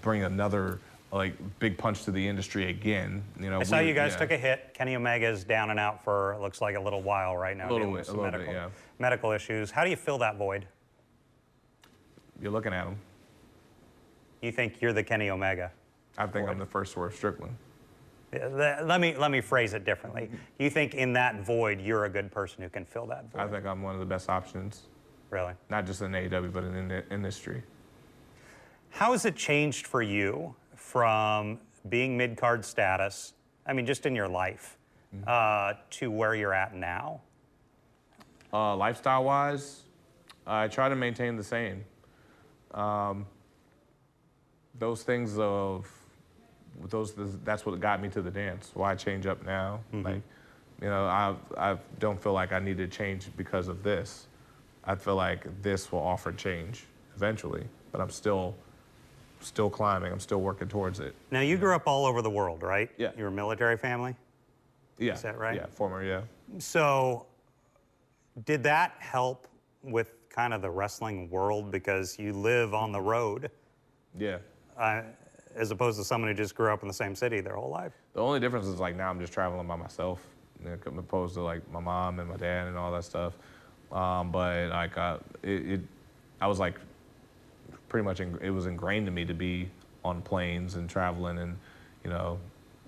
bring 0.01 0.23
another 0.23 0.79
like 1.11 1.33
big 1.59 1.77
punch 1.77 2.03
to 2.03 2.11
the 2.11 2.27
industry 2.27 2.69
again? 2.69 3.23
You 3.39 3.49
know, 3.49 3.59
I 3.59 3.63
saw 3.63 3.79
we- 3.79 3.87
you 3.87 3.93
guys 3.93 4.13
yeah. 4.13 4.17
took 4.17 4.31
a 4.31 4.37
hit. 4.37 4.73
Kenny 4.73 4.95
Omega's 4.95 5.43
down 5.43 5.69
and 5.69 5.79
out 5.79 6.03
for 6.03 6.37
looks 6.41 6.61
like 6.61 6.75
a 6.75 6.79
little 6.79 7.01
while 7.01 7.37
right 7.37 7.55
now. 7.55 7.69
A 7.69 7.71
little 7.71 7.87
bit- 7.87 7.93
with 7.93 8.09
a 8.09 8.11
little 8.11 8.25
bit, 8.25 8.31
medical, 8.33 8.53
yeah. 8.53 8.69
medical 8.99 9.31
issues. 9.31 9.71
How 9.71 9.83
do 9.83 9.89
you 9.89 9.95
fill 9.95 10.17
that 10.19 10.37
void? 10.37 10.67
You're 12.41 12.51
looking 12.51 12.73
at 12.73 12.85
them. 12.85 12.97
You 14.41 14.51
think 14.51 14.81
you're 14.81 14.93
the 14.93 15.03
Kenny 15.03 15.29
Omega? 15.29 15.71
I 16.17 16.27
think 16.27 16.47
I'm 16.47 16.59
the 16.59 16.65
first 16.65 16.93
Swerve 16.93 17.15
Strickland. 17.15 17.55
Let 18.33 18.99
me 18.99 19.15
let 19.15 19.31
me 19.31 19.39
phrase 19.39 19.73
it 19.73 19.85
differently. 19.85 20.29
You 20.59 20.69
think 20.69 20.93
in 20.93 21.13
that 21.13 21.41
void 21.45 21.79
you're 21.79 22.05
a 22.05 22.09
good 22.09 22.31
person 22.31 22.61
who 22.61 22.69
can 22.69 22.85
fill 22.85 23.05
that 23.07 23.31
void? 23.31 23.41
I 23.41 23.47
think 23.47 23.65
I'm 23.65 23.81
one 23.81 23.93
of 23.93 23.99
the 23.99 24.05
best 24.05 24.29
options, 24.29 24.83
really. 25.29 25.53
not 25.69 25.85
just 25.85 26.01
in 26.01 26.11
AEW, 26.11 26.51
but 26.51 26.65
in 26.65 26.87
the 26.89 27.03
industry. 27.09 27.63
How 28.89 29.13
has 29.13 29.25
it 29.25 29.35
changed 29.35 29.87
for 29.87 30.01
you 30.01 30.55
from 30.77 31.59
being 31.89 32.15
mid 32.17 32.37
card 32.37 32.63
status? 32.63 33.33
I 33.65 33.73
mean, 33.73 33.85
just 33.85 34.05
in 34.05 34.15
your 34.15 34.27
life, 34.29 34.77
Mm-hmm. 35.15 35.23
uh, 35.25 35.79
to 35.91 36.11
where 36.11 36.35
you're 36.35 36.53
at 36.53 36.75
now. 36.75 37.21
Uh, 38.51 38.75
lifestyle 38.75 39.23
wise, 39.23 39.83
I 40.45 40.67
try 40.67 40.89
to 40.89 40.97
maintain 40.97 41.37
the 41.37 41.43
same. 41.45 41.85
Um, 42.73 43.25
those 44.77 45.03
things 45.03 45.37
of 45.39 45.89
those 46.89 47.13
that's 47.45 47.65
what 47.65 47.79
got 47.79 48.01
me 48.01 48.09
to 48.09 48.21
the 48.21 48.29
dance. 48.29 48.71
Why 48.73 48.95
change 48.95 49.25
up 49.25 49.45
now? 49.45 49.79
Like, 49.93 50.21
you 50.81 50.89
know, 50.89 51.05
I 51.05 51.35
I 51.57 51.77
don't 51.99 52.21
feel 52.21 52.33
like 52.33 52.51
I 52.51 52.59
need 52.59 52.77
to 52.77 52.87
change 52.87 53.29
because 53.37 53.69
of 53.69 53.83
this. 53.83 54.27
I 54.83 54.95
feel 54.95 55.15
like 55.15 55.45
this 55.61 55.89
will 55.91 55.99
offer 56.03 56.33
change 56.33 56.83
eventually, 57.15 57.63
but 57.93 58.01
I'm 58.01 58.09
still 58.09 58.55
still 59.41 59.69
climbing. 59.69 60.11
I'm 60.11 60.19
still 60.19 60.41
working 60.41 60.67
towards 60.67 60.99
it. 60.99 61.15
Now 61.31 61.41
you 61.41 61.57
grew 61.57 61.75
up 61.75 61.83
all 61.87 62.05
over 62.05 62.21
the 62.21 62.29
world, 62.29 62.63
right? 62.63 62.89
Yeah. 62.97 63.11
You're 63.17 63.27
a 63.27 63.31
military 63.31 63.77
family. 63.77 64.15
Yeah. 64.97 65.13
Is 65.13 65.21
that 65.21 65.37
right? 65.37 65.55
Yeah, 65.55 65.65
former, 65.73 66.03
yeah. 66.03 66.21
So, 66.59 67.27
did 68.45 68.63
that 68.63 68.95
help 68.99 69.47
with 69.83 70.13
kind 70.29 70.53
of 70.53 70.61
the 70.61 70.69
wrestling 70.69 71.29
world 71.29 71.71
because 71.71 72.17
you 72.17 72.33
live 72.33 72.73
on 72.73 72.91
the 72.91 73.01
road, 73.01 73.51
Yeah. 74.17 74.37
uh, 74.77 75.01
as 75.55 75.71
opposed 75.71 75.97
to 75.99 76.03
someone 76.05 76.29
who 76.29 76.35
just 76.37 76.55
grew 76.55 76.71
up 76.71 76.81
in 76.81 76.87
the 76.87 76.93
same 76.93 77.15
city 77.15 77.41
their 77.41 77.55
whole 77.55 77.69
life? 77.69 77.93
The 78.13 78.21
only 78.21 78.39
difference 78.39 78.65
is 78.67 78.79
like 78.79 78.95
now 78.95 79.09
I'm 79.09 79.19
just 79.19 79.33
traveling 79.33 79.67
by 79.67 79.75
myself, 79.75 80.21
you 80.63 80.69
know, 80.69 80.77
opposed 80.97 81.35
to 81.35 81.41
like 81.41 81.69
my 81.71 81.79
mom 81.79 82.19
and 82.19 82.29
my 82.29 82.37
dad 82.37 82.67
and 82.67 82.77
all 82.77 82.91
that 82.91 83.03
stuff. 83.03 83.33
Um, 83.91 84.31
but 84.31 84.69
like 84.69 84.97
uh, 84.97 85.17
it, 85.43 85.71
it, 85.71 85.81
I 86.41 86.47
was 86.47 86.59
like 86.59 86.75
pretty 87.89 88.03
much 88.03 88.19
in, 88.19 88.37
it 88.41 88.49
was 88.49 88.65
ingrained 88.65 89.05
to 89.05 89.11
me 89.11 89.25
to 89.25 89.33
be 89.33 89.69
on 90.03 90.21
planes 90.21 90.75
and 90.75 90.89
traveling 90.89 91.37
and 91.39 91.57
you 92.03 92.09
know 92.09 92.39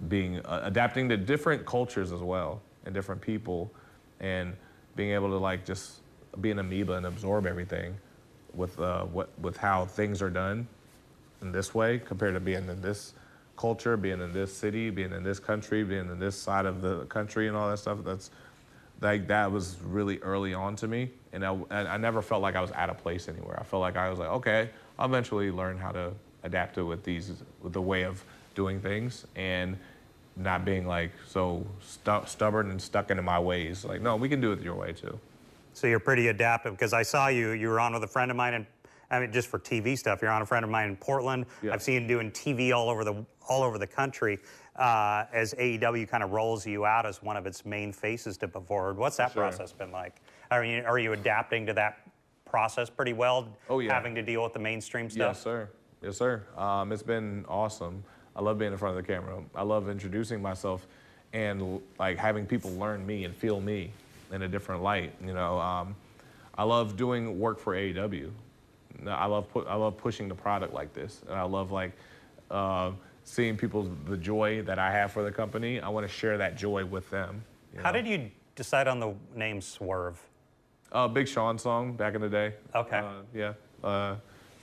being 0.08 0.40
uh, 0.40 0.62
adapting 0.64 1.10
to 1.10 1.18
different 1.18 1.66
cultures 1.66 2.12
as 2.12 2.22
well 2.22 2.62
and 2.86 2.94
different 2.94 3.22
people 3.22 3.72
and 4.20 4.56
being 4.96 5.12
able 5.12 5.30
to 5.30 5.38
like 5.38 5.66
just 5.66 6.00
be 6.42 6.52
an 6.52 6.60
amoeba 6.60 6.94
and 6.94 7.06
absorb 7.06 7.46
everything 7.46 7.96
with 8.54 8.80
uh, 8.80 9.04
what 9.06 9.30
with 9.40 9.58
how 9.58 9.86
things 9.86 10.22
are 10.22 10.30
done 10.30 10.68
in 11.42 11.52
this 11.52 11.74
way 11.74 12.00
compared 12.00 12.34
to 12.34 12.40
being 12.40 12.68
in 12.68 12.82
this 12.82 13.14
culture, 13.58 13.98
being 13.98 14.22
in 14.22 14.32
this 14.32 14.56
city, 14.56 14.90
being 14.90 15.12
in 15.12 15.24
this 15.24 15.40
country, 15.40 15.84
being 15.84 16.10
in 16.10 16.20
this 16.20 16.36
side 16.36 16.66
of 16.66 16.82
the 16.82 17.06
country, 17.06 17.48
and 17.48 17.58
all 17.58 17.70
that 17.70 17.78
stuff. 17.78 18.00
That's 18.04 18.32
like 19.02 19.28
that 19.28 19.52
was 19.52 19.78
really 19.84 20.18
early 20.20 20.54
on 20.54 20.76
to 20.78 20.88
me, 20.88 21.12
and 21.34 21.46
I, 21.46 21.58
I 21.70 21.98
never 21.98 22.22
felt 22.22 22.42
like 22.42 22.56
I 22.56 22.62
was 22.62 22.72
out 22.72 22.90
of 22.90 22.98
place 22.98 23.28
anywhere. 23.28 23.58
I 23.60 23.64
felt 23.64 23.82
like 23.82 23.98
I 23.98 24.10
was 24.10 24.20
like, 24.20 24.30
okay, 24.30 24.70
I'll 25.00 25.08
eventually 25.08 25.50
learn 25.50 25.78
how 25.78 25.92
to 25.94 26.12
adapt 26.44 26.78
it 26.78 26.84
with 26.84 27.04
these 27.04 27.32
with 27.64 27.74
the 27.74 27.82
way 27.82 28.04
of 28.04 28.24
doing 28.54 28.82
things 28.82 29.26
and 29.36 29.78
not 30.36 30.66
being 30.66 30.86
like 30.86 31.12
so 31.28 31.66
stu- 31.82 32.26
stubborn 32.26 32.70
and 32.70 32.82
stuck 32.82 33.10
into 33.10 33.24
my 33.24 33.40
ways. 33.40 33.86
Like, 33.86 34.02
no, 34.02 34.18
we 34.18 34.28
can 34.30 34.42
do 34.42 34.52
it 34.52 34.62
your 34.62 34.76
way 34.76 34.92
too. 34.92 35.18
So 35.74 35.88
you're 35.88 36.00
pretty 36.00 36.28
adaptive 36.28 36.74
because 36.74 36.92
I 36.92 37.04
saw 37.04 37.30
you. 37.30 37.52
You 37.52 37.70
were 37.70 37.80
on 37.80 37.94
with 37.94 38.04
a 38.04 38.08
friend 38.08 38.30
of 38.30 38.36
mine, 38.36 38.54
and 38.56 38.66
I 39.10 39.22
mean, 39.22 39.32
just 39.32 39.48
for 39.48 39.58
TV 39.58 39.98
stuff, 39.98 40.22
you're 40.22 40.32
on 40.32 40.42
a 40.42 40.46
friend 40.46 40.66
of 40.66 40.70
mine 40.70 40.90
in 40.90 40.98
Portland. 40.98 41.46
Yeah. 41.64 41.74
I've 41.74 41.82
seen 41.82 42.02
you 42.02 42.08
doing 42.08 42.32
TV 42.32 42.74
all 42.76 42.90
over 42.90 43.06
the 43.06 43.26
all 43.48 43.64
over 43.64 43.78
the 43.78 43.88
country 43.88 44.38
uh, 44.76 45.26
as 45.34 45.54
AEW 45.54 46.08
kind 46.10 46.24
of 46.24 46.32
rolls 46.32 46.66
you 46.68 46.86
out 46.86 47.06
as 47.06 47.24
one 47.24 47.38
of 47.38 47.46
its 47.46 47.66
main 47.66 47.94
faces 47.94 48.38
to 48.40 48.48
put 48.50 48.68
forward. 48.68 48.98
What's 48.98 49.18
that 49.18 49.32
Sure. 49.32 49.44
process 49.44 49.72
been 49.72 49.92
like? 49.92 50.22
Are 50.52 50.64
you 50.66 50.84
are 50.86 51.00
you 51.00 51.14
adapting 51.14 51.66
to 51.68 51.74
that 51.74 52.00
process 52.50 52.90
pretty 52.90 53.14
well? 53.14 53.48
Oh, 53.70 53.80
yeah. 53.80 53.94
Having 53.94 54.16
to 54.16 54.22
deal 54.22 54.44
with 54.44 54.54
the 54.54 54.60
mainstream 54.60 55.10
stuff. 55.10 55.36
Yes, 55.36 55.42
sir. 55.44 55.70
Yes, 56.02 56.18
sir. 56.18 56.44
Um, 56.58 56.92
it's 56.92 57.04
been 57.04 57.46
awesome. 57.48 58.04
I 58.36 58.42
love 58.42 58.58
being 58.58 58.72
in 58.72 58.78
front 58.78 58.98
of 58.98 59.06
the 59.06 59.12
camera. 59.12 59.44
I 59.56 59.64
love 59.64 59.90
introducing 59.90 60.42
myself 60.42 60.88
and 61.34 61.82
like 62.00 62.18
having 62.18 62.46
people 62.46 62.72
learn 62.72 63.06
me 63.06 63.26
and 63.26 63.36
feel 63.36 63.60
me 63.60 63.92
in 64.32 64.42
a 64.44 64.48
different 64.48 64.82
light. 64.82 65.14
You 65.24 65.34
know, 65.34 65.60
um, 65.60 65.96
I 66.58 66.64
love 66.64 66.96
doing 66.96 67.40
work 67.40 67.60
for 67.60 67.76
AEW. 67.76 68.32
I 69.08 69.26
love 69.26 69.46
I 69.68 69.76
love 69.76 69.98
pushing 69.98 70.28
the 70.28 70.36
product 70.36 70.74
like 70.74 70.94
this, 70.94 71.22
and 71.30 71.38
I 71.38 71.44
love 71.44 71.72
like 71.72 71.94
uh, 72.52 72.92
seeing 73.24 73.56
people 73.56 73.90
the 74.08 74.18
joy 74.18 74.62
that 74.64 74.80
I 74.80 74.92
have 74.92 75.12
for 75.12 75.24
the 75.24 75.32
company. 75.32 75.80
I 75.80 75.90
want 75.90 76.08
to 76.08 76.12
share 76.12 76.38
that 76.38 76.58
joy 76.58 76.84
with 76.86 77.10
them. 77.10 77.44
you 77.74 77.82
How 77.82 77.92
know? 77.92 78.02
did 78.02 78.08
you 78.08 78.32
decide 78.56 78.88
on 78.88 79.00
the 79.00 79.14
name 79.36 79.62
Swerve? 79.62 80.20
Uh, 80.91 81.08
Big 81.08 81.28
Sean 81.28 81.58
song 81.58 81.93
back 81.93 82.15
in 82.15 82.21
the 82.21 82.30
day. 82.30 82.54
Okay. 82.75 82.97
Uh, 82.97 83.12
yeah. 83.34 83.54
Uh, 83.84 84.15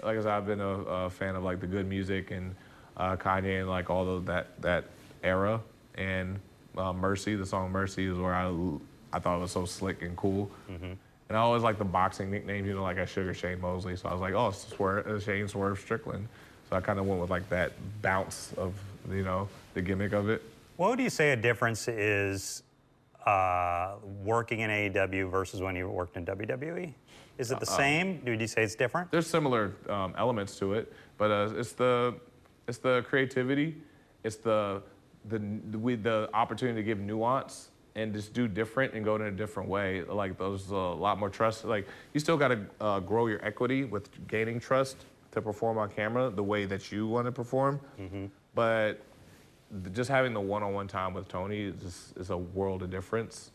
like 0.03 0.19
I 0.19 0.21
said, 0.21 0.29
I've 0.29 0.47
been 0.47 0.61
a, 0.61 0.69
a 0.69 1.11
fan 1.11 1.37
of 1.37 1.43
like 1.43 1.61
the 1.61 1.67
good 1.67 1.89
music 1.89 2.31
and 2.31 2.55
uh, 2.97 3.17
Kanye 3.17 3.61
and 3.61 3.69
like 3.69 3.91
all 3.91 4.09
of 4.09 4.27
that 4.27 4.61
that 4.63 4.85
era. 5.23 5.61
And 5.97 6.39
uh, 6.77 6.93
Mercy, 6.93 7.37
the 7.37 7.47
song 7.47 7.71
Mercy, 7.71 8.07
is 8.07 8.19
where 8.19 8.35
I 8.35 8.53
I 9.13 9.19
thought 9.19 9.37
it 9.37 9.41
was 9.41 9.53
so 9.53 9.65
slick 9.65 10.03
and 10.03 10.17
cool. 10.17 10.51
And 11.29 11.37
I 11.37 11.41
always 11.41 11.63
like 11.63 11.79
the 11.79 11.85
boxing 11.85 12.31
nicknames, 12.31 12.69
you 12.69 12.75
know, 12.75 12.83
like 12.83 12.99
I 12.99 13.05
Sugar 13.05 13.35
Shane 13.35 13.61
Mosley. 13.61 13.97
So 13.97 14.09
I 14.09 14.13
was 14.13 14.21
like, 14.21 14.35
oh, 14.35 14.49
it's 14.49 14.69
Swerve, 14.69 15.07
uh, 15.09 15.19
Shane 15.19 15.49
Swerve 15.49 15.79
Strickland. 15.81 16.29
So 16.71 16.77
I 16.77 16.81
kind 16.81 16.99
of 17.01 17.07
went 17.07 17.21
with 17.21 17.31
like 17.31 17.49
that 17.49 17.73
bounce 18.03 18.53
of 18.57 18.75
you 19.11 19.23
know 19.23 19.49
the 19.75 19.83
gimmick 19.83 20.13
of 20.13 20.29
it. 20.29 20.43
What 20.77 20.91
would 20.91 21.01
you 21.01 21.11
say 21.11 21.33
a 21.33 21.37
difference 21.37 21.89
is 21.89 22.63
uh, 23.27 23.97
working 24.23 24.61
in 24.61 24.71
AEW 24.71 25.31
versus 25.31 25.61
when 25.61 25.77
you 25.77 25.89
worked 25.89 26.17
in 26.17 26.25
WWE? 26.25 26.93
Is 27.39 27.53
Uh, 27.53 27.57
it 27.57 27.61
the 27.61 27.67
same? 27.67 28.23
Would 28.25 28.41
you 28.41 28.47
say 28.47 28.63
it's 28.63 28.75
different? 28.77 29.11
there's 29.11 29.27
similar 29.27 29.73
um, 29.89 30.15
elements 30.17 30.57
to 30.59 30.75
it, 30.75 30.93
but 31.19 31.31
uh, 31.31 31.51
it's 31.57 31.73
the 31.73 32.15
it's 32.69 32.79
the 32.79 33.05
creativity, 33.09 33.77
it's 34.25 34.37
the 34.37 34.83
the 35.29 35.39
we 35.79 35.97
the 35.97 36.31
opportunity 36.33 36.81
to 36.81 36.83
give 36.85 36.99
nuance 36.99 37.71
and 37.97 38.13
just 38.13 38.33
do 38.35 38.47
different 38.47 38.93
and 38.95 39.05
go 39.05 39.17
in 39.17 39.23
a 39.23 39.31
different 39.31 39.69
way. 39.69 40.03
Like 40.03 40.39
there's 40.39 40.71
a 40.71 40.75
lot 40.77 41.19
more 41.19 41.29
trust. 41.31 41.65
Like 41.65 41.87
you 42.15 42.21
still 42.21 42.37
got 42.37 42.49
to 42.49 42.61
uh, 42.81 43.01
grow 43.01 43.27
your 43.27 43.45
equity 43.45 43.85
with 43.85 44.09
gaining 44.29 44.61
trust 44.61 44.97
to 45.33 45.43
perform 45.43 45.79
on 45.79 45.91
camera 45.91 46.31
the 46.31 46.43
way 46.43 46.65
that 46.67 46.91
you 46.93 47.07
want 47.07 47.27
to 47.27 47.33
perform, 47.33 47.81
but 48.55 48.93
th- 48.93 49.01
just 49.93 50.11
having 50.11 50.33
the 50.33 50.41
one-on-one 50.41 50.89
time 50.89 51.13
with 51.15 51.29
Tony 51.29 51.63
is, 51.63 51.75
just, 51.83 52.17
is 52.17 52.31
a 52.31 52.37
world 52.37 52.83
of 52.83 52.91
difference. 52.91 53.51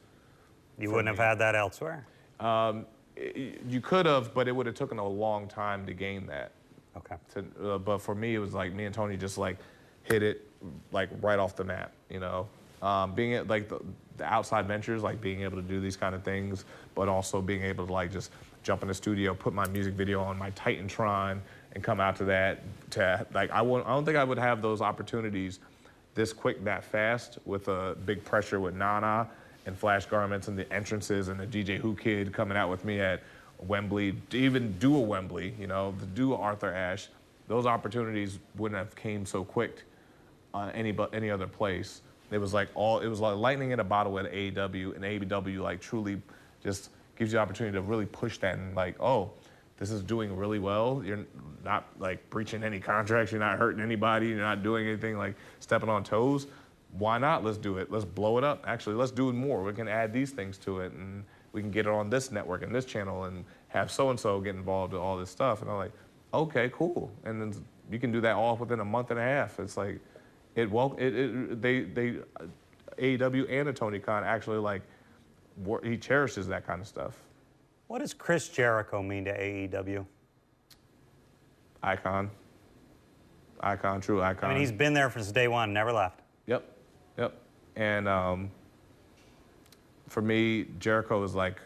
You 0.80 0.90
wouldn't 0.90 1.06
me. 1.06 1.18
have 1.18 1.26
had 1.26 1.40
that 1.40 1.56
elsewhere. 1.56 2.06
Um, 2.40 2.86
i- 3.18 3.54
you 3.68 3.82
could 3.82 4.06
have, 4.06 4.34
but 4.34 4.48
it 4.48 4.52
would 4.52 4.66
have 4.66 4.76
taken 4.76 4.98
a 4.98 5.08
long 5.08 5.48
time 5.48 5.86
to 5.86 5.94
gain 5.94 6.26
that. 6.28 6.52
Okay. 6.98 7.16
To, 7.36 7.74
uh, 7.74 7.78
but 7.78 8.00
for 8.00 8.14
me, 8.16 8.36
it 8.36 8.40
was 8.40 8.54
like 8.54 8.74
me 8.74 8.86
and 8.86 8.94
Tony 8.94 9.16
just 9.16 9.38
like 9.38 9.58
hit 10.04 10.22
it 10.24 10.48
like 10.92 11.10
right 11.22 11.40
off 11.40 11.56
the 11.56 11.64
map. 11.64 11.92
You 12.10 12.20
know, 12.20 12.48
um, 12.82 13.14
being 13.14 13.34
at 13.36 13.48
like 13.48 13.70
the, 13.70 13.80
the 14.18 14.26
outside 14.26 14.66
ventures, 14.68 15.02
like 15.04 15.22
being 15.22 15.42
able 15.44 15.56
to 15.56 15.62
do 15.64 15.80
these 15.80 15.96
kind 15.96 16.14
of 16.14 16.24
things, 16.24 16.66
but 16.96 17.08
also 17.08 17.42
being 17.42 17.62
able 17.64 17.88
to 17.88 17.94
like 17.94 18.12
just 18.12 18.32
jump 18.64 18.82
in 18.82 18.90
the 18.90 18.94
studio, 18.94 19.34
put 19.34 19.54
my 19.54 19.68
music 19.70 19.94
video 19.94 20.22
on 20.22 20.38
my 20.38 20.52
Titantron, 20.52 21.40
and 21.74 21.84
come 21.84 22.00
out 22.02 22.18
to 22.18 22.26
that. 22.26 22.62
To 22.92 23.26
like, 23.34 23.52
I 23.52 23.62
won't, 23.62 23.86
I 23.88 23.92
don't 23.92 24.04
think 24.04 24.18
I 24.18 24.24
would 24.26 24.38
have 24.40 24.62
those 24.62 24.82
opportunities 24.82 25.60
this 26.14 26.34
quick, 26.34 26.64
that 26.64 26.84
fast, 26.84 27.38
with 27.46 27.68
a 27.68 27.96
big 28.06 28.24
pressure 28.24 28.60
with 28.60 28.76
Nana 28.76 29.30
and 29.66 29.78
Flash 29.78 30.06
Garments 30.06 30.48
and 30.48 30.58
the 30.58 30.72
entrances 30.74 31.28
and 31.28 31.40
the 31.40 31.48
DJ 31.48 31.82
Whoo 31.82 31.96
Kid 31.96 32.34
coming 32.34 32.58
out 32.58 32.70
with 32.70 32.84
me 32.84 33.00
at 33.00 33.24
Wembley, 33.60 34.16
even 34.32 34.78
do 34.80 34.96
a 34.96 35.00
Wembley, 35.00 35.54
you 35.60 35.68
know, 35.68 35.94
to 36.00 36.06
do 36.06 36.34
Arthur 36.34 36.74
Ashe. 36.74 37.10
Those 37.48 37.66
opportunities 37.66 38.40
wouldn't 38.58 38.78
have 38.78 38.96
came 38.96 39.26
so 39.26 39.44
quick 39.44 39.84
uh, 40.54 40.72
any 40.74 40.92
but 40.92 41.14
any 41.14 41.30
other 41.30 41.48
place. 41.48 42.02
It 42.32 42.38
was 42.38 42.54
like 42.54 42.70
all 42.76 43.00
it 43.00 43.08
was 43.08 43.20
like 43.20 43.38
lightning 43.38 43.72
in 43.72 43.80
a 43.80 43.84
bottle 43.84 44.18
at 44.20 44.32
AEW, 44.32 44.96
and 44.96 45.04
AEW 45.04 45.60
like 45.60 45.82
truly 45.82 46.22
just 46.64 46.90
gives 47.16 47.32
you 47.32 47.38
the 47.38 47.42
opportunity 47.42 47.76
to 47.76 47.82
really 47.82 48.06
push 48.06 48.38
that 48.40 48.58
and 48.58 48.76
like, 48.76 48.96
oh, 49.00 49.32
this 49.82 49.90
is 49.90 50.04
doing 50.04 50.36
really 50.38 50.60
well. 50.60 51.02
You're 51.04 51.26
not 51.66 51.88
like 51.98 52.30
breaching 52.30 52.64
any 52.64 52.80
contracts. 52.80 53.32
You're 53.32 53.42
not 53.42 53.58
hurting 53.58 53.82
anybody. 53.82 54.28
You're 54.28 54.38
not 54.38 54.62
doing 54.62 54.88
anything 54.88 55.18
like 55.18 55.34
stepping 55.60 55.90
on 55.90 56.04
toes. 56.04 56.46
Why 56.92 57.18
not? 57.18 57.44
Let's 57.44 57.58
do 57.58 57.80
it. 57.80 57.92
Let's 57.92 58.06
blow 58.06 58.38
it 58.38 58.44
up. 58.44 58.64
Actually, 58.68 58.98
let's 58.98 59.10
do 59.10 59.34
more. 59.34 59.64
We 59.64 59.74
can 59.74 59.88
add 59.88 60.14
these 60.14 60.30
things 60.30 60.60
to 60.60 60.82
it, 60.82 60.92
and 60.92 61.24
we 61.52 61.62
can 61.62 61.72
get 61.72 61.88
it 61.88 61.92
on 61.92 62.12
this 62.12 62.32
network 62.32 62.62
and 62.62 62.76
this 62.76 62.86
channel, 62.86 63.24
and 63.24 63.44
have 63.70 63.90
so 63.90 64.12
and 64.12 64.20
so 64.20 64.40
get 64.40 64.54
involved 64.54 64.94
with 64.94 65.02
all 65.02 65.18
this 65.18 65.32
stuff. 65.32 65.64
And 65.64 65.72
I'm 65.72 65.78
like, 65.78 65.94
okay, 66.32 66.70
cool. 66.72 67.10
And 67.24 67.42
then 67.42 67.66
you 67.90 67.98
can 67.98 68.12
do 68.12 68.22
that 68.22 68.36
all 68.36 68.56
within 68.58 68.82
a 68.82 68.86
month 68.86 69.10
and 69.10 69.20
a 69.20 69.24
half. 69.24 69.60
It's 69.60 69.78
like, 69.78 70.00
it 70.54 70.70
well, 70.70 70.96
it, 71.00 71.16
it 71.16 71.60
they 71.60 71.82
they 71.82 72.18
AEW 73.00 73.52
and 73.52 73.70
a 73.70 73.74
Tony 73.74 73.98
Khan 73.98 74.24
actually 74.24 74.60
like 74.60 74.84
he 75.82 75.98
cherishes 75.98 76.48
that 76.50 76.68
kind 76.68 76.82
of 76.82 76.88
stuff. 76.88 77.18
What 77.92 78.00
does 78.00 78.14
Chris 78.14 78.48
Jericho 78.48 79.04
mean 79.04 79.26
to 79.26 79.38
AEW? 79.38 80.06
Icon. 81.84 82.32
Icon, 83.60 84.00
true 84.00 84.22
icon. 84.22 84.50
I 84.50 84.54
mean, 84.54 84.62
he's 84.62 84.72
been 84.72 84.94
there 84.94 85.12
since 85.12 85.30
day 85.34 85.50
one, 85.50 85.74
never 85.74 85.92
left. 85.92 86.22
Yep, 86.48 86.64
yep. 87.18 87.34
And 87.76 88.08
um, 88.08 88.50
for 90.08 90.22
me, 90.22 90.68
Jericho 90.80 91.22
is 91.26 91.36
like 91.36 91.60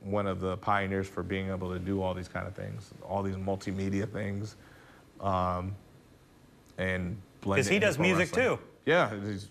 one 0.00 0.26
of 0.26 0.40
the 0.40 0.56
pioneers 0.56 1.06
for 1.06 1.22
being 1.22 1.48
able 1.48 1.72
to 1.72 1.78
do 1.78 2.02
all 2.02 2.12
these 2.12 2.26
kind 2.26 2.48
of 2.48 2.56
things, 2.56 2.90
all 3.08 3.22
these 3.22 3.36
multimedia 3.36 4.10
things, 4.10 4.56
um, 5.20 5.76
and 6.76 7.16
blend. 7.40 7.58
Because 7.58 7.68
he 7.68 7.78
does 7.78 8.00
music 8.00 8.36
wrestling. 8.36 8.56
too. 8.56 8.62
Yeah, 8.84 9.14
he's, 9.20 9.48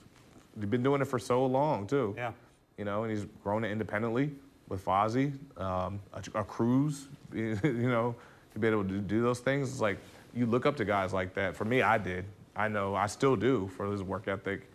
he's 0.60 0.66
been 0.66 0.84
doing 0.84 1.02
it 1.02 1.06
for 1.06 1.20
so 1.20 1.46
long 1.46 1.88
too. 1.88 2.16
Yeah. 2.18 2.34
You 2.78 2.84
know, 2.84 3.06
and 3.06 3.16
he's 3.16 3.26
grown 3.42 3.64
it 3.64 3.72
independently 3.72 4.32
with 4.70 4.84
Fozzy, 4.84 5.34
um, 5.60 6.00
a, 6.14 6.40
a 6.40 6.44
cruise. 6.44 7.08
You 7.34 7.60
know, 7.64 8.16
to 8.54 8.60
be 8.60 8.68
able 8.70 8.86
to 8.86 9.00
do 9.00 9.22
those 9.22 9.40
things. 9.42 9.70
It's 9.70 9.82
like 9.82 9.98
you 10.34 10.46
look 10.46 10.66
up 10.66 10.78
to 10.78 10.86
guys 10.86 11.14
like 11.14 11.34
that. 11.36 11.56
For 11.58 11.66
me, 11.66 11.82
I 11.82 11.98
did. 11.98 12.24
I 12.56 12.70
know 12.70 12.96
I 12.96 13.08
still 13.08 13.36
do 13.36 13.70
for 13.76 13.92
his 13.92 14.02
work 14.02 14.28
ethic 14.30 14.66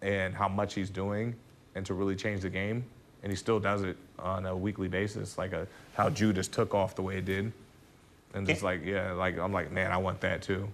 and 0.00 0.34
how 0.34 0.48
much 0.48 0.72
he's 0.74 0.88
doing, 0.88 1.34
and 1.74 1.84
to 1.86 1.92
really 1.94 2.16
change 2.16 2.40
the 2.40 2.48
game. 2.50 2.84
And 3.22 3.30
he 3.30 3.36
still 3.36 3.60
does 3.60 3.82
it 3.82 3.96
on 4.18 4.46
a 4.46 4.56
weekly 4.56 4.88
basis, 4.88 5.36
like 5.38 5.52
a, 5.52 5.66
how 5.94 6.08
Judas 6.10 6.48
took 6.48 6.74
off 6.74 6.94
the 6.94 7.02
way 7.02 7.18
it 7.18 7.26
did. 7.26 7.52
And 8.32 8.46
just 8.46 8.62
like, 8.62 8.84
yeah, 8.84 9.12
like 9.12 9.38
I'm 9.38 9.52
like, 9.52 9.70
man, 9.70 9.92
I 9.92 9.98
want 9.98 10.20
that 10.22 10.40
too. 10.42 10.66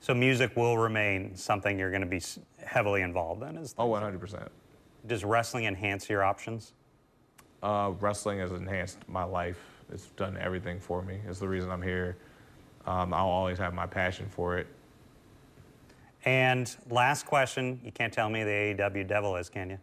So 0.00 0.14
music 0.14 0.56
will 0.56 0.76
remain 0.78 1.34
something 1.36 1.78
you're 1.78 1.90
going 1.90 2.02
to 2.02 2.06
be 2.06 2.22
heavily 2.64 3.00
involved 3.02 3.42
in. 3.42 3.56
Is 3.56 3.74
Oh, 3.78 3.88
100%. 3.88 4.46
does 5.06 5.24
wrestling 5.24 5.64
enhance 5.64 6.08
your 6.08 6.22
options? 6.22 6.74
Uh, 7.62 7.92
wrestling 8.00 8.38
has 8.38 8.52
enhanced 8.52 8.98
my 9.08 9.24
life. 9.24 9.58
It's 9.92 10.06
done 10.10 10.36
everything 10.38 10.78
for 10.78 11.02
me. 11.02 11.18
It's 11.26 11.38
the 11.40 11.48
reason 11.48 11.70
I'm 11.70 11.82
here. 11.82 12.16
Um, 12.86 13.12
I'll 13.12 13.26
always 13.28 13.58
have 13.58 13.74
my 13.74 13.86
passion 13.86 14.26
for 14.30 14.58
it. 14.58 14.66
And 16.24 16.74
last 16.90 17.26
question, 17.26 17.80
you 17.84 17.92
can't 17.92 18.12
tell 18.12 18.28
me 18.28 18.44
the 18.44 18.50
AEW 18.50 19.06
devil 19.08 19.36
is, 19.36 19.48
can 19.48 19.70
you? 19.70 19.78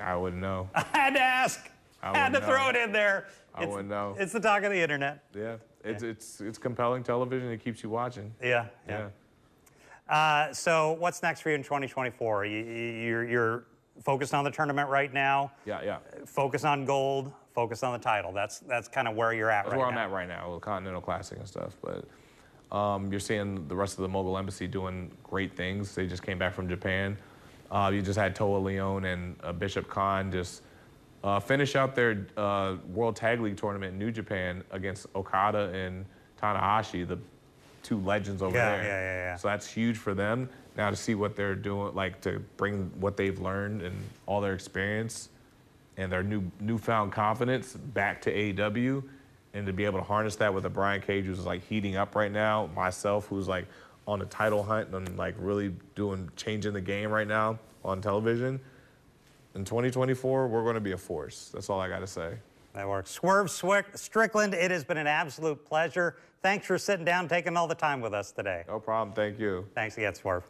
I 0.00 0.16
wouldn't 0.16 0.42
know. 0.42 0.68
I 0.74 0.84
had 0.92 1.14
to 1.14 1.20
ask. 1.20 1.70
I 2.02 2.16
had 2.16 2.32
to 2.32 2.40
wouldn't 2.40 2.52
throw 2.52 2.68
it 2.70 2.76
in 2.76 2.92
there. 2.92 3.26
I 3.54 3.58
It's- 3.62 3.70
wouldn't 3.72 3.88
know. 3.88 4.16
It's 4.18 4.32
the 4.32 4.40
talk 4.40 4.62
of 4.64 4.72
the 4.72 4.80
internet. 4.80 5.24
Yeah, 5.34 5.56
it's 5.84 6.02
it's 6.02 6.40
it's 6.40 6.58
compelling 6.58 7.02
television. 7.04 7.48
It 7.50 7.62
keeps 7.62 7.82
you 7.82 7.90
watching. 7.90 8.34
Yeah, 8.42 8.66
yeah. 8.88 9.08
Yeah. 10.08 10.14
Uh, 10.48 10.52
so 10.52 10.92
what's 10.98 11.22
next 11.22 11.40
for 11.40 11.48
you 11.50 11.54
in 11.54 11.62
2024? 11.62 12.44
You, 12.46 12.58
you- 12.58 12.64
you're, 13.04 13.24
you're 13.24 13.64
focused 14.02 14.34
on 14.34 14.44
the 14.44 14.50
tournament 14.50 14.88
right 14.88 15.12
now. 15.12 15.52
Yeah, 15.64 15.82
yeah. 15.82 15.98
Focus 16.26 16.64
on 16.64 16.84
gold. 16.84 17.32
Focus 17.54 17.82
on 17.82 17.92
the 17.92 18.02
title. 18.02 18.32
That's 18.32 18.58
that's 18.60 18.88
kind 18.88 19.06
of 19.06 19.14
where 19.14 19.32
you're 19.32 19.50
at 19.50 19.64
That's 19.64 19.72
right 19.72 19.78
where 19.78 19.86
I'm 19.86 19.98
at 19.98 20.10
right 20.10 20.26
now 20.26 20.52
with 20.52 20.62
Continental 20.62 21.00
Classic 21.00 21.38
and 21.38 21.46
stuff. 21.46 21.76
But 21.82 22.04
um, 22.76 23.10
you're 23.10 23.20
seeing 23.20 23.68
the 23.68 23.76
rest 23.76 23.96
of 23.96 24.02
the 24.02 24.08
Mogul 24.08 24.36
Embassy 24.36 24.66
doing 24.66 25.10
great 25.22 25.56
things. 25.56 25.94
They 25.94 26.06
just 26.06 26.24
came 26.24 26.38
back 26.38 26.52
from 26.54 26.68
Japan. 26.68 27.16
Uh, 27.70 27.90
you 27.94 28.02
just 28.02 28.18
had 28.18 28.34
Toa 28.34 28.60
Liona 28.60 29.12
and 29.12 29.36
uh, 29.42 29.52
Bishop 29.52 29.88
Kaun 29.88 30.32
just 30.32 30.62
uh, 31.22 31.38
finish 31.38 31.76
out 31.76 31.94
their 31.94 32.26
uh, 32.36 32.76
World 32.92 33.14
Tag 33.16 33.40
League 33.40 33.56
tournament 33.56 33.92
in 33.92 33.98
New 33.98 34.10
Japan 34.10 34.64
against 34.72 35.06
Okada 35.14 35.70
and 35.72 36.04
Tanahashi, 36.40 37.06
the 37.06 37.18
two 37.82 37.98
legends 38.00 38.42
over 38.42 38.56
Yeah, 38.56 38.70
there. 38.76 38.84
yeah, 38.84 38.88
yeah, 39.00 39.16
yeah. 39.30 39.36
So 39.36 39.48
that's 39.48 39.66
huge 39.70 39.96
for 39.96 40.12
them. 40.12 40.48
Now 40.76 40.90
to 40.90 40.96
see 40.96 41.14
what 41.14 41.36
they're 41.36 41.54
doing, 41.54 41.94
like 41.94 42.20
to 42.22 42.40
bring 42.56 42.90
what 43.00 43.16
they've 43.16 43.38
learned 43.38 43.82
and 43.82 43.96
all 44.26 44.40
their 44.40 44.54
experience 44.54 45.28
and 45.96 46.10
their 46.10 46.22
new 46.22 46.42
newfound 46.60 47.12
confidence 47.12 47.74
back 47.74 48.20
to 48.22 48.32
AEW, 48.32 49.04
and 49.54 49.66
to 49.66 49.72
be 49.72 49.84
able 49.84 50.00
to 50.00 50.04
harness 50.04 50.34
that 50.36 50.52
with 50.52 50.64
a 50.64 50.70
Brian 50.70 51.00
Cage 51.00 51.26
who's 51.26 51.46
like 51.46 51.64
heating 51.68 51.94
up 51.96 52.16
right 52.16 52.32
now, 52.32 52.68
myself 52.74 53.28
who's 53.28 53.46
like 53.46 53.66
on 54.06 54.20
a 54.20 54.24
title 54.26 54.62
hunt 54.62 54.92
and 54.92 55.16
like 55.16 55.34
really 55.38 55.72
doing 55.94 56.28
changing 56.36 56.72
the 56.72 56.80
game 56.80 57.10
right 57.10 57.28
now 57.28 57.58
on 57.84 58.00
television. 58.00 58.58
In 59.54 59.64
2024, 59.64 60.48
we're 60.48 60.62
going 60.64 60.74
to 60.74 60.80
be 60.80 60.92
a 60.92 60.98
force. 60.98 61.50
That's 61.54 61.70
all 61.70 61.80
I 61.80 61.88
got 61.88 62.00
to 62.00 62.08
say. 62.08 62.34
That 62.74 62.88
works. 62.88 63.12
Swerve 63.12 63.48
Swick- 63.52 63.96
Strickland, 63.96 64.52
it 64.52 64.72
has 64.72 64.82
been 64.82 64.96
an 64.96 65.06
absolute 65.06 65.64
pleasure. 65.64 66.16
Thanks 66.42 66.66
for 66.66 66.76
sitting 66.76 67.04
down, 67.04 67.28
taking 67.28 67.56
all 67.56 67.68
the 67.68 67.74
time 67.76 68.00
with 68.00 68.12
us 68.12 68.32
today. 68.32 68.64
No 68.66 68.80
problem. 68.80 69.14
Thank 69.14 69.38
you. 69.38 69.64
Thanks 69.76 69.96
again, 69.96 70.14
Swerve. 70.16 70.42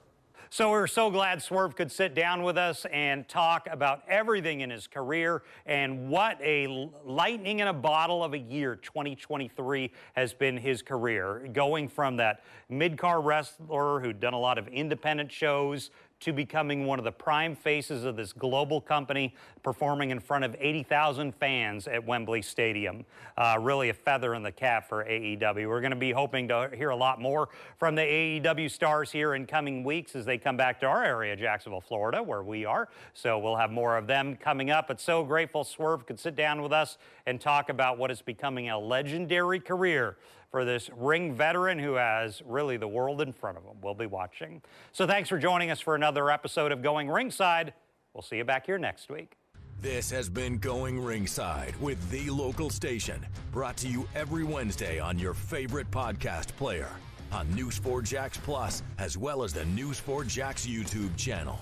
So 0.55 0.71
we're 0.71 0.87
so 0.87 1.11
glad 1.11 1.43
Swerve 1.43 1.75
could 1.75 1.91
sit 1.91 2.15
down 2.15 2.45
with 2.45 2.57
us 2.57 2.87
and 2.93 3.27
talk 3.29 3.67
about 3.69 4.05
everything 4.07 4.61
in 4.61 4.71
his 4.71 4.87
career 4.87 5.43
and 5.67 6.09
what 6.09 6.41
a 6.41 6.89
lightning 7.05 7.59
in 7.59 7.67
a 7.67 7.73
bottle 7.73 8.23
of 8.23 8.35
a 8.35 8.39
year 8.39 8.77
2023 8.77 9.91
has 10.13 10.33
been 10.33 10.57
his 10.57 10.81
career. 10.81 11.49
Going 11.53 11.89
from 11.89 12.19
that 12.19 12.45
mid-card 12.69 13.25
wrestler 13.25 13.99
who'd 13.99 14.21
done 14.21 14.33
a 14.33 14.39
lot 14.39 14.57
of 14.57 14.69
independent 14.69 15.33
shows 15.33 15.91
to 16.21 16.33
becoming 16.33 16.87
one 16.87 16.99
of 16.99 17.05
the 17.05 17.13
prime 17.13 17.55
faces 17.55 18.05
of 18.05 18.17
this 18.17 18.33
global 18.33 18.81
company, 18.81 19.35
performing 19.63 20.11
in 20.11 20.21
front 20.21 20.45
of 20.45 20.57
80,000 20.59 21.35
fans 21.35 21.87
at 21.87 22.05
Wembley 22.05 22.43
Stadium. 22.43 23.05
Uh, 23.37 23.57
really 23.61 23.91
a 23.91 23.95
feather 23.95 24.35
in 24.35 24.43
the 24.43 24.53
cap 24.53 24.89
for 24.89 25.05
AEW. 25.05 25.69
We're 25.69 25.81
going 25.81 25.91
to 25.91 25.97
be 25.97 26.13
hoping 26.13 26.49
to 26.49 26.71
hear 26.75 26.91
a 26.91 26.97
lot 26.97 27.21
more 27.21 27.49
from 27.79 27.95
the 27.95 28.03
AEW 28.03 28.71
stars 28.71 29.11
here 29.11 29.35
in 29.35 29.47
coming 29.47 29.85
weeks 29.85 30.17
as 30.17 30.25
they 30.25 30.39
come 30.39 30.57
back 30.57 30.81
to 30.81 30.87
our 30.87 31.05
area, 31.05 31.37
Jacksonville, 31.37 31.81
Florida, 31.81 32.23
where 32.23 32.43
we 32.43 32.65
are. 32.65 32.89
So 33.13 33.39
we'll 33.39 33.57
have 33.57 33.71
more 33.71 33.97
of 33.97 34.07
them 34.07 34.37
coming 34.37 34.71
up. 34.71 34.89
But 34.89 35.01
so 35.01 35.25
grateful 35.25 35.65
Swerve 35.65 36.07
could 36.07 36.19
sit 36.19 36.37
down 36.37 36.63
with 36.63 36.73
us 36.73 36.99
and 37.27 37.41
talk 37.41 37.69
about 37.69 37.99
what 37.99 38.11
is 38.11 38.23
becoming 38.23 38.71
a 38.71 38.79
legendary 38.79 39.61
career 39.61 40.17
for 40.55 40.65
this 40.65 40.89
ring 40.97 41.35
veteran 41.35 41.81
who 41.81 41.95
has 41.95 42.41
really 42.47 42.77
the 42.77 42.87
world 42.87 43.21
in 43.21 43.33
front 43.33 43.59
of 43.59 43.65
him. 43.65 43.73
We'll 43.83 43.93
be 43.93 44.07
watching. 44.07 44.63
So 44.93 45.05
thanks 45.05 45.29
for 45.29 45.37
joining 45.37 45.73
us 45.73 45.81
for 45.81 45.97
another 45.97 46.31
episode 46.31 46.71
of 46.71 46.81
Going 46.81 47.11
Ringside. 47.11 47.75
We'll 48.13 48.23
see 48.23 48.37
you 48.37 48.45
back 48.45 48.65
here 48.65 48.79
next 48.79 49.11
week. 49.11 49.37
This 49.81 50.13
has 50.13 50.29
been 50.29 50.59
Going 50.59 51.01
Ringside 51.01 51.75
with 51.81 52.09
the 52.09 52.31
local 52.31 52.71
station, 52.71 53.27
brought 53.51 53.77
to 53.79 53.89
you 53.89 54.07
every 54.15 54.45
Wednesday 54.45 55.01
on 55.01 55.19
your 55.19 55.35
favorite 55.35 55.91
podcast 55.91 56.55
player, 56.57 56.91
on 57.33 57.53
News 57.53 57.77
4 57.79 58.03
Jax 58.03 58.39
Plus, 58.39 58.85
as 58.99 59.19
well 59.19 59.43
as 59.43 59.53
the 59.53 59.65
News 59.65 59.99
4 59.99 60.23
Jax 60.23 60.69
YouTube 60.69 61.17
channel. 61.17 61.59